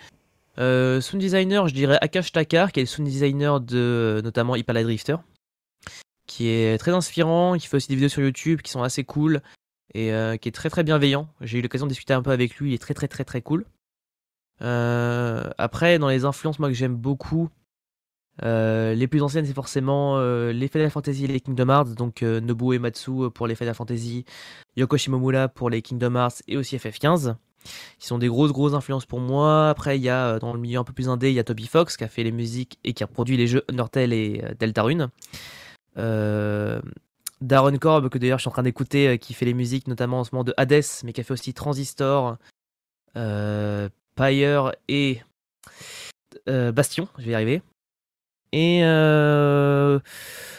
Euh, 0.59 1.01
sound 1.01 1.21
designer, 1.21 1.67
je 1.69 1.75
dirais 1.75 1.99
Akash 2.01 2.31
Takar, 2.33 2.73
qui 2.73 2.81
est 2.81 2.85
le 2.85 2.87
sound 2.87 3.09
designer 3.09 3.61
de 3.61 4.21
notamment 4.23 4.55
Hyper 4.55 4.75
Light 4.75 4.87
Drifter, 4.87 5.17
qui 6.27 6.49
est 6.49 6.79
très 6.79 6.93
inspirant, 6.93 7.57
qui 7.59 7.67
fait 7.67 7.77
aussi 7.77 7.89
des 7.89 7.97
vidéos 7.97 8.09
sur 8.09 8.23
YouTube 8.23 8.63
qui 8.63 8.71
sont 8.71 8.83
assez 8.83 9.03
cool 9.05 9.43
et 9.93 10.13
euh, 10.13 10.37
qui 10.37 10.49
est 10.49 10.53
très 10.53 10.71
très 10.71 10.85
bienveillant. 10.85 11.29
J'ai 11.41 11.59
eu 11.59 11.63
l'occasion 11.63 11.87
de 11.87 11.91
discuter 11.91 12.15
un 12.15 12.23
peu 12.23 12.31
avec 12.31 12.57
lui, 12.57 12.71
il 12.71 12.75
est 12.75 12.79
très 12.79 12.95
très 12.95 13.09
très 13.09 13.25
très 13.25 13.43
cool. 13.43 13.65
Euh, 14.63 15.51
après, 15.59 15.99
dans 15.99 16.09
les 16.09 16.25
influences, 16.25 16.59
moi 16.59 16.69
que 16.69 16.75
j'aime 16.75 16.97
beaucoup, 16.97 17.49
euh, 18.43 18.95
les 18.95 19.07
plus 19.07 19.23
anciennes, 19.23 19.45
c'est 19.45 19.55
forcément 19.55 20.19
euh, 20.19 20.53
les 20.53 20.69
Final 20.69 20.91
Fantasy 20.91 21.25
et 21.25 21.29
les 21.29 21.41
Kingdom 21.41 21.69
Hearts, 21.69 21.95
donc 21.95 22.23
euh, 22.23 22.41
Nobuo 22.41 22.73
Ematsu 22.73 23.31
pour 23.35 23.47
les 23.47 23.55
Final 23.55 23.75
Fantasy, 23.75 24.25
Yoko 24.77 24.97
Shimomura 24.97 25.49
pour 25.49 25.69
les 25.71 25.83
Kingdom 25.83 26.15
Hearts 26.15 26.43
et 26.49 26.57
aussi 26.57 26.77
FF15 26.77 27.37
qui 27.99 28.07
sont 28.07 28.19
des 28.19 28.29
grosses 28.29 28.53
grosses 28.53 28.75
influences 28.75 29.07
pour 29.07 29.21
moi. 29.21 29.69
Après, 29.69 29.99
il 29.99 30.03
y 30.03 30.09
a 30.09 30.35
euh, 30.35 30.39
dans 30.39 30.53
le 30.53 30.59
milieu 30.59 30.79
un 30.79 30.85
peu 30.85 30.93
plus 30.93 31.09
indé, 31.09 31.31
il 31.31 31.35
y 31.35 31.39
a 31.39 31.45
Toby 31.45 31.67
Fox 31.67 31.97
qui 31.97 32.05
a 32.05 32.09
fait 32.09 32.23
les 32.23 32.33
musiques 32.33 32.79
et 32.85 32.93
qui 32.93 33.03
a 33.03 33.07
produit 33.07 33.37
les 33.37 33.47
jeux 33.47 33.65
Undertale 33.69 34.13
et 34.13 34.43
euh, 34.45 34.55
Deltarune. 34.59 35.09
Euh, 35.99 36.81
Darren 37.41 37.77
Korb, 37.77 38.09
que 38.09 38.19
d'ailleurs 38.19 38.39
je 38.39 38.43
suis 38.43 38.49
en 38.49 38.53
train 38.53 38.63
d'écouter, 38.63 39.09
euh, 39.09 39.17
qui 39.17 39.35
fait 39.35 39.45
les 39.45 39.55
musiques 39.55 39.89
notamment 39.89 40.21
en 40.21 40.25
ce 40.25 40.31
moment 40.33 40.45
de 40.45 40.55
Hades, 40.57 40.83
mais 41.05 41.13
qui 41.13 41.21
a 41.21 41.25
fait 41.25 41.33
aussi 41.33 41.55
Transistor, 41.55 42.37
euh, 43.17 43.89
Pyre 44.17 44.73
et 44.89 45.21
euh, 46.49 46.73
Bastion, 46.73 47.09
je 47.19 47.25
vais 47.25 47.33
y 47.33 47.35
arriver. 47.35 47.63
Et 48.53 48.81
euh, 48.85 49.99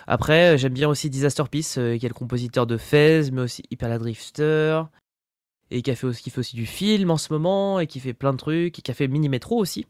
après, 0.07 0.57
j'aime 0.57 0.73
bien 0.73 0.89
aussi 0.89 1.09
Disaster 1.09 1.43
Peace, 1.49 1.75
euh, 1.77 1.97
qui 1.97 2.05
est 2.05 2.09
le 2.09 2.13
compositeur 2.15 2.65
de 2.65 2.77
Fez, 2.77 3.29
mais 3.31 3.41
aussi 3.41 3.63
Hyper 3.69 3.89
la 3.89 3.99
Drifter 3.99 4.81
et 5.71 5.81
qui 5.81 5.91
a 5.91 5.95
fait 5.95 6.07
aussi, 6.07 6.21
qui 6.23 6.29
fait 6.29 6.39
aussi 6.39 6.55
du 6.55 6.65
film 6.65 7.09
en 7.11 7.17
ce 7.17 7.31
moment 7.33 7.79
et 7.79 7.87
qui 7.87 7.99
fait 7.99 8.13
plein 8.13 8.31
de 8.31 8.37
trucs 8.37 8.77
et 8.77 8.81
qui 8.81 8.91
a 8.91 8.93
fait 8.93 9.07
Mini 9.07 9.29
Metro 9.29 9.57
aussi. 9.57 9.87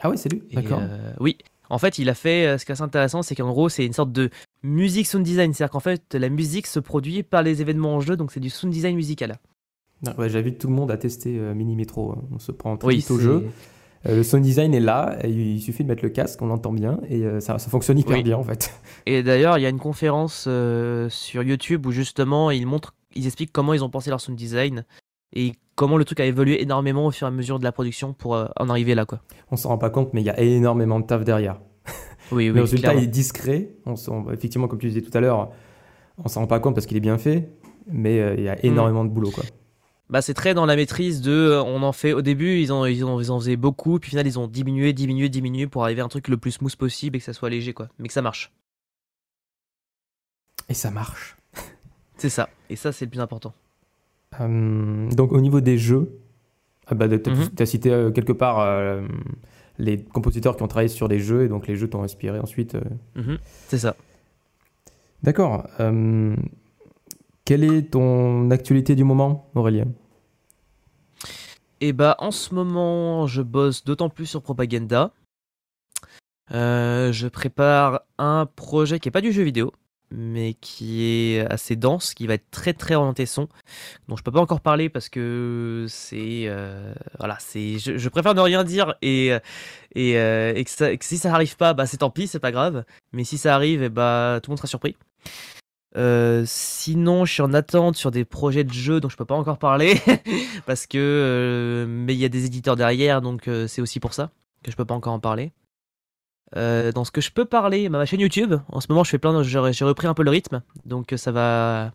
Ah 0.00 0.10
ouais, 0.10 0.16
c'est 0.16 0.28
lui 0.30 0.42
D'accord. 0.52 0.80
euh, 0.82 1.12
oui, 1.20 1.36
en 1.70 1.78
fait, 1.78 1.98
il 1.98 2.08
a 2.08 2.14
fait 2.14 2.56
ce 2.56 2.64
qui 2.64 2.70
est 2.70 2.74
assez 2.74 2.82
intéressant, 2.82 3.22
c'est 3.22 3.34
qu'en 3.34 3.50
gros, 3.50 3.68
c'est 3.68 3.84
une 3.84 3.92
sorte 3.92 4.12
de 4.12 4.30
musique 4.62 5.06
sound 5.06 5.24
design, 5.24 5.52
c'est-à-dire 5.52 5.72
qu'en 5.72 5.80
fait, 5.80 6.14
la 6.14 6.28
musique 6.28 6.66
se 6.66 6.80
produit 6.80 7.22
par 7.22 7.42
les 7.42 7.60
événements 7.60 7.96
en 7.96 8.00
jeu, 8.00 8.16
donc 8.16 8.32
c'est 8.32 8.40
du 8.40 8.48
sound 8.48 8.72
design 8.72 8.94
musical. 8.96 9.38
Ouais, 10.16 10.30
J'invite 10.30 10.58
tout 10.58 10.68
le 10.68 10.74
monde 10.74 10.90
à 10.90 10.96
tester 10.96 11.30
Mini 11.54 11.76
Metro. 11.76 12.12
hein. 12.12 12.22
On 12.32 12.38
se 12.38 12.52
prend 12.52 12.76
très 12.76 12.86
Oui, 12.88 12.96
vite 12.98 13.10
au 13.10 13.18
jeu. 13.18 13.44
Euh, 14.06 14.16
le 14.16 14.22
sound 14.22 14.42
design 14.44 14.74
est 14.74 14.80
là, 14.80 15.16
il 15.26 15.60
suffit 15.60 15.82
de 15.82 15.88
mettre 15.88 16.04
le 16.04 16.10
casque, 16.10 16.40
on 16.42 16.50
entend 16.50 16.72
bien, 16.72 17.00
et 17.08 17.24
euh, 17.24 17.40
ça, 17.40 17.58
ça 17.58 17.68
fonctionne 17.68 17.98
hyper 17.98 18.16
Oui. 18.16 18.22
bien 18.22 18.36
en 18.36 18.44
fait. 18.44 18.72
Et 19.06 19.22
d'ailleurs, 19.22 19.58
il 19.58 19.62
y 19.62 19.66
a 19.66 19.68
une 19.70 19.78
conférence 19.80 20.44
euh, 20.46 21.08
sur 21.08 21.42
YouTube 21.42 21.84
où 21.86 21.90
justement, 21.90 22.50
ils 22.50 22.66
montrent, 22.66 22.94
ils 23.14 23.26
expliquent 23.26 23.52
comment 23.52 23.74
ils 23.74 23.82
ont 23.82 23.90
pensé 23.90 24.10
leur 24.10 24.20
sound 24.20 24.36
design 24.38 24.84
et 25.34 25.52
comment 25.74 25.96
le 25.96 26.04
truc 26.04 26.20
a 26.20 26.24
évolué 26.26 26.62
énormément 26.62 27.06
au 27.06 27.10
fur 27.10 27.26
et 27.26 27.28
à 27.28 27.30
mesure 27.32 27.58
de 27.58 27.64
la 27.64 27.72
production 27.72 28.12
pour 28.12 28.32
en 28.34 28.68
arriver 28.68 28.94
là, 28.94 29.04
quoi. 29.04 29.20
On 29.50 29.56
s'en 29.56 29.70
rend 29.70 29.78
pas 29.78 29.90
compte, 29.90 30.14
mais 30.14 30.20
il 30.22 30.26
y 30.26 30.30
a 30.30 30.38
énormément 30.40 31.00
de 31.00 31.06
taf 31.06 31.24
derrière. 31.24 31.60
Oui, 32.32 32.48
le 32.54 32.60
résultat 32.60 32.88
clairement. 32.90 33.02
est 33.02 33.06
discret. 33.08 33.70
On 33.86 33.94
effectivement, 34.32 34.68
comme 34.68 34.78
tu 34.78 34.88
disais 34.88 35.02
tout 35.02 35.16
à 35.16 35.20
l'heure, 35.20 35.50
on 36.22 36.28
s'en 36.28 36.40
rend 36.40 36.46
pas 36.46 36.60
compte 36.60 36.74
parce 36.74 36.86
qu'il 36.86 36.96
est 36.96 37.00
bien 37.00 37.18
fait, 37.18 37.48
mais 37.90 38.16
il 38.36 38.40
Mm. 38.42 38.44
y 38.44 38.48
a 38.48 38.64
énormément 38.64 39.04
de 39.04 39.10
boulot. 39.10 39.30
Quoi. 39.30 39.44
Bah, 40.10 40.22
c'est 40.22 40.32
très 40.34 40.54
dans 40.54 40.64
la 40.66 40.74
maîtrise 40.76 41.20
de. 41.20 41.30
euh, 41.32 41.62
On 41.62 41.82
en 41.82 41.92
fait 41.92 42.12
au 42.14 42.22
début, 42.22 42.60
ils 42.60 42.72
en, 42.72 42.86
ils 42.86 43.04
en, 43.04 43.20
ils 43.20 43.30
en 43.30 43.38
faisaient 43.38 43.56
beaucoup, 43.56 43.98
puis 43.98 44.08
au 44.08 44.10
final, 44.10 44.26
ils 44.26 44.38
ont 44.38 44.46
diminué, 44.46 44.92
diminué, 44.94 45.28
diminué 45.28 45.66
pour 45.66 45.84
arriver 45.84 46.00
à 46.00 46.04
un 46.04 46.08
truc 46.08 46.28
le 46.28 46.36
plus 46.38 46.52
smooth 46.52 46.74
possible 46.76 47.16
et 47.16 47.18
que 47.18 47.24
ça 47.24 47.32
soit 47.34 47.50
léger, 47.50 47.74
quoi. 47.74 47.88
Mais 47.98 48.08
que 48.08 48.14
ça 48.14 48.22
marche. 48.22 48.50
Et 50.68 50.74
ça 50.74 50.90
marche. 50.90 51.36
C'est 52.16 52.30
ça. 52.30 52.48
Et 52.70 52.76
ça, 52.76 52.92
c'est 52.92 53.04
le 53.04 53.10
plus 53.10 53.20
important. 53.20 53.52
Euh, 54.40 55.08
donc 55.10 55.32
au 55.32 55.40
niveau 55.40 55.60
des 55.60 55.78
jeux, 55.78 56.18
ah 56.86 56.94
bah, 56.94 57.08
tu 57.08 57.30
Mhm. 57.30 57.48
as 57.58 57.66
cité 57.66 57.90
euh, 57.92 58.10
quelque 58.10 58.32
part 58.32 58.60
euh, 58.60 59.06
les 59.78 60.02
compositeurs 60.02 60.56
qui 60.56 60.62
ont 60.62 60.68
travaillé 60.68 60.88
sur 60.88 61.08
les 61.08 61.18
jeux, 61.20 61.44
et 61.44 61.48
donc 61.48 61.66
les 61.66 61.76
jeux 61.76 61.88
t'ont 61.88 62.02
inspiré 62.02 62.38
ensuite. 62.38 62.76
Mhm. 63.14 63.38
C'est 63.68 63.78
ça. 63.78 63.94
D'accord. 65.22 65.66
Euh, 65.80 66.34
quelle 67.48 67.64
est 67.64 67.92
ton 67.92 68.50
actualité 68.50 68.94
du 68.94 69.04
moment, 69.04 69.48
Aurélien? 69.54 69.86
Et 71.80 71.94
bah, 71.94 72.14
en 72.18 72.30
ce 72.30 72.54
moment, 72.54 73.26
je 73.26 73.40
bosse 73.40 73.86
d'autant 73.86 74.10
plus 74.10 74.26
sur 74.26 74.42
Propaganda. 74.42 75.14
Euh, 76.52 77.10
je 77.10 77.26
prépare 77.26 78.02
un 78.18 78.44
projet 78.44 79.00
qui 79.00 79.08
est 79.08 79.12
pas 79.12 79.22
du 79.22 79.32
jeu 79.32 79.44
vidéo, 79.44 79.72
mais 80.10 80.56
qui 80.60 81.04
est 81.04 81.40
assez 81.50 81.74
dense, 81.74 82.12
qui 82.12 82.26
va 82.26 82.34
être 82.34 82.50
très 82.50 82.74
très 82.74 82.96
orienté 82.96 83.24
son, 83.24 83.48
dont 84.08 84.16
je 84.16 84.22
peux 84.22 84.32
pas 84.32 84.40
encore 84.40 84.60
parler 84.60 84.90
parce 84.90 85.08
que 85.08 85.86
c'est 85.88 86.42
euh, 86.48 86.92
voilà, 87.16 87.38
je, 87.54 88.08
préfère 88.10 88.34
ne 88.34 88.42
rien 88.42 88.62
dire 88.62 88.94
euh, 89.02 89.40
et 89.94 90.64
que, 90.64 90.96
si 91.00 91.16
ça 91.16 91.32
arrive 91.32 91.56
pas, 91.56 91.72
bah 91.72 91.86
c'est 91.86 91.98
tant 91.98 92.10
pis, 92.10 92.26
c'est 92.26 92.40
pas 92.40 92.52
grave. 92.52 92.84
Mais 93.12 93.24
si 93.24 93.38
ça 93.38 93.54
arrive, 93.54 93.82
et 93.82 93.88
bah 93.88 94.38
tout 94.42 94.50
le 94.50 94.52
monde 94.52 94.58
sera 94.58 94.68
surpris. 94.68 94.96
Euh, 95.96 96.44
sinon, 96.46 97.24
je 97.24 97.32
suis 97.32 97.42
en 97.42 97.54
attente 97.54 97.96
sur 97.96 98.10
des 98.10 98.24
projets 98.24 98.64
de 98.64 98.72
jeux 98.72 99.00
dont 99.00 99.08
je 99.08 99.16
peux 99.16 99.24
pas 99.24 99.34
encore 99.34 99.58
parler 99.58 100.00
parce 100.66 100.86
que 100.86 100.98
euh, 100.98 101.86
mais 101.88 102.14
il 102.14 102.20
y 102.20 102.24
a 102.24 102.28
des 102.28 102.44
éditeurs 102.44 102.76
derrière, 102.76 103.22
donc 103.22 103.48
euh, 103.48 103.66
c'est 103.66 103.80
aussi 103.80 103.98
pour 103.98 104.12
ça 104.12 104.30
que 104.62 104.70
je 104.70 104.76
peux 104.76 104.84
pas 104.84 104.94
encore 104.94 105.14
en 105.14 105.20
parler. 105.20 105.52
Dans 106.54 107.04
ce 107.04 107.10
que 107.10 107.20
je 107.20 107.30
peux 107.30 107.44
parler, 107.44 107.90
ma 107.90 108.06
chaîne 108.06 108.20
YouTube, 108.20 108.54
en 108.68 108.80
ce 108.80 108.86
moment 108.88 109.04
je 109.04 109.10
fais 109.10 109.18
plein, 109.18 109.42
j'ai 109.42 109.84
repris 109.84 110.06
un 110.06 110.14
peu 110.14 110.22
le 110.22 110.30
rythme, 110.30 110.62
donc 110.86 111.12
ça 111.14 111.30
va 111.30 111.92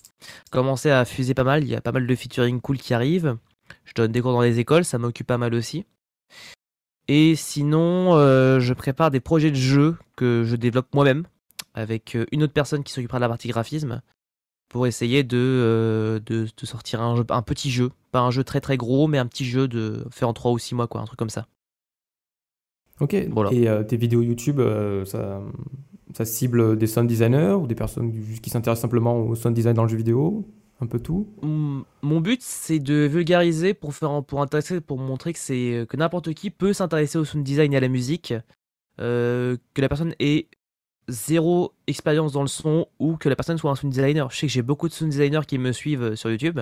commencer 0.51 0.91
à 0.91 1.05
fuser 1.05 1.33
pas 1.33 1.43
mal. 1.43 1.63
Il 1.63 1.69
y 1.69 1.75
a 1.75 1.81
pas 1.81 1.91
mal 1.91 2.05
de 2.05 2.15
featuring 2.15 2.61
cool 2.61 2.77
qui 2.77 2.93
arrivent. 2.93 3.35
Je 3.83 3.93
donne 3.95 4.11
des 4.11 4.21
cours 4.21 4.31
dans 4.31 4.41
les 4.41 4.59
écoles, 4.59 4.85
ça 4.85 4.99
m'occupe 4.99 5.25
pas 5.25 5.39
mal 5.39 5.55
aussi. 5.55 5.85
Et 7.07 7.35
sinon, 7.35 8.11
je 8.59 8.73
prépare 8.73 9.09
des 9.09 9.19
projets 9.19 9.49
de 9.49 9.55
jeux 9.55 9.97
que 10.15 10.43
je 10.45 10.55
développe 10.55 10.93
moi-même 10.93 11.25
avec 11.73 12.15
euh, 12.15 12.25
une 12.31 12.43
autre 12.43 12.53
personne 12.53 12.83
qui 12.83 12.93
s'occupera 12.93 13.17
de 13.17 13.21
la 13.21 13.29
partie 13.29 13.47
graphisme 13.47 14.01
pour 14.69 14.87
essayer 14.87 15.23
de, 15.23 16.21
de, 16.25 16.47
sortir 16.63 17.01
un, 17.01 17.23
un, 17.29 17.41
petit 17.41 17.69
jeu. 17.69 17.91
Pas 18.11 18.21
un 18.21 18.31
jeu 18.31 18.43
très 18.43 18.59
très 18.59 18.77
gros, 18.77 19.07
mais 19.07 19.19
un 19.19 19.27
petit 19.27 19.45
jeu 19.45 19.67
de 19.67 20.03
faire 20.09 20.27
en 20.27 20.33
3 20.33 20.51
ou 20.51 20.57
6 20.57 20.73
mois, 20.75 20.87
quoi, 20.87 21.01
un 21.01 21.05
truc 21.05 21.19
comme 21.19 21.29
ça. 21.29 21.47
Ok. 22.99 23.15
Voilà. 23.29 23.51
Et 23.53 23.67
euh, 23.67 23.83
tes 23.83 23.97
vidéos 23.97 24.21
YouTube, 24.21 24.59
euh, 24.59 25.05
ça, 25.05 25.41
ça, 26.13 26.25
cible 26.25 26.77
des 26.77 26.87
sound 26.87 27.07
designers 27.07 27.53
ou 27.53 27.67
des 27.67 27.75
personnes 27.75 28.11
qui 28.41 28.49
s'intéressent 28.49 28.81
simplement 28.81 29.17
au 29.17 29.35
sound 29.35 29.55
design 29.55 29.75
dans 29.75 29.83
le 29.83 29.89
jeu 29.89 29.97
vidéo? 29.97 30.47
Un 30.81 30.87
peu 30.87 30.99
tout? 30.99 31.27
Mon 31.41 32.19
but, 32.19 32.41
c'est 32.41 32.79
de 32.79 33.05
vulgariser 33.05 33.73
pour, 33.73 33.93
faire, 33.93 34.23
pour, 34.23 34.41
intéresser, 34.41 34.81
pour 34.81 34.97
montrer 34.97 35.33
que, 35.33 35.39
c'est, 35.39 35.85
que 35.87 35.95
n'importe 35.97 36.33
qui 36.33 36.49
peut 36.49 36.73
s'intéresser 36.73 37.17
au 37.17 37.25
sound 37.25 37.43
design 37.43 37.73
et 37.73 37.77
à 37.77 37.79
la 37.79 37.89
musique. 37.89 38.33
Euh, 39.01 39.57
que 39.73 39.81
la 39.81 39.89
personne 39.89 40.13
ait 40.19 40.47
zéro 41.07 41.73
expérience 41.87 42.33
dans 42.33 42.41
le 42.41 42.47
son 42.47 42.87
ou 42.99 43.17
que 43.17 43.29
la 43.29 43.35
personne 43.35 43.57
soit 43.57 43.71
un 43.71 43.75
sound 43.75 43.93
designer. 43.93 44.29
Je 44.31 44.37
sais 44.37 44.47
que 44.47 44.53
j'ai 44.53 44.61
beaucoup 44.61 44.87
de 44.87 44.93
sound 44.93 45.11
designers 45.11 45.45
qui 45.47 45.57
me 45.57 45.71
suivent 45.71 46.15
sur 46.15 46.29
YouTube, 46.29 46.59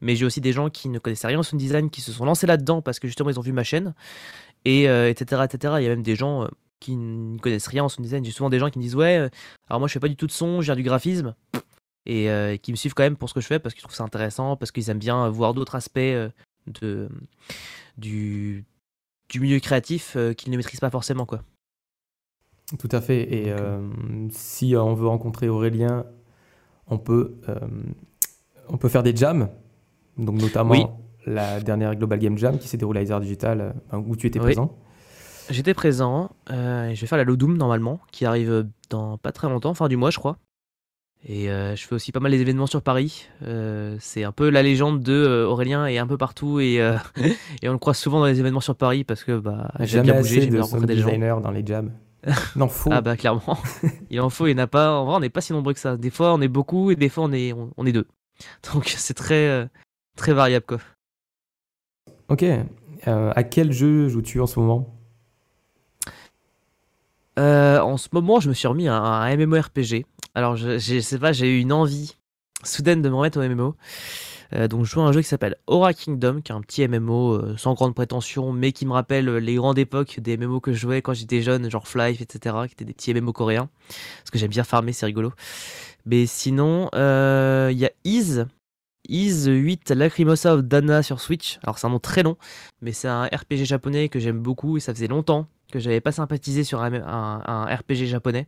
mais 0.00 0.16
j'ai 0.16 0.24
aussi 0.24 0.40
des 0.40 0.52
gens 0.52 0.70
qui 0.70 0.88
ne 0.88 0.98
connaissaient 0.98 1.26
rien 1.26 1.38
au 1.38 1.42
sound 1.42 1.60
design 1.60 1.90
qui 1.90 2.00
se 2.00 2.12
sont 2.12 2.24
lancés 2.24 2.46
là-dedans 2.46 2.82
parce 2.82 2.98
que 2.98 3.06
justement 3.06 3.30
ils 3.30 3.38
ont 3.38 3.42
vu 3.42 3.52
ma 3.52 3.64
chaîne 3.64 3.94
et 4.64 4.84
etc., 4.84 5.40
euh, 5.40 5.44
etc. 5.44 5.74
Il 5.78 5.84
y 5.84 5.86
a 5.86 5.90
même 5.90 6.02
des 6.02 6.16
gens 6.16 6.44
euh, 6.44 6.48
qui 6.80 6.96
ne 6.96 7.38
connaissent 7.38 7.66
rien 7.66 7.84
en 7.84 7.88
sound 7.88 8.04
design. 8.04 8.24
J'ai 8.24 8.32
souvent 8.32 8.50
des 8.50 8.58
gens 8.58 8.70
qui 8.70 8.78
me 8.78 8.84
disent 8.84 8.96
ouais, 8.96 9.18
euh, 9.18 9.28
alors 9.68 9.80
moi 9.80 9.88
je 9.88 9.92
fais 9.92 10.00
pas 10.00 10.08
du 10.08 10.16
tout 10.16 10.26
de 10.26 10.32
son, 10.32 10.60
viens 10.60 10.76
du 10.76 10.82
graphisme 10.82 11.34
et 12.04 12.58
qui 12.64 12.72
me 12.72 12.76
suivent 12.76 12.94
quand 12.94 13.04
même 13.04 13.16
pour 13.16 13.28
ce 13.28 13.34
que 13.34 13.40
je 13.40 13.46
fais 13.46 13.60
parce 13.60 13.76
qu'ils 13.76 13.82
trouvent 13.82 13.94
ça 13.94 14.02
intéressant, 14.02 14.56
parce 14.56 14.72
qu'ils 14.72 14.90
aiment 14.90 14.98
bien 14.98 15.28
voir 15.28 15.54
d'autres 15.54 15.76
aspects 15.76 16.00
de 16.00 17.08
du, 17.96 18.64
du 19.28 19.40
milieu 19.40 19.60
créatif 19.60 20.16
qu'ils 20.36 20.50
ne 20.50 20.56
maîtrisent 20.56 20.80
pas 20.80 20.90
forcément 20.90 21.26
quoi. 21.26 21.44
Tout 22.78 22.88
à 22.90 23.00
fait. 23.00 23.32
Et 23.32 23.52
si 24.30 24.74
on 24.76 24.94
veut 24.94 25.06
rencontrer 25.06 25.48
Aurélien, 25.48 26.04
on 26.86 26.98
peut 26.98 27.36
on 28.68 28.76
peut 28.76 28.88
faire 28.88 29.02
des 29.02 29.14
jams, 29.14 29.48
donc 30.18 30.40
notamment 30.40 30.98
la 31.26 31.60
dernière 31.60 31.94
Global 31.94 32.18
Game 32.18 32.38
Jam 32.38 32.58
qui 32.58 32.68
s'est 32.68 32.76
déroulée 32.76 33.00
à 33.00 33.02
Isar 33.02 33.20
Digital, 33.20 33.74
euh, 33.92 33.96
où 33.96 34.16
tu 34.16 34.26
étais 34.26 34.38
présent. 34.38 34.76
J'étais 35.50 35.74
présent. 35.74 36.30
Euh, 36.50 36.94
je 36.94 37.00
vais 37.00 37.06
faire 37.06 37.18
la 37.18 37.24
Lodoom 37.24 37.56
normalement, 37.56 38.00
qui 38.10 38.24
arrive 38.24 38.66
dans 38.90 39.18
pas 39.18 39.32
très 39.32 39.48
longtemps, 39.48 39.74
fin 39.74 39.88
du 39.88 39.96
mois, 39.96 40.10
je 40.10 40.18
crois. 40.18 40.38
Et 41.24 41.50
euh, 41.50 41.76
je 41.76 41.86
fais 41.86 41.94
aussi 41.94 42.10
pas 42.10 42.18
mal 42.18 42.32
d'événements 42.32 42.66
sur 42.66 42.82
Paris. 42.82 43.28
c'est 44.00 44.24
un 44.24 44.32
peu 44.32 44.50
la 44.50 44.62
légende 44.62 45.02
de 45.02 45.44
Aurélien 45.48 45.86
est 45.86 45.98
un 45.98 46.06
peu 46.06 46.16
partout 46.16 46.58
et, 46.58 46.76
et 47.62 47.68
on 47.68 47.72
le 47.72 47.78
croise 47.78 47.98
souvent 47.98 48.18
dans 48.18 48.26
les 48.26 48.40
événements 48.40 48.60
sur 48.60 48.74
Paris 48.74 49.04
parce 49.04 49.22
que 49.22 49.38
bah, 49.38 49.70
j'aime 49.80 50.02
bien 50.02 50.18
bouger, 50.18 50.40
j'aime 50.40 50.50
bien 50.50 50.62
rencontrer 50.62 50.86
des 50.86 50.98
gens. 50.98 51.40
dans 51.40 51.50
les 51.52 51.64
jams. 51.64 51.92
Il 52.56 52.62
en 52.62 52.68
faut. 52.68 52.90
ah 52.92 53.00
bah 53.00 53.16
clairement. 53.16 53.58
il 54.10 54.20
en 54.20 54.30
faut, 54.30 54.46
il 54.46 54.54
n'y 54.54 54.60
en 54.60 54.64
a 54.64 54.66
pas. 54.68 54.92
En 54.92 55.04
vrai, 55.04 55.16
on 55.16 55.20
n'est 55.20 55.30
pas 55.30 55.40
si 55.40 55.52
nombreux 55.52 55.74
que 55.74 55.80
ça. 55.80 55.96
Des 55.96 56.10
fois, 56.10 56.32
on 56.34 56.40
est 56.40 56.48
beaucoup 56.48 56.90
et 56.90 56.96
des 56.96 57.08
fois, 57.08 57.24
on 57.24 57.32
est, 57.32 57.52
on 57.52 57.86
est 57.86 57.92
deux. 57.92 58.06
Donc 58.72 58.88
c'est 58.88 59.14
très, 59.14 59.68
très 60.16 60.32
variable 60.32 60.66
quoi. 60.66 60.78
Ok. 62.28 62.44
Euh, 63.08 63.32
à 63.34 63.42
quel 63.42 63.72
jeu 63.72 64.08
joues-tu 64.08 64.40
en 64.40 64.46
ce 64.46 64.58
moment? 64.58 64.94
Euh, 67.38 67.80
En 67.80 67.96
ce 67.96 68.08
moment, 68.12 68.40
je 68.40 68.48
me 68.48 68.54
suis 68.54 68.68
remis 68.68 68.88
à 68.88 68.94
un, 68.94 69.36
MMORPG. 69.36 70.06
Alors, 70.34 70.56
je, 70.56 70.78
sais 70.78 71.18
pas, 71.18 71.32
j'ai 71.32 71.58
eu 71.58 71.60
une 71.60 71.72
envie 71.72 72.16
soudaine 72.62 73.02
de 73.02 73.08
me 73.08 73.14
remettre 73.14 73.38
au 73.38 73.48
MMO. 73.48 73.74
Euh, 74.54 74.68
donc, 74.68 74.84
je 74.84 74.90
joue 74.90 75.00
à 75.00 75.04
un 75.04 75.12
jeu 75.12 75.22
qui 75.22 75.28
s'appelle 75.28 75.56
Aura 75.66 75.94
Kingdom, 75.94 76.40
qui 76.42 76.52
est 76.52 76.54
un 76.54 76.60
petit 76.60 76.86
MMO 76.86 77.56
sans 77.56 77.74
grande 77.74 77.94
prétention, 77.94 78.52
mais 78.52 78.72
qui 78.72 78.86
me 78.86 78.92
rappelle 78.92 79.28
les 79.36 79.54
grandes 79.54 79.78
époques 79.78 80.20
des 80.20 80.36
MMO 80.36 80.60
que 80.60 80.72
je 80.72 80.78
jouais 80.78 81.02
quand 81.02 81.14
j'étais 81.14 81.42
jeune, 81.42 81.70
genre 81.70 81.88
Flife, 81.88 82.20
etc., 82.20 82.56
qui 82.66 82.72
étaient 82.72 82.84
des 82.84 82.94
petits 82.94 83.14
MMO 83.14 83.32
coréens. 83.32 83.68
Parce 84.18 84.30
que 84.30 84.38
j'aime 84.38 84.50
bien 84.50 84.64
farmer, 84.64 84.92
c'est 84.92 85.06
rigolo. 85.06 85.32
Mais 86.04 86.26
sinon, 86.26 86.88
il 86.92 87.78
y 87.78 87.86
a 87.86 87.90
Ease, 88.04 88.46
Is 89.08 89.46
8 89.46 89.90
Lacrimosa 89.90 90.54
of 90.54 90.62
Dana 90.62 91.02
sur 91.02 91.20
Switch. 91.20 91.58
Alors 91.62 91.78
c'est 91.78 91.86
un 91.86 91.90
nom 91.90 91.98
très 91.98 92.22
long, 92.22 92.36
mais 92.80 92.92
c'est 92.92 93.08
un 93.08 93.24
RPG 93.24 93.64
japonais 93.64 94.08
que 94.08 94.20
j'aime 94.20 94.38
beaucoup 94.38 94.76
et 94.76 94.80
ça 94.80 94.94
faisait 94.94 95.08
longtemps 95.08 95.48
que 95.72 95.80
j'avais 95.80 96.00
pas 96.00 96.12
sympathisé 96.12 96.64
sur 96.64 96.82
un, 96.82 97.66
RPG 97.66 98.06
japonais 98.06 98.46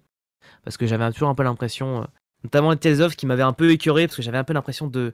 parce 0.63 0.77
que 0.77 0.87
j'avais 0.87 1.11
toujours 1.13 1.29
un 1.29 1.35
peu 1.35 1.43
l'impression, 1.43 2.03
euh, 2.03 2.05
notamment 2.45 2.71
les 2.71 2.77
Tales 2.77 3.03
of 3.03 3.17
qui 3.17 3.27
m'avait 3.27 3.43
un 3.43 3.53
peu 3.53 3.71
écœuré 3.71 4.07
parce 4.07 4.17
que 4.17 4.23
j'avais 4.23 4.39
un 4.39 4.45
peu 4.45 4.53
l'impression 4.53 4.87
de 4.87 5.13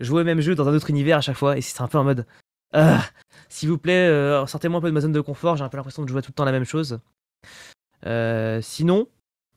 jouer 0.00 0.22
au 0.22 0.24
même 0.24 0.40
jeu 0.40 0.54
dans 0.54 0.68
un 0.68 0.74
autre 0.74 0.90
univers 0.90 1.18
à 1.18 1.20
chaque 1.20 1.36
fois 1.36 1.56
et 1.56 1.60
c'était 1.60 1.82
un 1.82 1.88
peu 1.88 1.98
en 1.98 2.04
mode 2.04 2.26
ah, 2.72 3.04
s'il 3.48 3.68
vous 3.68 3.78
plaît 3.78 4.08
euh, 4.08 4.46
sortez-moi 4.46 4.78
un 4.78 4.80
peu 4.80 4.88
de 4.88 4.94
ma 4.94 5.00
zone 5.00 5.12
de 5.12 5.20
confort, 5.20 5.56
j'ai 5.56 5.64
un 5.64 5.68
peu 5.68 5.76
l'impression 5.76 6.02
de 6.02 6.08
jouer 6.08 6.22
tout 6.22 6.30
le 6.30 6.34
temps 6.34 6.44
la 6.44 6.52
même 6.52 6.64
chose. 6.64 6.98
Euh, 8.04 8.60
sinon, 8.60 9.08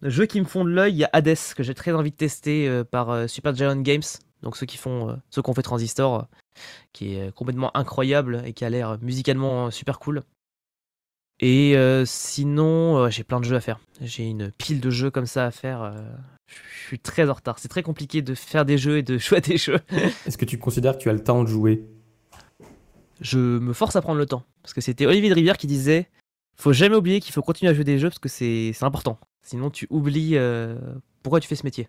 jeu 0.04 0.26
qui 0.26 0.40
me 0.40 0.46
font 0.46 0.64
de 0.64 0.70
l'œil, 0.70 0.94
il 0.94 0.98
y 0.98 1.04
a 1.04 1.10
Hades 1.14 1.36
que 1.56 1.64
j'ai 1.64 1.74
très 1.74 1.92
envie 1.92 2.12
de 2.12 2.16
tester 2.16 2.84
par 2.92 3.28
Super 3.28 3.56
Giant 3.56 3.76
Games 3.82 4.04
donc 4.42 4.58
ceux 4.58 4.66
qui 4.66 4.78
font, 4.78 5.10
euh, 5.10 5.16
ceux 5.30 5.42
qu'on 5.42 5.54
fait 5.54 5.62
Transistor, 5.62 6.16
euh, 6.16 6.24
qui 6.94 7.16
est 7.16 7.32
complètement 7.34 7.76
incroyable 7.76 8.42
et 8.46 8.54
qui 8.54 8.66
a 8.66 8.70
l'air 8.70 8.98
musicalement 9.02 9.72
super 9.72 10.00
cool. 10.00 10.24
Et 11.40 11.78
euh, 11.78 12.04
sinon, 12.06 13.10
j'ai 13.10 13.24
plein 13.24 13.40
de 13.40 13.46
jeux 13.46 13.56
à 13.56 13.62
faire. 13.62 13.80
J'ai 14.02 14.24
une 14.24 14.52
pile 14.52 14.80
de 14.80 14.90
jeux 14.90 15.12
comme 15.12 15.26
ça 15.26 15.46
à 15.46 15.52
faire. 15.52 15.94
je 16.48 16.88
suis 16.88 17.00
très 17.00 17.30
en 17.30 17.34
retard. 17.34 17.60
C'est 17.60 17.68
très 17.68 17.84
compliqué 17.84 18.22
de 18.22 18.34
faire 18.34 18.66
des 18.66 18.78
jeux 18.78 18.98
et 18.98 19.04
de 19.04 19.18
jouer 19.18 19.42
des 19.42 19.58
jeux. 19.58 19.80
Est-ce 20.26 20.38
que 20.38 20.46
tu 20.46 20.58
considères 20.58 20.98
que 20.98 21.04
tu 21.04 21.10
as 21.10 21.14
le 21.14 21.24
temps 21.24 21.44
de 21.44 21.50
jouer? 21.50 21.86
Je 23.22 23.40
me 23.40 23.74
force 23.74 23.96
à 23.96 24.02
prendre 24.02 24.20
le 24.20 24.26
temps. 24.26 24.44
Parce 24.64 24.74
que 24.74 24.82
c'était 24.82 25.06
Olivier 25.06 25.30
de 25.30 25.36
Rivière 25.36 25.58
qui 25.58 25.68
disait 25.68 26.10
faut 26.60 26.74
jamais 26.74 26.96
oublier 26.96 27.20
qu'il 27.20 27.34
faut 27.34 27.44
continuer 27.44 27.70
à 27.70 27.74
jouer 27.76 27.84
des 27.84 28.00
jeux 28.00 28.10
parce 28.10 28.20
que 28.20 28.30
c'est 28.30 28.74
important. 28.82 29.20
Sinon, 29.44 29.70
tu 29.70 29.86
oublies 29.92 30.38
pourquoi 31.22 31.40
tu 31.40 31.48
fais 31.48 31.56
ce 31.56 31.66
métier. 31.66 31.88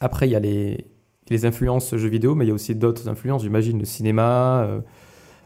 Après, 0.00 0.28
il 0.28 0.32
y 0.32 0.36
a 0.36 0.40
les, 0.40 0.86
les 1.28 1.46
influences 1.46 1.96
jeux 1.96 2.08
vidéo, 2.08 2.34
mais 2.34 2.44
il 2.44 2.48
y 2.48 2.50
a 2.50 2.54
aussi 2.54 2.74
d'autres 2.74 3.08
influences, 3.08 3.42
j'imagine, 3.42 3.78
le 3.78 3.84
cinéma 3.84 4.64
euh, 4.64 4.80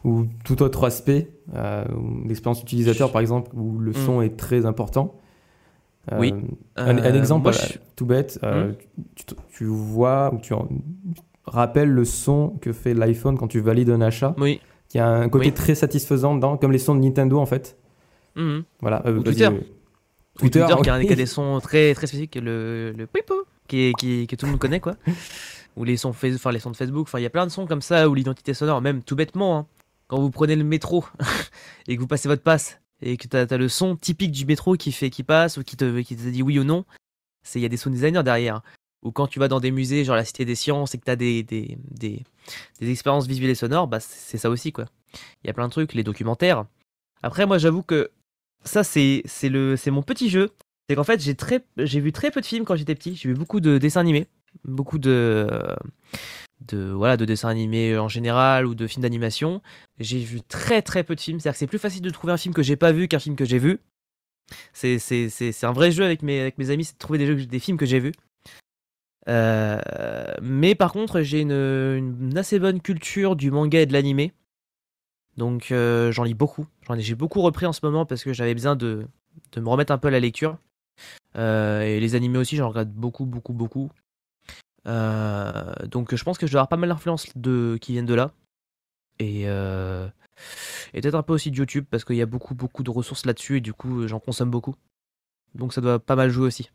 ou 0.06 0.28
tout 0.44 0.62
autre 0.62 0.84
aspect, 0.84 1.28
euh, 1.54 1.84
l'expérience 2.26 2.62
utilisateur 2.62 3.10
par 3.10 3.20
exemple, 3.20 3.50
où 3.54 3.78
le 3.78 3.90
mm. 3.90 4.06
son 4.06 4.22
est 4.22 4.36
très 4.36 4.64
important. 4.64 5.20
Euh, 6.12 6.18
oui. 6.20 6.32
Un, 6.76 6.96
exemple 7.12 7.50
tout 7.96 8.06
bête, 8.06 8.38
mm. 8.40 8.74
tu, 9.48 9.64
vois 9.64 10.32
ou 10.32 10.38
tu 10.38 10.54
rappelles 11.44 11.90
le 11.90 12.04
son 12.04 12.50
que 12.60 12.72
fait 12.72 12.94
l'iPhone 12.94 13.36
quand 13.36 13.48
tu 13.48 13.58
valides 13.58 13.90
un 13.90 14.00
achat, 14.00 14.36
oui. 14.38 14.60
qui 14.88 15.00
a 15.00 15.08
un 15.08 15.28
côté 15.28 15.50
très 15.52 15.74
satisfaisant, 15.74 16.36
dans, 16.36 16.56
comme 16.56 16.70
les 16.70 16.78
sons 16.78 16.94
de 16.94 17.00
Nintendo 17.00 17.40
en 17.40 17.46
fait. 17.46 17.76
Mm. 18.36 18.60
Voilà. 18.80 19.02
Twitter. 19.24 19.48
Twitter, 20.38 20.66
qui, 20.82 20.90
a, 20.90 21.00
des 21.00 21.26
sons 21.26 21.58
très, 21.60 21.94
très 21.94 22.06
spécifiques, 22.06 22.36
le, 22.36 22.92
le 22.92 23.08
qui, 23.66 23.92
qui, 23.98 24.26
que 24.28 24.36
tout 24.36 24.44
le 24.46 24.52
monde 24.52 24.60
connaît, 24.60 24.80
quoi 24.80 24.94
ou 25.76 25.84
les 25.84 25.96
sons, 25.96 26.10
enfin, 26.10 26.52
les 26.52 26.58
sons 26.58 26.70
de 26.70 26.76
Facebook. 26.76 27.06
Enfin, 27.08 27.18
il 27.18 27.22
y 27.22 27.26
a 27.26 27.30
plein 27.30 27.46
de 27.46 27.50
sons 27.50 27.66
comme 27.66 27.82
ça, 27.82 28.08
ou 28.08 28.14
l'identité 28.14 28.54
sonore, 28.54 28.80
même 28.80 29.02
tout 29.02 29.16
bêtement, 29.16 29.58
hein. 29.58 29.66
Quand 30.08 30.20
vous 30.20 30.30
prenez 30.30 30.56
le 30.56 30.64
métro 30.64 31.04
et 31.88 31.96
que 31.96 32.00
vous 32.00 32.06
passez 32.06 32.28
votre 32.28 32.42
passe 32.42 32.80
et 33.02 33.16
que 33.16 33.28
tu 33.28 33.36
as, 33.36 33.56
le 33.56 33.68
son 33.68 33.96
typique 33.96 34.32
du 34.32 34.46
métro 34.46 34.74
qui 34.76 34.92
fait 34.92 35.10
qui 35.10 35.22
passe 35.22 35.58
ou 35.58 35.62
qui 35.62 35.76
te, 35.76 36.00
qui 36.00 36.16
te 36.16 36.28
dit 36.28 36.42
oui 36.42 36.58
ou 36.58 36.64
non, 36.64 36.84
il 37.54 37.60
y 37.60 37.64
a 37.64 37.68
des 37.68 37.76
sound 37.76 37.94
designers 37.94 38.22
derrière. 38.22 38.62
Ou 39.02 39.12
quand 39.12 39.26
tu 39.26 39.38
vas 39.38 39.48
dans 39.48 39.60
des 39.60 39.70
musées, 39.70 40.04
genre 40.04 40.16
la 40.16 40.24
Cité 40.24 40.44
des 40.44 40.54
Sciences, 40.54 40.94
et 40.94 40.98
que 40.98 41.04
tu 41.04 41.10
as 41.10 41.16
des, 41.16 41.42
des, 41.42 41.78
des, 41.90 42.24
des, 42.80 42.90
expériences 42.90 43.26
visuelles 43.26 43.50
et 43.50 43.54
sonores, 43.54 43.86
bah, 43.86 44.00
c'est 44.00 44.38
ça 44.38 44.50
aussi, 44.50 44.72
quoi. 44.72 44.86
Il 45.44 45.46
y 45.46 45.50
a 45.50 45.52
plein 45.52 45.66
de 45.66 45.70
trucs, 45.70 45.92
les 45.92 46.02
documentaires. 46.02 46.64
Après, 47.22 47.46
moi, 47.46 47.58
j'avoue 47.58 47.82
que 47.82 48.10
ça, 48.64 48.82
c'est 48.82 49.22
mon 49.86 50.02
petit 50.02 50.28
jeu. 50.28 50.50
C'est 50.88 50.96
qu'en 50.96 51.04
fait, 51.04 51.20
j'ai 51.20 52.00
vu 52.00 52.12
très 52.12 52.30
peu 52.30 52.40
de 52.40 52.46
films 52.46 52.64
quand 52.64 52.74
j'étais 52.74 52.94
petit. 52.94 53.14
J'ai 53.14 53.28
vu 53.28 53.34
beaucoup 53.34 53.60
de 53.60 53.78
dessins 53.78 54.00
animés 54.00 54.26
beaucoup 54.64 54.98
de, 54.98 55.48
de, 56.61 56.90
voilà, 56.90 57.16
de 57.16 57.24
dessins 57.24 57.48
animés 57.48 57.98
en 57.98 58.09
général 58.09 58.66
ou 58.66 58.74
de 58.74 58.86
films 58.86 59.02
d'animation. 59.02 59.62
J'ai 59.98 60.18
vu 60.18 60.40
très 60.42 60.82
très 60.82 61.04
peu 61.04 61.14
de 61.14 61.20
films. 61.20 61.40
C'est-à-dire 61.40 61.54
que 61.54 61.59
c'est 61.59 61.66
plus 61.66 61.78
facile 61.78 62.02
de 62.02 62.11
trouver 62.11 62.32
un 62.32 62.36
film 62.36 62.54
que 62.54 62.62
j'ai 62.62 62.76
pas 62.76 62.92
vu 62.92 63.09
qu'un 63.09 63.18
film 63.18 63.36
que 63.36 63.44
j'ai 63.44 63.59
vu. 63.59 63.80
C'est, 64.72 65.64
un 65.64 65.72
vrai 65.72 65.90
jeu 65.90 66.04
avec 66.04 66.22
mes, 66.22 66.40
avec 66.40 66.59
mes 66.59 66.70
amis, 66.70 66.84
c'est 66.84 66.94
de 66.94 66.98
trouver 66.98 67.18
des, 67.18 67.46
des 67.46 67.59
films 67.59 67.76
que 67.76 67.86
j'ai 67.86 68.00
vus. 68.00 68.12
Euh, 69.28 69.80
mais 70.40 70.74
par 70.74 70.92
contre, 70.92 71.22
j'ai 71.22 71.40
une, 71.40 72.32
assez 72.36 72.59
bonne 72.59 72.80
culture 72.80 73.36
du 73.36 73.50
manga 73.50 73.80
et 73.80 73.86
de 73.86 73.92
l'animé. 73.92 74.32
Donc 75.36 75.70
euh, 75.70 76.12
j'en 76.12 76.24
lis 76.24 76.34
beaucoup. 76.34 76.66
J'en 76.86 76.94
ai, 76.94 77.02
j'ai 77.02 77.14
beaucoup 77.14 77.42
repris 77.42 77.66
en 77.66 77.72
ce 77.72 77.80
moment 77.84 78.07
parce 78.07 78.24
que 78.24 78.32
j'avais 78.32 78.54
besoin 78.54 78.76
de, 78.76 79.07
de 79.52 79.61
me 79.61 79.68
remettre 79.68 79.92
un 79.92 79.98
peu 79.98 80.09
à 80.09 80.12
la 80.12 80.20
lecture. 80.20 80.59
Euh, 81.36 81.82
et 81.82 82.00
les 82.00 82.14
animés 82.14 82.38
aussi, 82.38 82.57
j'en 82.57 82.68
regarde 82.68 82.90
beaucoup, 82.90 83.26
beaucoup, 83.26 83.52
beaucoup. 83.52 83.90
Euh, 84.87 85.72
donc 85.91 86.14
je 86.14 86.22
pense 86.24 86.39
que 86.39 86.47
je 86.47 86.53
dois 86.53 86.61
avoir 86.61 86.68
pas 86.68 86.76
mal 86.76 86.89
d'influences 86.91 87.26
de, 87.37 87.78
qui 87.80 87.93
viennent 87.93 88.07
de 88.07 88.14
là. 88.14 88.32
Et, 89.18 89.45
euh, 89.47 90.07
et 90.95 91.01
peut-être 91.01 91.14
un 91.14 91.22
peu 91.22 91.32
aussi 91.32 91.51
de 91.51 91.57
YouTube 91.57 91.84
parce 91.91 92.05
qu'il 92.05 92.16
y 92.16 92.22
a 92.22 92.26
beaucoup 92.26 92.55
beaucoup 92.55 92.82
de 92.82 92.91
ressources 92.91 93.24
là-dessus 93.26 93.57
et 93.59 93.61
du 93.61 93.72
coup 93.72 94.07
j'en 94.07 94.20
consomme 94.20 94.51
beaucoup. 94.51 94.74
Donc 95.55 95.72
ça 95.72 95.80
doit 95.80 95.99
pas 95.99 96.16
mal 96.16 96.30
jouer 96.30 96.47
aussi. 96.47 96.70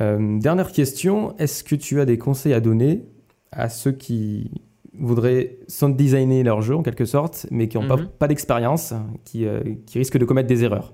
Euh, 0.00 0.38
dernière 0.40 0.72
question, 0.72 1.36
est-ce 1.38 1.62
que 1.62 1.76
tu 1.76 2.00
as 2.00 2.04
des 2.04 2.18
conseils 2.18 2.52
à 2.52 2.60
donner 2.60 3.04
à 3.52 3.68
ceux 3.68 3.92
qui 3.92 4.50
voudraient 4.98 5.58
sound 5.68 5.96
designer 5.96 6.42
leur 6.42 6.62
jeu 6.62 6.74
en 6.76 6.82
quelque 6.82 7.04
sorte, 7.04 7.46
mais 7.50 7.68
qui 7.68 7.78
n'ont 7.78 7.86
pas, 7.86 7.96
Mhm. 7.96 8.08
pas 8.08 8.26
d'expérience, 8.28 8.92
qui, 9.24 9.46
euh, 9.46 9.62
qui 9.86 9.98
risquent 9.98 10.18
de 10.18 10.24
commettre 10.24 10.48
des 10.48 10.64
erreurs? 10.64 10.92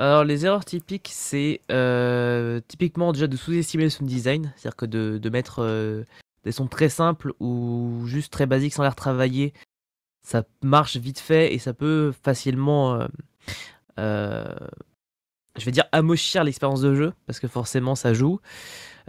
Alors 0.00 0.24
les 0.24 0.46
erreurs 0.46 0.64
typiques, 0.64 1.10
c'est 1.12 1.60
euh, 1.70 2.62
typiquement 2.66 3.12
déjà 3.12 3.26
de 3.26 3.36
sous-estimer 3.36 3.84
le 3.84 3.90
sound 3.90 4.08
design, 4.08 4.50
c'est-à-dire 4.56 4.76
que 4.76 4.86
de, 4.86 5.28
mettre 5.28 5.58
euh, 5.58 6.04
des 6.42 6.52
sons 6.52 6.68
très 6.68 6.88
simples 6.88 7.34
ou 7.38 8.00
juste 8.06 8.32
très 8.32 8.46
basiques 8.46 8.72
sans 8.72 8.82
l'air 8.82 8.94
travaillé, 8.94 9.52
ça 10.26 10.44
marche 10.62 10.96
vite 10.96 11.18
fait 11.18 11.52
et 11.52 11.58
ça 11.58 11.74
peut 11.74 12.14
facilement, 12.22 13.08
euh, 13.98 14.44
je 15.58 15.66
vais 15.66 15.70
dire, 15.70 15.84
amochir 15.92 16.44
l'expérience 16.44 16.80
de 16.80 16.94
jeu, 16.94 17.12
parce 17.26 17.38
que 17.38 17.46
forcément 17.46 17.94
ça 17.94 18.14
joue. 18.14 18.40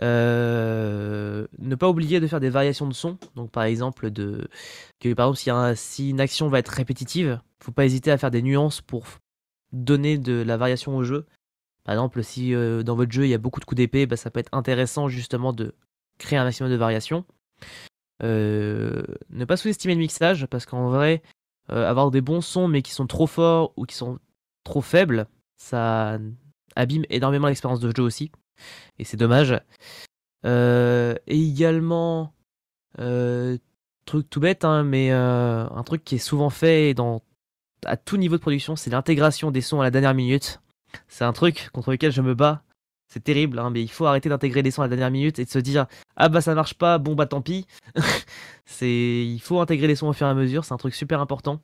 Ne 0.01 1.75
pas 1.79 1.87
oublier 1.87 2.19
de 2.19 2.27
faire 2.27 2.41
des 2.41 2.49
variations 2.49 2.87
de 2.89 2.93
son, 2.93 3.17
donc 3.37 3.49
par 3.49 3.63
exemple, 3.63 4.11
par 4.11 5.29
exemple 5.29 5.37
si, 5.37 5.51
si 5.75 6.09
une 6.09 6.19
action 6.19 6.49
va 6.49 6.59
être 6.59 6.67
répétitive, 6.67 7.39
faut 7.63 7.71
pas 7.71 7.85
hésiter 7.85 8.11
à 8.11 8.17
faire 8.17 8.31
des 8.31 8.41
nuances 8.41 8.81
pour 8.81 9.05
donner 9.71 10.17
de 10.17 10.41
la 10.41 10.57
variation 10.57 10.95
au 10.95 11.03
jeu. 11.03 11.25
Par 11.83 11.93
exemple, 11.93 12.23
si 12.23 12.53
euh, 12.53 12.83
dans 12.83 12.95
votre 12.95 13.11
jeu 13.11 13.25
il 13.25 13.29
y 13.29 13.33
a 13.33 13.39
beaucoup 13.39 13.59
de 13.59 13.65
coups 13.65 13.77
d'épée, 13.77 14.05
bah, 14.05 14.17
ça 14.17 14.29
peut 14.29 14.39
être 14.39 14.53
intéressant 14.53 15.07
justement 15.07 15.53
de 15.53 15.73
créer 16.17 16.37
un 16.37 16.43
maximum 16.43 16.71
de 16.71 16.77
variations. 16.77 17.25
Euh, 18.23 19.01
ne 19.29 19.45
pas 19.45 19.57
sous-estimer 19.57 19.95
le 19.95 19.99
mixage, 19.99 20.45
parce 20.45 20.65
qu'en 20.65 20.89
vrai, 20.89 21.23
euh, 21.71 21.89
avoir 21.89 22.11
des 22.11 22.21
bons 22.21 22.41
sons 22.41 22.67
mais 22.67 22.81
qui 22.81 22.91
sont 22.91 23.07
trop 23.07 23.27
forts 23.27 23.73
ou 23.77 23.85
qui 23.85 23.95
sont 23.95 24.19
trop 24.63 24.81
faibles, 24.81 25.27
ça 25.57 26.19
abîme 26.75 27.05
énormément 27.09 27.47
l'expérience 27.47 27.79
de 27.79 27.91
jeu 27.95 28.03
aussi. 28.03 28.31
Et 28.99 29.03
c'est 29.03 29.17
dommage. 29.17 29.59
Et 30.43 31.17
également, 31.27 32.33
euh, 32.99 33.57
truc 34.05 34.29
tout 34.29 34.39
bête, 34.39 34.65
hein, 34.65 34.83
mais 34.83 35.11
un 35.11 35.83
truc 35.83 36.03
qui 36.03 36.15
est 36.15 36.19
souvent 36.19 36.49
fait 36.49 36.93
dans 36.93 37.21
à 37.85 37.97
tout 37.97 38.17
niveau 38.17 38.35
de 38.35 38.41
production, 38.41 38.75
c'est 38.75 38.89
l'intégration 38.89 39.51
des 39.51 39.61
sons 39.61 39.81
à 39.81 39.83
la 39.83 39.91
dernière 39.91 40.13
minute. 40.13 40.61
C'est 41.07 41.23
un 41.23 41.33
truc 41.33 41.69
contre 41.73 41.91
lequel 41.91 42.11
je 42.11 42.21
me 42.21 42.33
bats. 42.33 42.63
C'est 43.07 43.23
terrible, 43.23 43.59
hein, 43.59 43.69
mais 43.71 43.81
il 43.81 43.89
faut 43.91 44.05
arrêter 44.05 44.29
d'intégrer 44.29 44.63
des 44.63 44.71
sons 44.71 44.83
à 44.83 44.85
la 44.85 44.89
dernière 44.89 45.11
minute 45.11 45.39
et 45.39 45.45
de 45.45 45.49
se 45.49 45.59
dire 45.59 45.87
ah 46.15 46.29
bah 46.29 46.39
ça 46.39 46.55
marche 46.55 46.75
pas, 46.75 46.97
bon 46.97 47.13
bah 47.13 47.25
tant 47.25 47.41
pis. 47.41 47.67
c'est 48.65 49.25
il 49.25 49.39
faut 49.39 49.59
intégrer 49.59 49.87
les 49.87 49.95
sons 49.95 50.07
au 50.07 50.13
fur 50.13 50.27
et 50.27 50.29
à 50.29 50.33
mesure, 50.33 50.63
c'est 50.63 50.73
un 50.73 50.77
truc 50.77 50.95
super 50.95 51.19
important. 51.19 51.59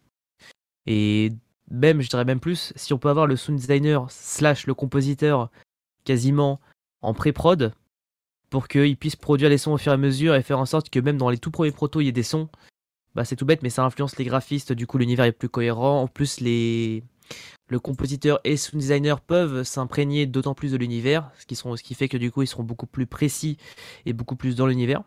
Et 0.86 1.32
même, 1.72 2.02
je 2.02 2.10
dirais 2.10 2.26
même 2.26 2.40
plus, 2.40 2.74
si 2.76 2.94
on 2.94 2.98
peut 2.98 3.10
avoir 3.10 3.28
le 3.28 3.36
sound 3.36 3.60
designer 3.60 4.10
slash 4.10 4.68
le 4.68 4.74
compositeur 4.74 5.50
quasiment 6.04 6.60
en 7.02 7.14
pré-prod 7.14 7.74
pour 8.50 8.68
qu'il 8.68 8.98
puisse 8.98 9.16
produire 9.16 9.50
les 9.50 9.58
sons 9.58 9.74
au 9.74 9.78
fur 9.78 9.92
et 9.92 9.96
à 9.96 9.98
mesure 9.98 10.36
et 10.36 10.42
faire 10.42 10.60
en 10.60 10.66
sorte 10.66 10.90
que 10.90 11.00
même 11.00 11.18
dans 11.18 11.30
les 11.30 11.38
tout 11.38 11.52
premiers 11.52 11.72
protos 11.72 12.02
il 12.02 12.06
y 12.06 12.10
ait 12.10 12.14
des 12.14 12.24
sons 12.24 12.50
bah 13.18 13.26
c'est 13.26 13.36
tout 13.36 13.48
bête, 13.48 13.64
mais 13.64 13.72
ça 13.72 13.84
influence 13.84 14.16
les 14.18 14.26
graphistes, 14.26 14.74
du 14.74 14.86
coup 14.86 15.00
l'univers 15.00 15.26
est 15.26 15.32
plus 15.32 15.50
cohérent. 15.50 16.04
En 16.04 16.08
plus, 16.08 16.40
les... 16.40 17.04
le 17.68 17.80
compositeur 17.80 18.40
et 18.44 18.58
sound 18.58 18.80
designer 18.80 19.22
peuvent 19.22 19.64
s'imprégner 19.64 20.28
d'autant 20.28 20.54
plus 20.54 20.72
de 20.72 20.78
l'univers, 20.78 21.32
ce 21.40 21.46
qui, 21.82 21.96
fait 21.96 22.10
que 22.10 22.18
du 22.18 22.32
coup 22.32 22.44
ils 22.44 22.48
seront 22.48 22.62
beaucoup 22.62 22.86
plus 22.86 23.08
précis 23.08 23.58
et 24.06 24.14
beaucoup 24.14 24.36
plus 24.36 24.56
dans 24.56 24.68
l'univers. 24.68 25.02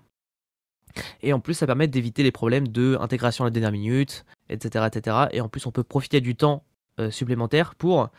Et 1.23 1.33
en 1.33 1.39
plus, 1.39 1.55
ça 1.55 1.67
permet 1.67 1.87
d'éviter 1.87 2.25
les 2.25 2.33
problèmes 2.33 2.67
de 2.67 2.99
intégration 3.01 3.45
à 3.45 3.47
la 3.47 3.53
dernière 3.53 3.71
minute, 3.71 4.25
etc. 4.49 4.87
etc. 4.93 5.17
Et 5.31 5.41
en 5.41 5.49
plus, 5.49 5.65
on 5.67 5.71
peut 5.71 5.85
profiter 5.85 6.21
du 6.21 6.35
temps 6.35 6.65
euh, 6.99 7.13
supplémentaire 7.13 7.77
pour 7.77 8.11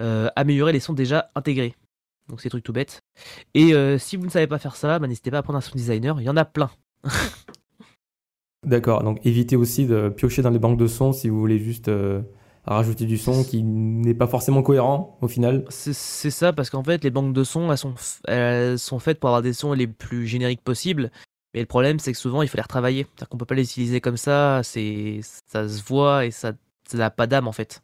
euh, 0.00 0.30
améliorer 0.34 0.72
les 0.72 0.80
sons 0.80 0.94
déjà 0.94 1.30
intégrés. 1.36 1.76
Donc 2.28 2.40
c'est 2.40 2.52
des 2.52 2.60
tout 2.60 2.72
bêtes. 2.72 3.02
Et 3.54 3.72
euh, 3.72 3.98
si 3.98 4.16
vous 4.16 4.24
ne 4.24 4.30
savez 4.30 4.48
pas 4.48 4.58
faire 4.58 4.74
ça, 4.74 4.98
bah, 4.98 5.06
n'hésitez 5.06 5.30
pas 5.30 5.38
à 5.38 5.42
prendre 5.44 5.58
un 5.58 5.60
sound 5.60 5.76
designer, 5.76 6.20
il 6.20 6.24
y 6.24 6.28
en 6.28 6.36
a 6.36 6.44
plein. 6.44 6.72
D'accord, 8.64 9.02
donc 9.02 9.18
évitez 9.26 9.56
aussi 9.56 9.86
de 9.86 10.08
piocher 10.08 10.42
dans 10.42 10.50
les 10.50 10.58
banques 10.60 10.78
de 10.78 10.86
sons 10.86 11.12
si 11.12 11.28
vous 11.28 11.38
voulez 11.40 11.58
juste 11.58 11.88
euh, 11.88 12.22
rajouter 12.64 13.06
du 13.06 13.18
son 13.18 13.42
qui 13.42 13.62
n'est 13.64 14.14
pas 14.14 14.28
forcément 14.28 14.62
cohérent 14.62 15.18
au 15.20 15.26
final. 15.28 15.64
C'est 15.68 16.30
ça, 16.30 16.52
parce 16.52 16.70
qu'en 16.70 16.84
fait, 16.84 17.02
les 17.02 17.10
banques 17.10 17.32
de 17.32 17.42
sons, 17.42 17.72
elles 17.72 17.78
sont, 17.78 17.94
f- 17.94 18.20
elles 18.28 18.78
sont 18.78 19.00
faites 19.00 19.18
pour 19.18 19.30
avoir 19.30 19.42
des 19.42 19.52
sons 19.52 19.72
les 19.72 19.88
plus 19.88 20.26
génériques 20.28 20.62
possibles. 20.62 21.10
Mais 21.54 21.60
le 21.60 21.66
problème, 21.66 21.98
c'est 21.98 22.12
que 22.12 22.18
souvent, 22.18 22.40
il 22.42 22.48
faut 22.48 22.56
les 22.56 22.62
retravailler. 22.62 23.02
C'est-à-dire 23.02 23.28
qu'on 23.28 23.36
peut 23.36 23.44
pas 23.46 23.56
les 23.56 23.64
utiliser 23.64 24.00
comme 24.00 24.16
ça, 24.16 24.62
ça 24.62 25.68
se 25.68 25.82
voit 25.84 26.24
et 26.24 26.30
ça 26.30 26.52
ça 26.88 26.98
n'a 26.98 27.10
pas 27.10 27.26
d'âme, 27.26 27.48
en 27.48 27.52
fait. 27.52 27.82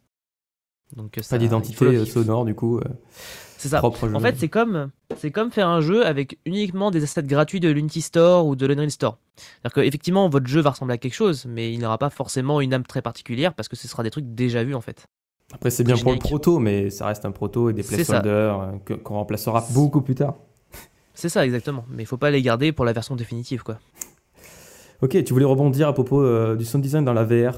Donc, 0.95 1.17
ça- 1.21 1.35
Pas 1.35 1.39
d'identité 1.39 1.85
euh, 1.85 2.05
sonore 2.05 2.45
du 2.45 2.55
coup, 2.55 2.77
euh, 2.77 2.83
C'est 3.61 3.67
ça. 3.69 3.79
propre 3.79 4.05
au 4.05 4.09
jeu. 4.09 4.15
En 4.15 4.19
fait, 4.21 4.35
c'est 4.37 4.47
comme, 4.47 4.89
c'est 5.17 5.31
comme 5.31 5.51
faire 5.51 5.67
un 5.67 5.81
jeu 5.81 6.05
avec 6.05 6.39
uniquement 6.45 6.91
des 6.91 7.03
assets 7.03 7.23
gratuits 7.23 7.59
de 7.59 7.69
l'Unity 7.69 8.01
Store 8.01 8.47
ou 8.47 8.55
de 8.55 8.65
l'Unreal 8.65 8.89
Store. 8.89 9.17
C'est-à-dire 9.35 9.73
qu'effectivement, 9.83 10.29
votre 10.29 10.47
jeu 10.47 10.61
va 10.61 10.69
ressembler 10.71 10.93
à 10.93 10.97
quelque 10.97 11.13
chose, 11.13 11.45
mais 11.45 11.73
il 11.73 11.79
n'aura 11.79 11.97
pas 11.97 12.09
forcément 12.09 12.61
une 12.61 12.73
âme 12.73 12.85
très 12.85 13.01
particulière 13.01 13.53
parce 13.53 13.67
que 13.67 13.75
ce 13.75 13.87
sera 13.89 14.01
des 14.01 14.11
trucs 14.11 14.33
déjà 14.33 14.63
vus, 14.63 14.75
en 14.75 14.81
fait. 14.81 15.05
Après 15.51 15.71
c'est 15.71 15.83
bien 15.83 15.97
pour 15.97 16.11
le 16.13 16.19
proto, 16.19 16.59
mais 16.59 16.89
ça 16.89 17.07
reste 17.07 17.25
un 17.25 17.31
proto 17.31 17.69
et 17.69 17.73
des 17.73 17.83
C'est 17.83 18.03
ça. 18.03 18.21
placeholders 18.21 18.79
euh, 18.91 18.97
qu'on 18.97 19.15
remplacera 19.15 19.65
beaucoup 19.73 20.01
plus 20.01 20.15
tard. 20.15 20.35
C'est 21.13 21.27
ça, 21.29 21.43
exactement. 21.45 21.85
Mais 21.89 22.03
il 22.03 22.05
faut 22.05 22.17
pas 22.17 22.31
les 22.31 22.41
garder 22.41 22.71
pour 22.71 22.85
la 22.85 22.93
version 22.93 23.15
définitive, 23.15 23.63
quoi. 23.63 23.77
Ok, 25.01 25.21
tu 25.23 25.33
voulais 25.33 25.45
rebondir 25.45 25.87
à 25.87 25.93
propos 25.93 26.21
euh, 26.21 26.55
du 26.55 26.65
sound 26.65 26.83
design 26.83 27.03
dans 27.03 27.13
la 27.13 27.23
VR 27.25 27.55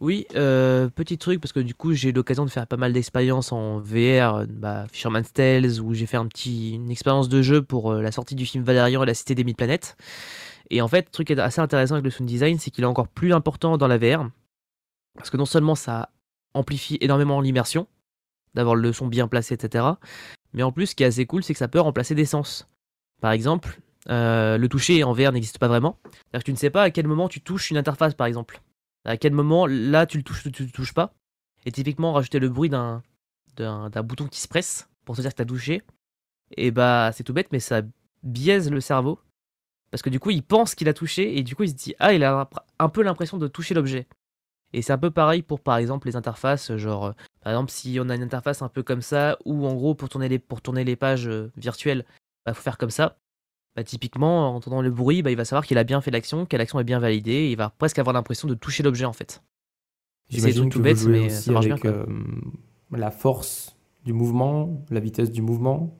Oui, 0.00 0.26
euh, 0.36 0.88
petit 0.88 1.18
truc, 1.18 1.40
parce 1.40 1.52
que 1.52 1.58
du 1.58 1.74
coup, 1.74 1.92
j'ai 1.92 2.10
eu 2.10 2.12
l'occasion 2.12 2.44
de 2.44 2.50
faire 2.50 2.68
pas 2.68 2.76
mal 2.76 2.92
d'expériences 2.92 3.50
en 3.50 3.78
VR, 3.78 4.46
bah, 4.48 4.86
Fisherman's 4.92 5.32
Tales, 5.32 5.80
où 5.80 5.92
j'ai 5.92 6.06
fait 6.06 6.16
un 6.16 6.26
petit, 6.26 6.74
une 6.74 6.90
expérience 6.90 7.28
de 7.28 7.42
jeu 7.42 7.62
pour 7.62 7.92
euh, 7.92 8.00
la 8.00 8.12
sortie 8.12 8.36
du 8.36 8.46
film 8.46 8.62
Valérian 8.62 9.02
et 9.02 9.06
la 9.06 9.14
Cité 9.14 9.34
des 9.34 9.42
Mille 9.42 9.56
Planètes. 9.56 9.96
Et 10.70 10.80
en 10.82 10.88
fait, 10.88 11.06
le 11.06 11.10
truc 11.10 11.30
assez 11.32 11.60
intéressant 11.60 11.94
avec 11.94 12.04
le 12.04 12.10
sound 12.10 12.28
design, 12.28 12.58
c'est 12.60 12.70
qu'il 12.70 12.84
est 12.84 12.86
encore 12.86 13.08
plus 13.08 13.32
important 13.32 13.76
dans 13.76 13.88
la 13.88 13.98
VR, 13.98 14.30
parce 15.16 15.30
que 15.30 15.36
non 15.36 15.46
seulement 15.46 15.74
ça 15.74 16.10
amplifie 16.54 16.98
énormément 17.00 17.40
l'immersion, 17.40 17.88
d'avoir 18.54 18.76
le 18.76 18.92
son 18.92 19.08
bien 19.08 19.26
placé, 19.26 19.54
etc., 19.54 19.84
mais 20.52 20.62
en 20.62 20.72
plus, 20.72 20.86
ce 20.86 20.94
qui 20.94 21.02
est 21.02 21.06
assez 21.06 21.26
cool, 21.26 21.42
c'est 21.42 21.52
que 21.52 21.58
ça 21.58 21.68
peut 21.68 21.80
remplacer 21.80 22.14
des 22.14 22.24
sens. 22.24 22.68
Par 23.20 23.32
exemple, 23.32 23.80
euh, 24.08 24.56
le 24.56 24.68
toucher 24.68 25.04
en 25.04 25.12
VR 25.12 25.32
n'existe 25.32 25.58
pas 25.58 25.68
vraiment. 25.68 25.98
C'est-à-dire 26.04 26.40
que 26.40 26.44
tu 26.44 26.52
ne 26.52 26.56
sais 26.56 26.70
pas 26.70 26.84
à 26.84 26.90
quel 26.90 27.06
moment 27.06 27.28
tu 27.28 27.40
touches 27.40 27.70
une 27.70 27.76
interface, 27.76 28.14
par 28.14 28.26
exemple. 28.26 28.60
À 29.04 29.16
quel 29.16 29.32
moment, 29.32 29.66
là, 29.66 30.06
tu 30.06 30.18
le 30.18 30.22
touches 30.22 30.46
ou 30.46 30.50
tu 30.50 30.64
le 30.64 30.70
touches 30.70 30.94
pas? 30.94 31.14
Et 31.64 31.72
typiquement, 31.72 32.12
rajouter 32.12 32.38
le 32.38 32.48
bruit 32.48 32.68
d'un, 32.68 33.02
d'un, 33.56 34.02
bouton 34.02 34.26
qui 34.26 34.40
se 34.40 34.48
presse 34.48 34.88
pour 35.04 35.16
te 35.16 35.20
dire 35.20 35.30
que 35.30 35.36
tu 35.36 35.42
as 35.42 35.46
touché, 35.46 35.82
et 36.56 36.70
bah, 36.70 37.10
c'est 37.12 37.24
tout 37.24 37.32
bête, 37.32 37.48
mais 37.52 37.60
ça 37.60 37.82
biaise 38.22 38.70
le 38.70 38.80
cerveau. 38.80 39.18
Parce 39.90 40.02
que 40.02 40.10
du 40.10 40.20
coup, 40.20 40.30
il 40.30 40.42
pense 40.42 40.74
qu'il 40.74 40.88
a 40.88 40.94
touché, 40.94 41.38
et 41.38 41.42
du 41.42 41.56
coup, 41.56 41.62
il 41.62 41.70
se 41.70 41.74
dit, 41.74 41.94
ah, 41.98 42.12
il 42.12 42.24
a 42.24 42.48
un 42.78 42.88
peu 42.88 43.02
l'impression 43.02 43.38
de 43.38 43.48
toucher 43.48 43.74
l'objet. 43.74 44.06
Et 44.72 44.82
c'est 44.82 44.92
un 44.92 44.98
peu 44.98 45.10
pareil 45.10 45.42
pour, 45.42 45.60
par 45.60 45.78
exemple, 45.78 46.08
les 46.08 46.16
interfaces, 46.16 46.76
genre, 46.76 47.06
euh, 47.06 47.12
par 47.40 47.52
exemple, 47.52 47.70
si 47.70 47.98
on 48.00 48.08
a 48.10 48.14
une 48.14 48.22
interface 48.22 48.60
un 48.60 48.68
peu 48.68 48.82
comme 48.82 49.00
ça, 49.00 49.38
ou 49.46 49.66
en 49.66 49.74
gros, 49.74 49.94
pour 49.94 50.08
tourner 50.08 50.28
les, 50.28 50.38
pour 50.38 50.60
tourner 50.60 50.84
les 50.84 50.96
pages 50.96 51.26
euh, 51.26 51.50
virtuelles, 51.56 52.04
bah, 52.44 52.52
faut 52.52 52.62
faire 52.62 52.76
comme 52.78 52.90
ça. 52.90 53.18
Bah, 53.78 53.84
typiquement, 53.84 54.50
en 54.50 54.56
entendant 54.56 54.82
le 54.82 54.90
bruit, 54.90 55.22
bah, 55.22 55.30
il 55.30 55.36
va 55.36 55.44
savoir 55.44 55.64
qu'il 55.64 55.78
a 55.78 55.84
bien 55.84 56.00
fait 56.00 56.10
l'action, 56.10 56.46
que 56.46 56.56
l'action 56.56 56.80
est 56.80 56.84
bien 56.84 56.98
validée, 56.98 57.30
et 57.30 57.50
il 57.52 57.56
va 57.56 57.70
presque 57.70 58.00
avoir 58.00 58.12
l'impression 58.12 58.48
de 58.48 58.54
toucher 58.54 58.82
l'objet 58.82 59.04
en 59.04 59.12
fait. 59.12 59.40
J'imagine 60.30 60.68
que 60.68 60.74
tout 60.78 60.82
jouez 60.96 61.12
mais 61.12 61.28
ça 61.28 61.52
marche 61.52 61.66
bien. 61.66 61.74
avec 61.76 61.82
Quoi. 61.82 61.92
euh, 61.92 62.06
la 62.90 63.12
force 63.12 63.76
du 64.04 64.12
mouvement, 64.12 64.84
la 64.90 64.98
vitesse 64.98 65.30
du 65.30 65.42
mouvement. 65.42 65.96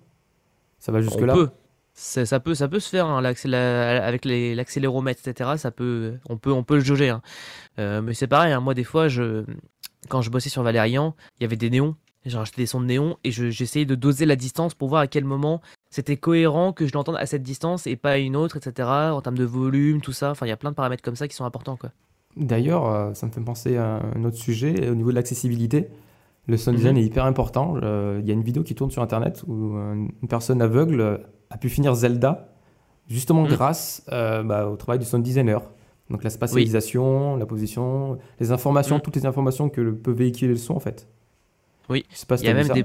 Ça 0.80 0.90
va 0.90 0.98
On 0.98 1.02
jusque 1.02 1.20
là 1.20 1.34
peut. 1.34 1.50
Ça 1.94 2.40
peut, 2.40 2.56
ça 2.56 2.66
peut 2.66 2.80
se 2.80 2.88
faire 2.88 3.06
hein, 3.06 3.20
la- 3.22 4.04
avec 4.04 4.24
les- 4.24 4.56
l'accéléromètre, 4.56 5.20
etc. 5.24 5.50
Ça 5.56 5.70
peut, 5.70 6.14
on 6.28 6.36
peut, 6.36 6.50
on 6.50 6.64
peut 6.64 6.74
le 6.74 6.80
jauger. 6.80 7.10
hein. 7.10 7.22
Euh, 7.78 8.02
mais 8.02 8.12
c'est 8.12 8.26
pareil. 8.26 8.52
hein, 8.52 8.58
moi, 8.60 8.74
des 8.74 8.82
fois, 8.82 9.06
je, 9.06 9.44
quand 10.08 10.20
je 10.20 10.30
bossais 10.30 10.48
sur 10.48 10.64
Valérian, 10.64 11.14
il 11.38 11.42
y 11.42 11.46
avait 11.46 11.54
des 11.56 11.70
néons. 11.70 11.94
J'ai 12.26 12.36
rajouté 12.36 12.62
des 12.62 12.66
sons 12.66 12.80
de 12.80 12.86
néons 12.86 13.16
et 13.24 13.30
je- 13.30 13.50
j'essayais 13.50 13.84
de 13.86 13.94
doser 13.94 14.26
la 14.26 14.36
distance 14.36 14.74
pour 14.74 14.88
voir 14.88 15.02
à 15.02 15.06
quel 15.06 15.24
moment 15.24 15.60
c'était 15.90 16.16
cohérent 16.16 16.72
que 16.72 16.86
je 16.86 16.92
l'entende 16.92 17.16
à 17.16 17.26
cette 17.26 17.42
distance 17.42 17.86
et 17.86 17.96
pas 17.96 18.10
à 18.12 18.16
une 18.18 18.36
autre, 18.36 18.56
etc. 18.56 18.88
En 19.12 19.20
termes 19.22 19.38
de 19.38 19.44
volume, 19.44 20.00
tout 20.00 20.12
ça. 20.12 20.30
Enfin, 20.30 20.44
il 20.44 20.48
y 20.48 20.52
a 20.52 20.56
plein 20.56 20.70
de 20.70 20.74
paramètres 20.74 21.02
comme 21.02 21.16
ça 21.16 21.28
qui 21.28 21.34
sont 21.36 21.44
importants, 21.44 21.76
quoi. 21.76 21.90
D'ailleurs, 22.36 22.86
euh, 22.86 23.14
ça 23.14 23.26
me 23.26 23.32
fait 23.32 23.40
penser 23.40 23.76
à 23.76 24.00
un 24.14 24.24
autre 24.24 24.36
sujet, 24.36 24.88
au 24.90 24.94
niveau 24.94 25.10
de 25.10 25.14
l'accessibilité. 25.14 25.88
Le 26.46 26.56
sound 26.56 26.74
Mhm. 26.76 26.80
design 26.80 26.96
est 26.98 27.04
hyper 27.04 27.24
important. 27.24 27.74
Euh, 27.82 28.18
Il 28.22 28.26
y 28.28 28.30
a 28.30 28.34
une 28.34 28.42
vidéo 28.42 28.62
qui 28.62 28.74
tourne 28.74 28.90
sur 28.90 29.02
Internet 29.02 29.42
où 29.46 29.74
une 29.76 30.10
personne 30.28 30.60
aveugle 30.60 31.20
a 31.50 31.56
pu 31.58 31.68
finir 31.68 31.94
Zelda, 31.94 32.48
justement 33.08 33.42
Mhm. 33.42 33.48
grâce 33.48 34.02
euh, 34.12 34.42
bah, 34.42 34.66
au 34.68 34.76
travail 34.76 34.98
du 34.98 35.04
sound 35.04 35.22
designer. 35.22 35.62
Donc 36.10 36.24
la 36.24 36.30
spatialisation, 36.30 37.36
la 37.36 37.46
position, 37.46 38.18
les 38.40 38.50
informations, 38.52 38.96
Mhm. 38.96 39.02
toutes 39.02 39.16
les 39.16 39.26
informations 39.26 39.68
que 39.68 39.90
peut 39.92 40.10
véhiculer 40.12 40.52
le 40.52 40.58
son 40.58 40.74
en 40.74 40.80
fait. 40.80 41.06
Oui. 41.88 42.04
Il 42.30 42.44
y 42.44 42.48
a 42.48 42.54
même 42.54 42.68
des. 42.68 42.84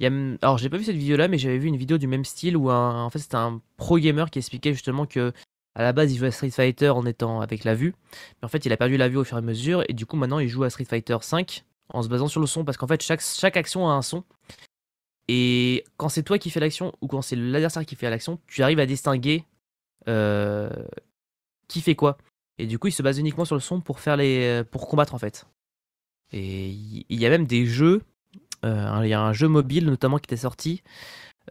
y 0.00 0.06
a 0.06 0.36
Alors, 0.42 0.58
j'ai 0.58 0.68
pas 0.68 0.76
vu 0.76 0.84
cette 0.84 0.96
vidéo-là, 0.96 1.28
mais 1.28 1.38
j'avais 1.38 1.58
vu 1.58 1.68
une 1.68 1.76
vidéo 1.76 1.98
du 1.98 2.06
même 2.06 2.24
style 2.24 2.56
où 2.56 2.70
un... 2.70 3.04
en 3.04 3.10
fait, 3.10 3.18
c'était 3.18 3.36
un 3.36 3.60
pro 3.76 3.98
gamer 3.98 4.30
qui 4.30 4.38
expliquait 4.38 4.72
justement 4.72 5.06
que 5.06 5.32
à 5.74 5.82
la 5.82 5.92
base, 5.92 6.12
il 6.12 6.18
jouait 6.18 6.28
à 6.28 6.32
Street 6.32 6.50
Fighter 6.50 6.88
en 6.88 7.06
étant 7.06 7.40
avec 7.40 7.64
la 7.64 7.74
vue, 7.74 7.94
mais 8.40 8.46
en 8.46 8.48
fait, 8.48 8.66
il 8.66 8.72
a 8.72 8.76
perdu 8.76 8.96
la 8.96 9.08
vue 9.08 9.18
au 9.18 9.24
fur 9.24 9.36
et 9.36 9.38
à 9.38 9.42
mesure, 9.42 9.84
et 9.88 9.92
du 9.92 10.04
coup, 10.04 10.16
maintenant, 10.16 10.40
il 10.40 10.48
joue 10.48 10.64
à 10.64 10.70
Street 10.70 10.84
Fighter 10.84 11.16
5 11.20 11.64
en 11.92 12.02
se 12.02 12.08
basant 12.08 12.28
sur 12.28 12.40
le 12.40 12.46
son, 12.46 12.64
parce 12.64 12.76
qu'en 12.76 12.86
fait, 12.86 13.02
chaque, 13.02 13.20
chaque 13.20 13.56
action 13.56 13.88
a 13.88 13.92
un 13.92 14.02
son. 14.02 14.24
Et 15.28 15.84
quand 15.96 16.08
c'est 16.08 16.24
toi 16.24 16.38
qui 16.38 16.50
fais 16.50 16.58
l'action 16.58 16.92
ou 17.00 17.06
quand 17.06 17.22
c'est 17.22 17.36
l'adversaire 17.36 17.86
qui 17.86 17.94
fait 17.94 18.10
l'action, 18.10 18.40
tu 18.48 18.64
arrives 18.64 18.80
à 18.80 18.86
distinguer 18.86 19.44
euh, 20.08 20.70
qui 21.68 21.80
fait 21.80 21.94
quoi. 21.94 22.18
Et 22.58 22.66
du 22.66 22.80
coup, 22.80 22.88
il 22.88 22.92
se 22.92 23.02
base 23.02 23.18
uniquement 23.18 23.44
sur 23.44 23.54
le 23.54 23.60
son 23.60 23.80
pour 23.80 24.00
faire 24.00 24.16
les, 24.16 24.64
pour 24.72 24.88
combattre 24.88 25.14
en 25.14 25.18
fait. 25.18 25.46
Et 26.32 26.68
il 26.70 27.20
y 27.20 27.26
a 27.26 27.30
même 27.30 27.46
des 27.46 27.64
jeux. 27.64 28.02
Euh, 28.64 29.00
il 29.02 29.08
y 29.08 29.14
a 29.14 29.20
un 29.22 29.32
jeu 29.32 29.48
mobile 29.48 29.86
notamment 29.86 30.18
qui 30.18 30.26
était 30.26 30.36
sorti, 30.36 30.82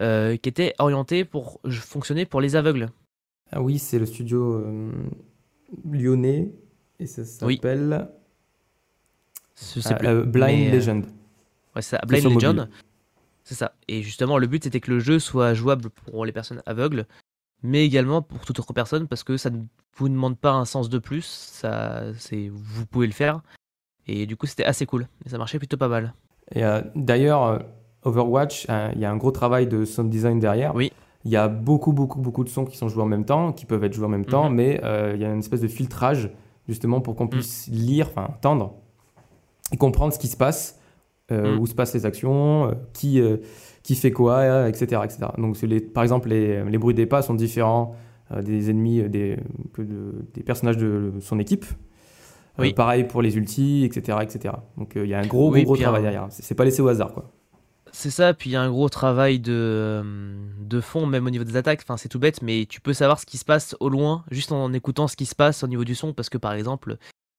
euh, 0.02 0.38
qui 0.38 0.50
était 0.50 0.74
orienté 0.80 1.26
pour 1.26 1.60
fonctionner 1.70 2.26
pour 2.26 2.42
les 2.42 2.56
aveugles. 2.56 2.90
Ah 3.52 3.62
oui, 3.62 3.80
c'est 3.80 4.00
le 4.00 4.06
studio 4.06 4.54
euh, 4.56 4.92
lyonnais 5.92 6.52
et 7.00 7.08
ça 7.08 7.46
Oui. 7.46 7.56
s'appelle 7.56 7.94
euh, 10.08 10.22
euh, 10.22 10.26
Blind 10.26 10.60
Mais, 10.66 10.72
Legend. 10.72 11.06
Ouais, 11.76 11.82
c'est 11.82 11.98
ça, 11.98 12.02
Blind 12.06 12.26
Legend. 12.26 12.56
mobile. 12.58 12.70
C'est 13.44 13.56
ça. 13.56 13.74
Et 13.88 14.04
justement, 14.04 14.38
le 14.38 14.46
but 14.48 14.64
c'était 14.64 14.80
que 14.80 14.92
le 14.92 15.00
jeu 15.00 15.18
soit 15.20 15.54
jouable 15.56 15.90
pour 15.90 16.26
les 16.26 16.32
personnes 16.32 16.62
aveugles, 16.68 17.08
mais 17.64 17.84
également 17.86 18.22
pour 18.22 18.46
toute 18.46 18.60
autre 18.60 18.74
personne 18.74 19.08
parce 19.08 19.24
que 19.24 19.38
ça 19.38 19.50
ne 19.50 19.64
vous 19.96 20.10
demande 20.10 20.38
pas 20.38 20.52
un 20.52 20.66
sens 20.66 20.90
de 20.90 21.00
plus. 21.00 21.26
Ça, 21.26 22.04
c'est 22.18 22.50
vous 22.54 22.86
pouvez 22.86 23.08
le 23.08 23.14
faire. 23.14 23.42
Et 24.08 24.26
du 24.28 24.38
coup, 24.38 24.46
c'était 24.46 24.66
assez 24.66 24.86
cool. 24.86 25.08
Et 25.26 25.30
ça 25.30 25.38
marchait 25.38 25.58
plutôt 25.60 25.78
pas 25.78 25.88
mal. 25.88 26.14
Et 26.56 26.64
euh, 26.64 26.82
d'ailleurs, 26.96 27.44
euh, 27.44 27.60
Overwatch, 28.04 28.68
euh, 28.70 28.90
il 28.96 29.02
y 29.02 29.06
a 29.06 29.12
un 29.12 29.18
gros 29.18 29.32
travail 29.32 29.68
de 29.68 29.86
sound 29.86 30.10
design 30.10 30.40
derrière. 30.40 30.74
Oui. 30.76 30.92
Il 31.26 31.32
y 31.32 31.36
a 31.36 31.48
beaucoup, 31.48 31.92
beaucoup, 31.92 32.20
beaucoup 32.20 32.44
de 32.44 32.50
sons 32.50 32.66
qui 32.66 32.78
sont 32.78 32.88
joués 32.88 33.04
en 33.04 33.08
même 33.08 33.26
temps, 33.26 33.52
qui 33.52 33.66
peuvent 33.66 33.84
être 33.84 33.94
joués 33.94 34.06
en 34.06 34.10
même 34.10 34.26
temps, 34.26 34.50
Mhm. 34.50 34.56
mais 34.56 34.82
il 35.16 35.22
y 35.22 35.26
a 35.26 35.32
une 35.32 35.40
espèce 35.40 35.60
de 35.62 35.68
filtrage 35.68 36.30
justement 36.68 37.02
pour 37.02 37.16
qu'on 37.16 37.26
Mm. 37.26 37.30
puisse 37.30 37.68
lire, 37.68 38.08
enfin 38.10 38.28
entendre 38.30 38.76
et 39.74 39.78
comprendre 39.78 40.14
ce 40.14 40.20
qui 40.20 40.28
se 40.28 40.38
passe, 40.38 40.80
euh, 41.32 41.56
Mm. 41.56 41.60
où 41.60 41.68
se 41.68 41.76
passent 41.76 41.94
les 41.94 42.06
actions, 42.06 42.70
euh, 42.70 42.72
qui, 42.94 43.20
euh, 43.20 43.38
qui 43.84 43.96
fait 43.96 44.12
quoi, 44.12 44.70
etc., 44.70 45.02
etc. 45.04 45.28
Donc, 45.38 45.60
les, 45.62 45.82
par 45.82 46.04
exemple, 46.04 46.30
les, 46.30 46.64
les 46.64 46.78
bruits 46.78 46.96
des 46.96 47.06
pas 47.06 47.22
sont 47.22 47.34
différents 47.34 47.96
des 48.44 48.70
ennemis 48.70 49.10
des, 49.10 49.38
que 49.74 49.82
de- 49.82 50.26
des 50.36 50.44
personnages 50.44 50.78
de 50.78 51.14
son 51.20 51.40
équipe. 51.40 51.66
Euh, 52.60 52.64
Oui. 52.64 52.74
pareil 52.74 53.04
pour 53.06 53.22
les 53.22 53.36
ultis, 53.38 53.84
etc., 53.86 54.20
etc. 54.22 54.54
Donc, 54.78 54.96
euh, 54.98 55.06
il 55.06 55.10
y 55.10 55.14
a 55.14 55.20
un 55.20 55.26
gros, 55.28 55.52
Oui, 55.52 55.64
gros, 55.64 55.74
gros 55.74 55.82
travail 55.82 56.00
un- 56.02 56.04
derrière. 56.04 56.28
C'est 56.30 56.56
pas 56.56 56.66
laissé 56.66 56.82
au 56.82 56.88
hasard, 56.88 57.14
quoi. 57.14 57.32
C'est 57.92 58.12
ça, 58.12 58.36
puis 58.36 58.52
il 58.52 58.54
y 58.54 58.56
a 58.56 58.62
un 58.62 58.70
gros 58.70 58.88
travail 58.88 59.40
de, 59.40 59.52
euh, 59.52 60.04
de 60.60 60.80
fond, 60.80 61.08
même 61.08 61.26
au 61.26 61.30
niveau 61.32 61.44
des 61.44 61.56
attaques. 61.56 61.80
Enfin, 61.84 61.98
c'est 61.98 62.08
tout 62.10 62.20
bête, 62.20 62.42
mais 62.44 62.68
tu 62.70 62.82
peux 62.82 62.94
savoir 62.94 63.20
ce 63.20 63.26
qui 63.26 63.38
se 63.38 63.46
passe 63.46 63.76
au 63.80 63.90
loin, 63.90 64.24
juste 64.30 64.52
en 64.52 64.72
écoutant 64.74 65.08
ce 65.08 65.16
qui 65.16 65.26
se 65.26 65.34
passe 65.36 65.64
au 65.64 65.68
niveau 65.68 65.84
du 65.84 65.96
son. 65.96 66.14
Parce 66.14 66.30
que 66.30 66.38
par 66.38 66.54
exemple, 66.54 66.98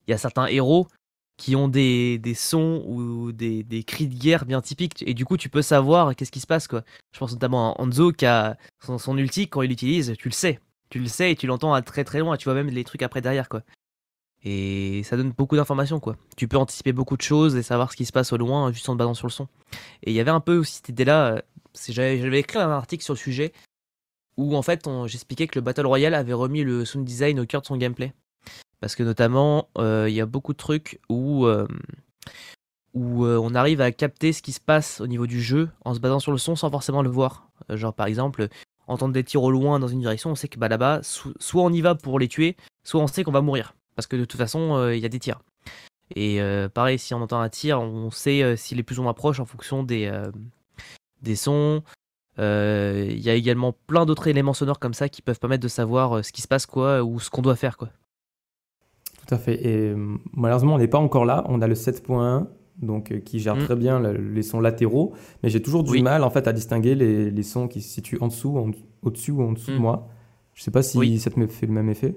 il 0.09 0.11
y 0.11 0.15
a 0.15 0.19
certains 0.19 0.47
héros 0.49 0.89
qui 1.37 1.55
ont 1.57 1.69
des, 1.69 2.19
des 2.19 2.35
sons 2.35 2.83
ou 2.87 3.31
des, 3.33 3.63
des 3.63 3.85
cris 3.85 4.09
de 4.09 4.15
guerre 4.19 4.45
bien 4.45 4.61
typiques. 4.61 5.05
Et 5.07 5.15
du 5.15 5.25
coup, 5.25 5.37
tu 5.37 5.49
peux 5.49 5.63
savoir 5.63 6.17
qu'est-ce 6.17 6.33
qui 6.33 6.41
se 6.41 6.47
passe, 6.49 6.67
quoi. 6.67 6.83
Je 7.15 7.19
pense 7.21 7.33
notamment 7.33 7.75
à 7.77 7.81
Hanzo 7.81 8.11
qui 8.13 8.27
a 8.27 8.57
son, 8.85 8.99
son 8.99 9.17
ulti, 9.17 9.47
quand 9.49 9.63
il 9.63 9.69
l'utilise, 9.69 10.15
tu 10.19 10.29
le 10.29 10.35
sais. 10.35 10.59
Tu 10.91 10.99
le 10.99 11.07
sais 11.07 11.31
et 11.31 11.37
tu 11.37 11.47
l'entends 11.47 11.73
à 11.73 11.81
très 11.81 12.03
très 12.03 12.19
loin. 12.19 12.35
Et 12.35 12.39
tu 12.39 12.45
vois 12.47 12.55
même 12.55 12.69
les 12.71 12.83
trucs 12.85 13.03
après 13.03 13.21
derrière, 13.21 13.49
quoi. 13.49 13.63
Et 14.45 15.03
ça 15.05 15.17
donne 15.17 15.33
beaucoup 15.33 15.57
d'informations, 15.57 16.01
quoi. 16.01 16.17
Tu 16.37 16.49
peux 16.49 16.57
anticiper 16.57 16.93
beaucoup 16.93 17.17
de 17.17 17.23
choses 17.23 17.57
et 17.57 17.63
savoir 17.63 17.93
ce 17.93 17.97
qui 17.97 18.07
se 18.07 18.13
passe 18.13 18.33
au 18.33 18.39
loin 18.39 18.73
juste 18.73 18.89
en 18.89 18.95
te 18.95 18.99
basant 18.99 19.15
sur 19.15 19.27
le 19.27 19.33
son. 19.33 19.49
Et 20.03 20.11
il 20.11 20.15
y 20.15 20.21
avait 20.21 20.31
un 20.31 20.41
peu 20.41 20.57
aussi 20.57 20.77
cette 20.77 20.89
idée-là. 20.89 21.35
euh, 21.35 21.41
J'avais 21.89 22.41
écrit 22.41 22.59
un 22.59 22.71
article 22.71 23.05
sur 23.05 23.15
le 23.15 23.19
sujet 23.19 23.53
où 24.37 24.57
en 24.57 24.63
fait 24.63 24.89
j'expliquais 25.07 25.47
que 25.47 25.59
le 25.59 25.63
Battle 25.63 25.87
Royale 25.87 26.15
avait 26.15 26.33
remis 26.33 26.65
le 26.65 26.87
sound 26.87 27.05
design 27.05 27.39
au 27.41 27.45
cœur 27.47 27.61
de 27.61 27.67
son 27.67 27.77
gameplay. 27.77 28.15
Parce 28.81 28.95
que 28.95 29.03
notamment, 29.03 29.69
euh, 29.77 30.07
il 30.09 30.15
y 30.15 30.23
a 30.23 30.27
beaucoup 30.27 30.55
de 30.55 30.59
trucs 30.59 31.01
où, 31.11 31.45
euh, 31.45 31.67
on 32.95 33.55
arrive 33.55 33.83
à 33.83 33.93
capter 33.93 34.33
ce 34.33 34.41
qui 34.41 34.53
se 34.53 34.61
passe 34.61 35.03
au 35.03 35.07
niveau 35.07 35.27
du 35.27 35.43
jeu 35.43 35.69
en 35.85 35.93
se 35.93 36.01
basant 36.01 36.19
sur 36.19 36.33
le 36.33 36.39
son 36.39 36.57
sans 36.57 36.71
forcément 36.71 37.03
le 37.03 37.11
voir. 37.11 37.51
Genre 37.69 37.93
par 37.93 38.07
exemple, 38.07 38.49
entendre 38.87 39.13
des 39.13 39.23
tirs 39.23 39.43
au 39.43 39.51
loin 39.51 39.79
dans 39.79 39.89
une 39.89 40.01
direction, 40.01 40.31
on 40.31 40.35
sait 40.35 40.49
que 40.49 40.59
bah, 40.59 40.69
là-bas, 40.69 41.01
so- 41.03 41.35
soit 41.39 41.63
on 41.63 41.71
y 41.73 41.83
va 41.83 41.95
pour 41.95 42.19
les 42.19 42.27
tuer, 42.29 42.57
soit 42.83 43.03
on 43.03 43.07
sait 43.07 43.23
qu'on 43.23 43.33
va 43.33 43.43
mourir. 43.43 43.75
Parce 44.01 44.07
que 44.07 44.17
de 44.17 44.25
toute 44.25 44.41
façon, 44.41 44.77
euh, 44.77 44.97
il 44.97 45.03
y 45.03 45.05
a 45.05 45.11
des 45.11 45.19
tirs. 45.19 45.43
Et 46.17 46.41
euh, 46.41 46.71
pareil, 46.71 46.99
si 46.99 47.13
on 47.13 47.21
entend 47.21 47.39
un 47.39 47.51
tir, 47.51 47.79
on 47.83 48.11
sait 48.11 48.43
euh, 48.43 48.57
s'il 48.57 48.79
est 48.79 48.83
plus 48.83 48.99
ou 48.99 49.03
moins 49.03 49.13
proche 49.13 49.41
en 49.41 49.45
fonction 49.45 49.83
des, 49.83 50.11
des 51.21 51.37
sons. 51.37 51.83
Il 52.39 53.19
y 53.21 53.29
a 53.29 53.35
également 53.35 53.75
plein 53.87 54.07
d'autres 54.07 54.27
éléments 54.29 54.55
sonores 54.55 54.79
comme 54.79 54.95
ça 54.95 55.11
qui 55.11 55.21
peuvent 55.21 55.39
permettre 55.39 55.63
de 55.63 55.69
savoir 55.69 56.25
ce 56.25 56.33
qui 56.33 56.41
se 56.41 56.49
passe 56.49 56.65
quoi 56.65 57.03
ou 57.05 57.21
ce 57.21 57.29
qu'on 57.29 57.43
doit 57.43 57.57
faire 57.57 57.77
quoi. 57.77 57.91
Tout 59.27 59.35
à 59.35 59.39
fait. 59.39 59.63
Et 59.67 59.91
euh, 59.91 60.17
malheureusement, 60.33 60.77
on 60.77 60.79
n'est 60.79 60.89
pas 60.89 60.99
encore 60.99 61.27
là. 61.27 61.45
On 61.49 61.61
a 61.61 61.67
le 61.67 61.75
7.1, 61.75 62.47
donc 62.81 63.13
euh, 63.13 63.19
qui 63.21 63.39
gère 63.39 63.57
Mm. 63.57 63.65
très 63.65 63.77
bien 63.77 64.01
le- 64.01 64.17
les 64.17 64.43
sons 64.43 64.61
latéraux, 64.61 65.13
mais 65.43 65.51
j'ai 65.51 65.61
toujours 65.61 65.83
du 65.85 65.91
Oui. 65.93 66.03
mal 66.03 66.25
en 66.25 66.31
fait 66.31 66.49
à 66.49 66.55
distinguer 66.55 66.95
les, 66.95 67.31
les 67.31 67.43
sons 67.43 67.69
qui 67.69 67.83
se 67.83 67.91
situent 67.93 68.19
en 68.23 68.29
dessous, 68.29 68.57
au-dessus 69.03 69.33
ou 69.33 69.43
en 69.43 69.53
dessous 69.53 69.73
de 69.73 69.77
Mm. 69.77 69.81
moi. 69.83 70.09
Je 70.55 70.63
sais 70.63 70.71
pas 70.71 70.83
si 70.83 70.97
Oui. 70.99 71.19
ça 71.21 71.31
te 71.31 71.47
fait 71.47 71.67
le 71.67 71.73
même 71.73 71.91
effet. 71.91 72.17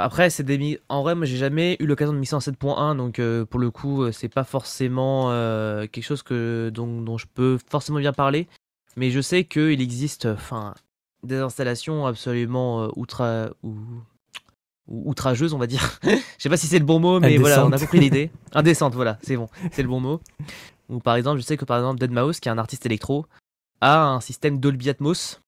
Après, 0.00 0.30
c'est 0.30 0.44
des 0.44 0.58
mi- 0.58 0.78
en 0.88 1.02
vrai, 1.02 1.14
moi 1.16 1.26
j'ai 1.26 1.36
jamais 1.36 1.76
eu 1.80 1.86
l'occasion 1.86 2.12
de 2.12 2.18
mixer 2.18 2.36
en 2.36 2.38
7.1, 2.40 2.94
donc 2.96 3.18
euh, 3.18 3.44
pour 3.44 3.58
le 3.58 3.70
coup, 3.70 4.02
euh, 4.04 4.12
c'est 4.12 4.28
pas 4.28 4.44
forcément 4.44 5.30
euh, 5.32 5.86
quelque 5.88 6.04
chose 6.04 6.22
que, 6.22 6.70
dont, 6.72 7.02
dont 7.02 7.18
je 7.18 7.26
peux 7.34 7.58
forcément 7.68 7.98
bien 7.98 8.12
parler. 8.12 8.46
Mais 8.96 9.10
je 9.10 9.20
sais 9.20 9.44
qu'il 9.44 9.80
existe 9.80 10.26
enfin, 10.26 10.74
des 11.24 11.36
installations 11.36 12.06
absolument 12.06 12.88
outra, 12.96 13.48
ou, 13.64 13.74
ou 14.86 15.10
outrageuses, 15.10 15.52
on 15.52 15.58
va 15.58 15.66
dire. 15.66 15.98
Je 16.04 16.42
sais 16.44 16.48
pas 16.48 16.56
si 16.56 16.66
c'est 16.68 16.78
le 16.78 16.84
bon 16.84 16.98
mot, 17.00 17.18
mais 17.20 17.36
voilà, 17.40 17.56
on 17.66 17.72
a 17.72 17.78
compris 17.78 17.98
l'idée. 18.00 18.30
Indécente, 18.54 18.94
voilà, 18.94 19.18
c'est 19.22 19.36
bon, 19.36 19.48
c'est 19.72 19.82
le 19.82 19.88
bon 19.88 20.00
mot. 20.00 20.20
Ou 20.88 21.00
par 21.00 21.16
exemple, 21.16 21.38
je 21.40 21.44
sais 21.44 21.56
que 21.56 21.64
par 21.64 21.76
exemple, 21.78 22.00
Deadmau5, 22.00 22.40
qui 22.40 22.48
est 22.48 22.52
un 22.52 22.58
artiste 22.58 22.86
électro, 22.86 23.26
a 23.80 24.04
un 24.06 24.20
système 24.20 24.58
Dolby 24.60 24.88
Atmos 24.90 25.40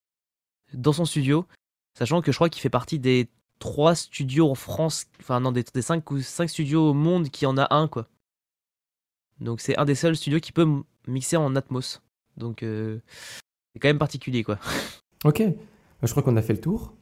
dans 0.75 0.93
son 0.93 1.05
studio, 1.05 1.47
sachant 1.99 2.21
que 2.21 2.31
je 2.33 2.37
crois 2.37 2.49
qu'il 2.51 2.61
fait 2.61 2.69
partie 2.71 2.99
des 2.99 3.29
trois 3.61 3.95
studios 3.95 4.51
en 4.51 4.57
France, 4.57 5.07
enfin 5.21 5.39
non, 5.39 5.53
des, 5.53 5.63
des 5.73 5.83
cinq, 5.83 6.11
ou 6.11 6.21
cinq 6.21 6.49
studios 6.51 6.91
au 6.91 6.95
monde 6.95 7.29
qui 7.29 7.47
en 7.47 7.57
a 7.57 7.73
un, 7.73 7.87
quoi. 7.87 8.09
Donc 9.41 9.61
c'est 9.61 9.77
un 9.79 9.85
des 9.85 9.95
seuls 9.95 10.17
studios 10.17 10.41
qui 10.41 10.51
peut 10.51 10.67
mixer 11.07 11.37
en 11.37 11.55
Atmos. 11.55 12.03
Donc 12.37 12.63
euh, 12.65 12.99
c'est 13.73 13.79
quand 13.81 13.89
même 13.89 13.99
particulier, 13.99 14.43
quoi. 14.43 14.59
Ok. 15.25 15.41
Euh, 15.43 15.51
Je 16.03 16.11
crois 16.11 16.23
qu'on 16.23 16.37
a 16.37 16.43
fait 16.43 16.55
le 16.55 16.61
tour. 16.61 16.95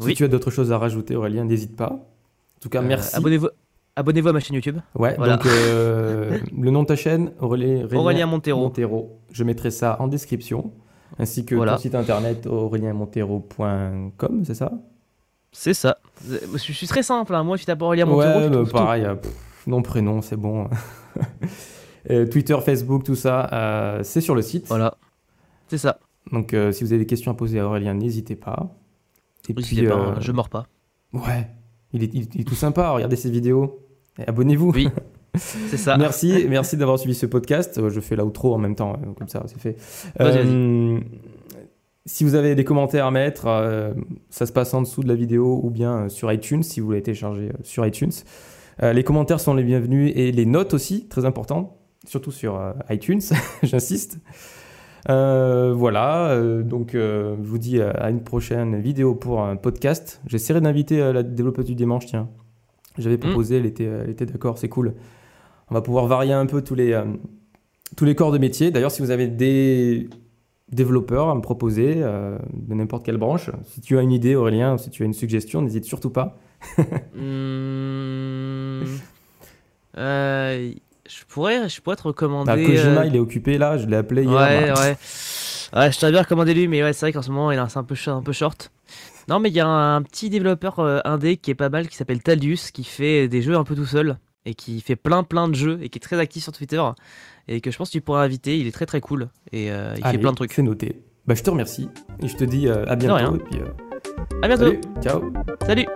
Si 0.00 0.14
tu 0.14 0.22
as 0.24 0.28
d'autres 0.28 0.52
choses 0.52 0.70
à 0.70 0.78
rajouter, 0.78 1.16
Aurélien, 1.16 1.44
n'hésite 1.44 1.74
pas. 1.76 1.90
En 1.90 2.60
tout 2.60 2.68
cas, 2.68 2.80
Euh, 2.80 2.86
merci. 2.86 3.14
Abonnez-vous 3.16 3.48
abonnez-vous 3.96 4.28
à 4.28 4.32
ma 4.32 4.38
chaîne 4.38 4.54
YouTube. 4.54 4.78
Ouais, 4.94 5.16
Voilà. 5.18 5.36
donc 5.36 5.46
euh, 5.46 6.38
le 6.56 6.70
nom 6.70 6.82
de 6.82 6.86
ta 6.86 6.94
chaîne, 6.94 7.32
Aurélien, 7.40 7.88
Aurélien 7.92 8.26
Montero. 8.26 8.60
Montero. 8.60 9.20
Je 9.32 9.42
mettrai 9.42 9.72
ça 9.72 9.96
en 10.00 10.06
description, 10.06 10.72
ainsi 11.18 11.44
que 11.44 11.56
Voilà. 11.56 11.74
ton 11.74 11.78
site 11.82 11.96
internet 11.96 12.46
aurélienmontero.com, 12.46 14.44
c'est 14.44 14.54
ça? 14.54 14.70
C'est 15.52 15.74
ça. 15.74 15.98
Je 16.26 16.56
suis 16.72 16.86
très 16.86 17.02
simple, 17.02 17.34
hein. 17.34 17.42
moi, 17.42 17.56
si 17.58 17.66
tapes 17.66 17.80
Aurélien 17.82 18.06
Montero, 18.06 18.38
Ouais, 18.40 18.48
bah, 18.50 18.62
pareil, 18.70 19.04
euh, 19.04 19.14
pff, 19.14 19.66
nom, 19.66 19.82
prénom, 19.82 20.22
c'est 20.22 20.36
bon. 20.36 20.68
Euh, 22.10 22.26
Twitter, 22.26 22.56
Facebook, 22.64 23.04
tout 23.04 23.16
ça, 23.16 23.50
euh, 23.52 24.00
c'est 24.02 24.22
sur 24.22 24.34
le 24.34 24.40
site. 24.40 24.66
Voilà. 24.68 24.96
C'est 25.66 25.76
ça. 25.76 25.98
Donc 26.32 26.54
euh, 26.54 26.72
si 26.72 26.82
vous 26.82 26.92
avez 26.92 27.00
des 27.00 27.06
questions 27.06 27.30
à 27.32 27.34
poser 27.34 27.58
à 27.60 27.66
Aurélien, 27.66 27.92
n'hésitez 27.92 28.34
pas. 28.36 28.70
Et 29.48 29.52
N'hésitez 29.52 29.86
pas, 29.88 29.94
euh, 29.94 30.10
hein, 30.12 30.14
je 30.20 30.32
mords 30.32 30.48
pas. 30.48 30.66
Ouais, 31.12 31.50
il 31.92 32.02
est, 32.04 32.14
il- 32.14 32.28
il 32.34 32.40
est 32.40 32.44
tout 32.44 32.54
sympa, 32.54 32.90
regardez 32.92 33.16
ses 33.16 33.30
vidéos. 33.30 33.84
Abonnez-vous. 34.26 34.70
Oui. 34.74 34.88
C'est 35.36 35.76
ça. 35.76 35.98
Merci, 35.98 36.46
merci 36.48 36.78
d'avoir 36.78 36.98
suivi 36.98 37.14
ce 37.14 37.26
podcast. 37.26 37.78
Je 37.90 38.00
fais 38.00 38.16
l'outro 38.16 38.54
en 38.54 38.58
même 38.58 38.74
temps, 38.74 38.94
comme 39.18 39.28
ça, 39.28 39.42
c'est 39.46 39.58
fait. 39.60 39.76
Vas-y, 40.18 40.38
Euh, 40.46 41.00
si 42.08 42.24
vous 42.24 42.34
avez 42.34 42.54
des 42.54 42.64
commentaires 42.64 43.04
à 43.04 43.10
mettre, 43.10 43.46
euh, 43.46 43.92
ça 44.30 44.46
se 44.46 44.52
passe 44.52 44.72
en 44.72 44.80
dessous 44.80 45.02
de 45.02 45.08
la 45.08 45.14
vidéo 45.14 45.60
ou 45.62 45.68
bien 45.68 45.92
euh, 45.92 46.08
sur 46.08 46.32
iTunes, 46.32 46.62
si 46.62 46.80
vous 46.80 46.86
voulez 46.86 47.02
télécharger 47.02 47.50
euh, 47.50 47.58
sur 47.64 47.86
iTunes. 47.86 48.12
Euh, 48.82 48.94
les 48.94 49.04
commentaires 49.04 49.40
sont 49.40 49.52
les 49.52 49.62
bienvenus 49.62 50.12
et 50.16 50.32
les 50.32 50.46
notes 50.46 50.72
aussi, 50.72 51.06
très 51.08 51.26
important, 51.26 51.76
surtout 52.06 52.30
sur 52.30 52.58
euh, 52.58 52.72
iTunes, 52.88 53.20
j'insiste. 53.62 54.20
Voilà, 55.06 56.38
donc 56.64 56.90
je 56.92 57.34
vous 57.38 57.56
dis 57.56 57.80
à 57.80 58.10
une 58.10 58.22
prochaine 58.22 58.78
vidéo 58.78 59.14
pour 59.14 59.42
un 59.42 59.56
podcast. 59.56 60.20
J'essaierai 60.26 60.60
d'inviter 60.60 60.98
la 61.14 61.22
développeuse 61.22 61.64
du 61.64 61.74
dimanche, 61.74 62.04
tiens. 62.04 62.28
J'avais 62.98 63.16
proposé, 63.16 63.56
elle 63.56 63.64
était, 63.64 63.84
elle 63.84 64.10
était 64.10 64.26
d'accord, 64.26 64.58
c'est 64.58 64.68
cool. 64.68 64.94
On 65.70 65.74
va 65.74 65.80
pouvoir 65.80 66.06
varier 66.08 66.34
un 66.34 66.44
peu 66.44 66.60
tous 66.60 66.74
les, 66.74 67.00
tous 67.96 68.04
les 68.04 68.14
corps 68.14 68.32
de 68.32 68.38
métier. 68.38 68.70
D'ailleurs, 68.70 68.90
si 68.90 69.00
vous 69.00 69.10
avez 69.10 69.28
des 69.28 70.10
développeurs 70.70 71.28
à 71.28 71.34
me 71.34 71.40
proposer 71.40 71.94
euh, 71.96 72.38
de 72.52 72.74
n'importe 72.74 73.04
quelle 73.04 73.16
branche, 73.16 73.50
si 73.64 73.80
tu 73.80 73.98
as 73.98 74.02
une 74.02 74.12
idée, 74.12 74.34
Aurélien, 74.34 74.74
ou 74.74 74.78
si 74.78 74.90
tu 74.90 75.02
as 75.02 75.06
une 75.06 75.14
suggestion, 75.14 75.62
n'hésite 75.62 75.84
surtout 75.84 76.10
pas. 76.10 76.38
Hmm. 77.14 78.84
Euh, 79.96 80.72
je 81.08 81.24
pourrais, 81.28 81.68
je 81.68 81.80
pourrais 81.80 81.96
te 81.96 82.02
recommander. 82.02 82.50
Ah, 82.52 82.56
Kojima, 82.56 83.00
euh, 83.00 83.06
il 83.06 83.16
est 83.16 83.18
occupé 83.18 83.58
là, 83.58 83.76
je 83.78 83.86
l'ai 83.86 83.96
appelé 83.96 84.22
hier. 84.22 84.32
Ouais, 84.32 84.70
bah, 84.70 84.80
ouais. 84.80 84.96
Ouais, 85.76 85.92
je 85.92 85.98
t'avais 85.98 86.12
bien 86.12 86.22
recommandé 86.22 86.54
lui, 86.54 86.68
mais 86.68 86.82
ouais, 86.82 86.92
c'est 86.92 87.06
vrai 87.06 87.12
qu'en 87.12 87.22
ce 87.22 87.30
moment, 87.30 87.50
il 87.50 87.58
est 87.58 87.76
un 87.76 87.84
peu, 87.84 87.96
un 88.06 88.22
peu 88.22 88.32
short. 88.32 88.70
Non, 89.28 89.40
mais 89.40 89.48
il 89.48 89.54
y 89.54 89.60
a 89.60 89.66
un, 89.66 90.02
petit 90.02 90.30
développeur 90.30 90.78
indé 91.06 91.36
qui 91.36 91.50
est 91.50 91.56
pas 91.56 91.68
mal, 91.68 91.88
qui 91.88 91.96
s'appelle 91.96 92.22
Talius, 92.22 92.70
qui 92.70 92.84
fait 92.84 93.28
des 93.28 93.42
jeux 93.42 93.56
un 93.56 93.64
peu 93.64 93.74
tout 93.74 93.86
seul. 93.86 94.18
et 94.44 94.54
qui 94.54 94.80
fait 94.80 94.96
plein 94.96 95.24
plein 95.24 95.48
de 95.48 95.54
jeux 95.54 95.78
et 95.82 95.88
qui 95.88 95.98
est 95.98 96.02
très 96.02 96.18
actif 96.18 96.42
sur 96.44 96.52
Twitter 96.52 96.82
et 97.48 97.60
que 97.60 97.70
je 97.70 97.76
pense 97.76 97.88
que 97.88 97.92
tu 97.92 98.00
pourrais 98.00 98.22
inviter. 98.22 98.58
Il 98.58 98.66
est 98.66 98.72
très 98.72 98.86
très 98.86 99.00
cool 99.00 99.28
et 99.52 99.70
euh, 99.70 99.94
il 99.96 100.04
fait 100.04 100.18
plein 100.18 100.30
de 100.30 100.36
trucs. 100.36 100.52
C'est 100.52 100.62
noté. 100.62 101.02
Bah, 101.26 101.34
je 101.34 101.42
te 101.42 101.50
remercie 101.50 101.88
et 102.22 102.28
je 102.28 102.36
te 102.36 102.44
dis 102.44 102.68
euh, 102.68 102.84
à 102.86 102.96
bientôt. 102.96 103.36
Et 103.36 103.38
puis, 103.38 103.60
à 104.42 104.48
bientôt. 104.48 104.64
Salut, 104.64 104.80
ciao. 105.02 105.32
Salut. 105.66 105.86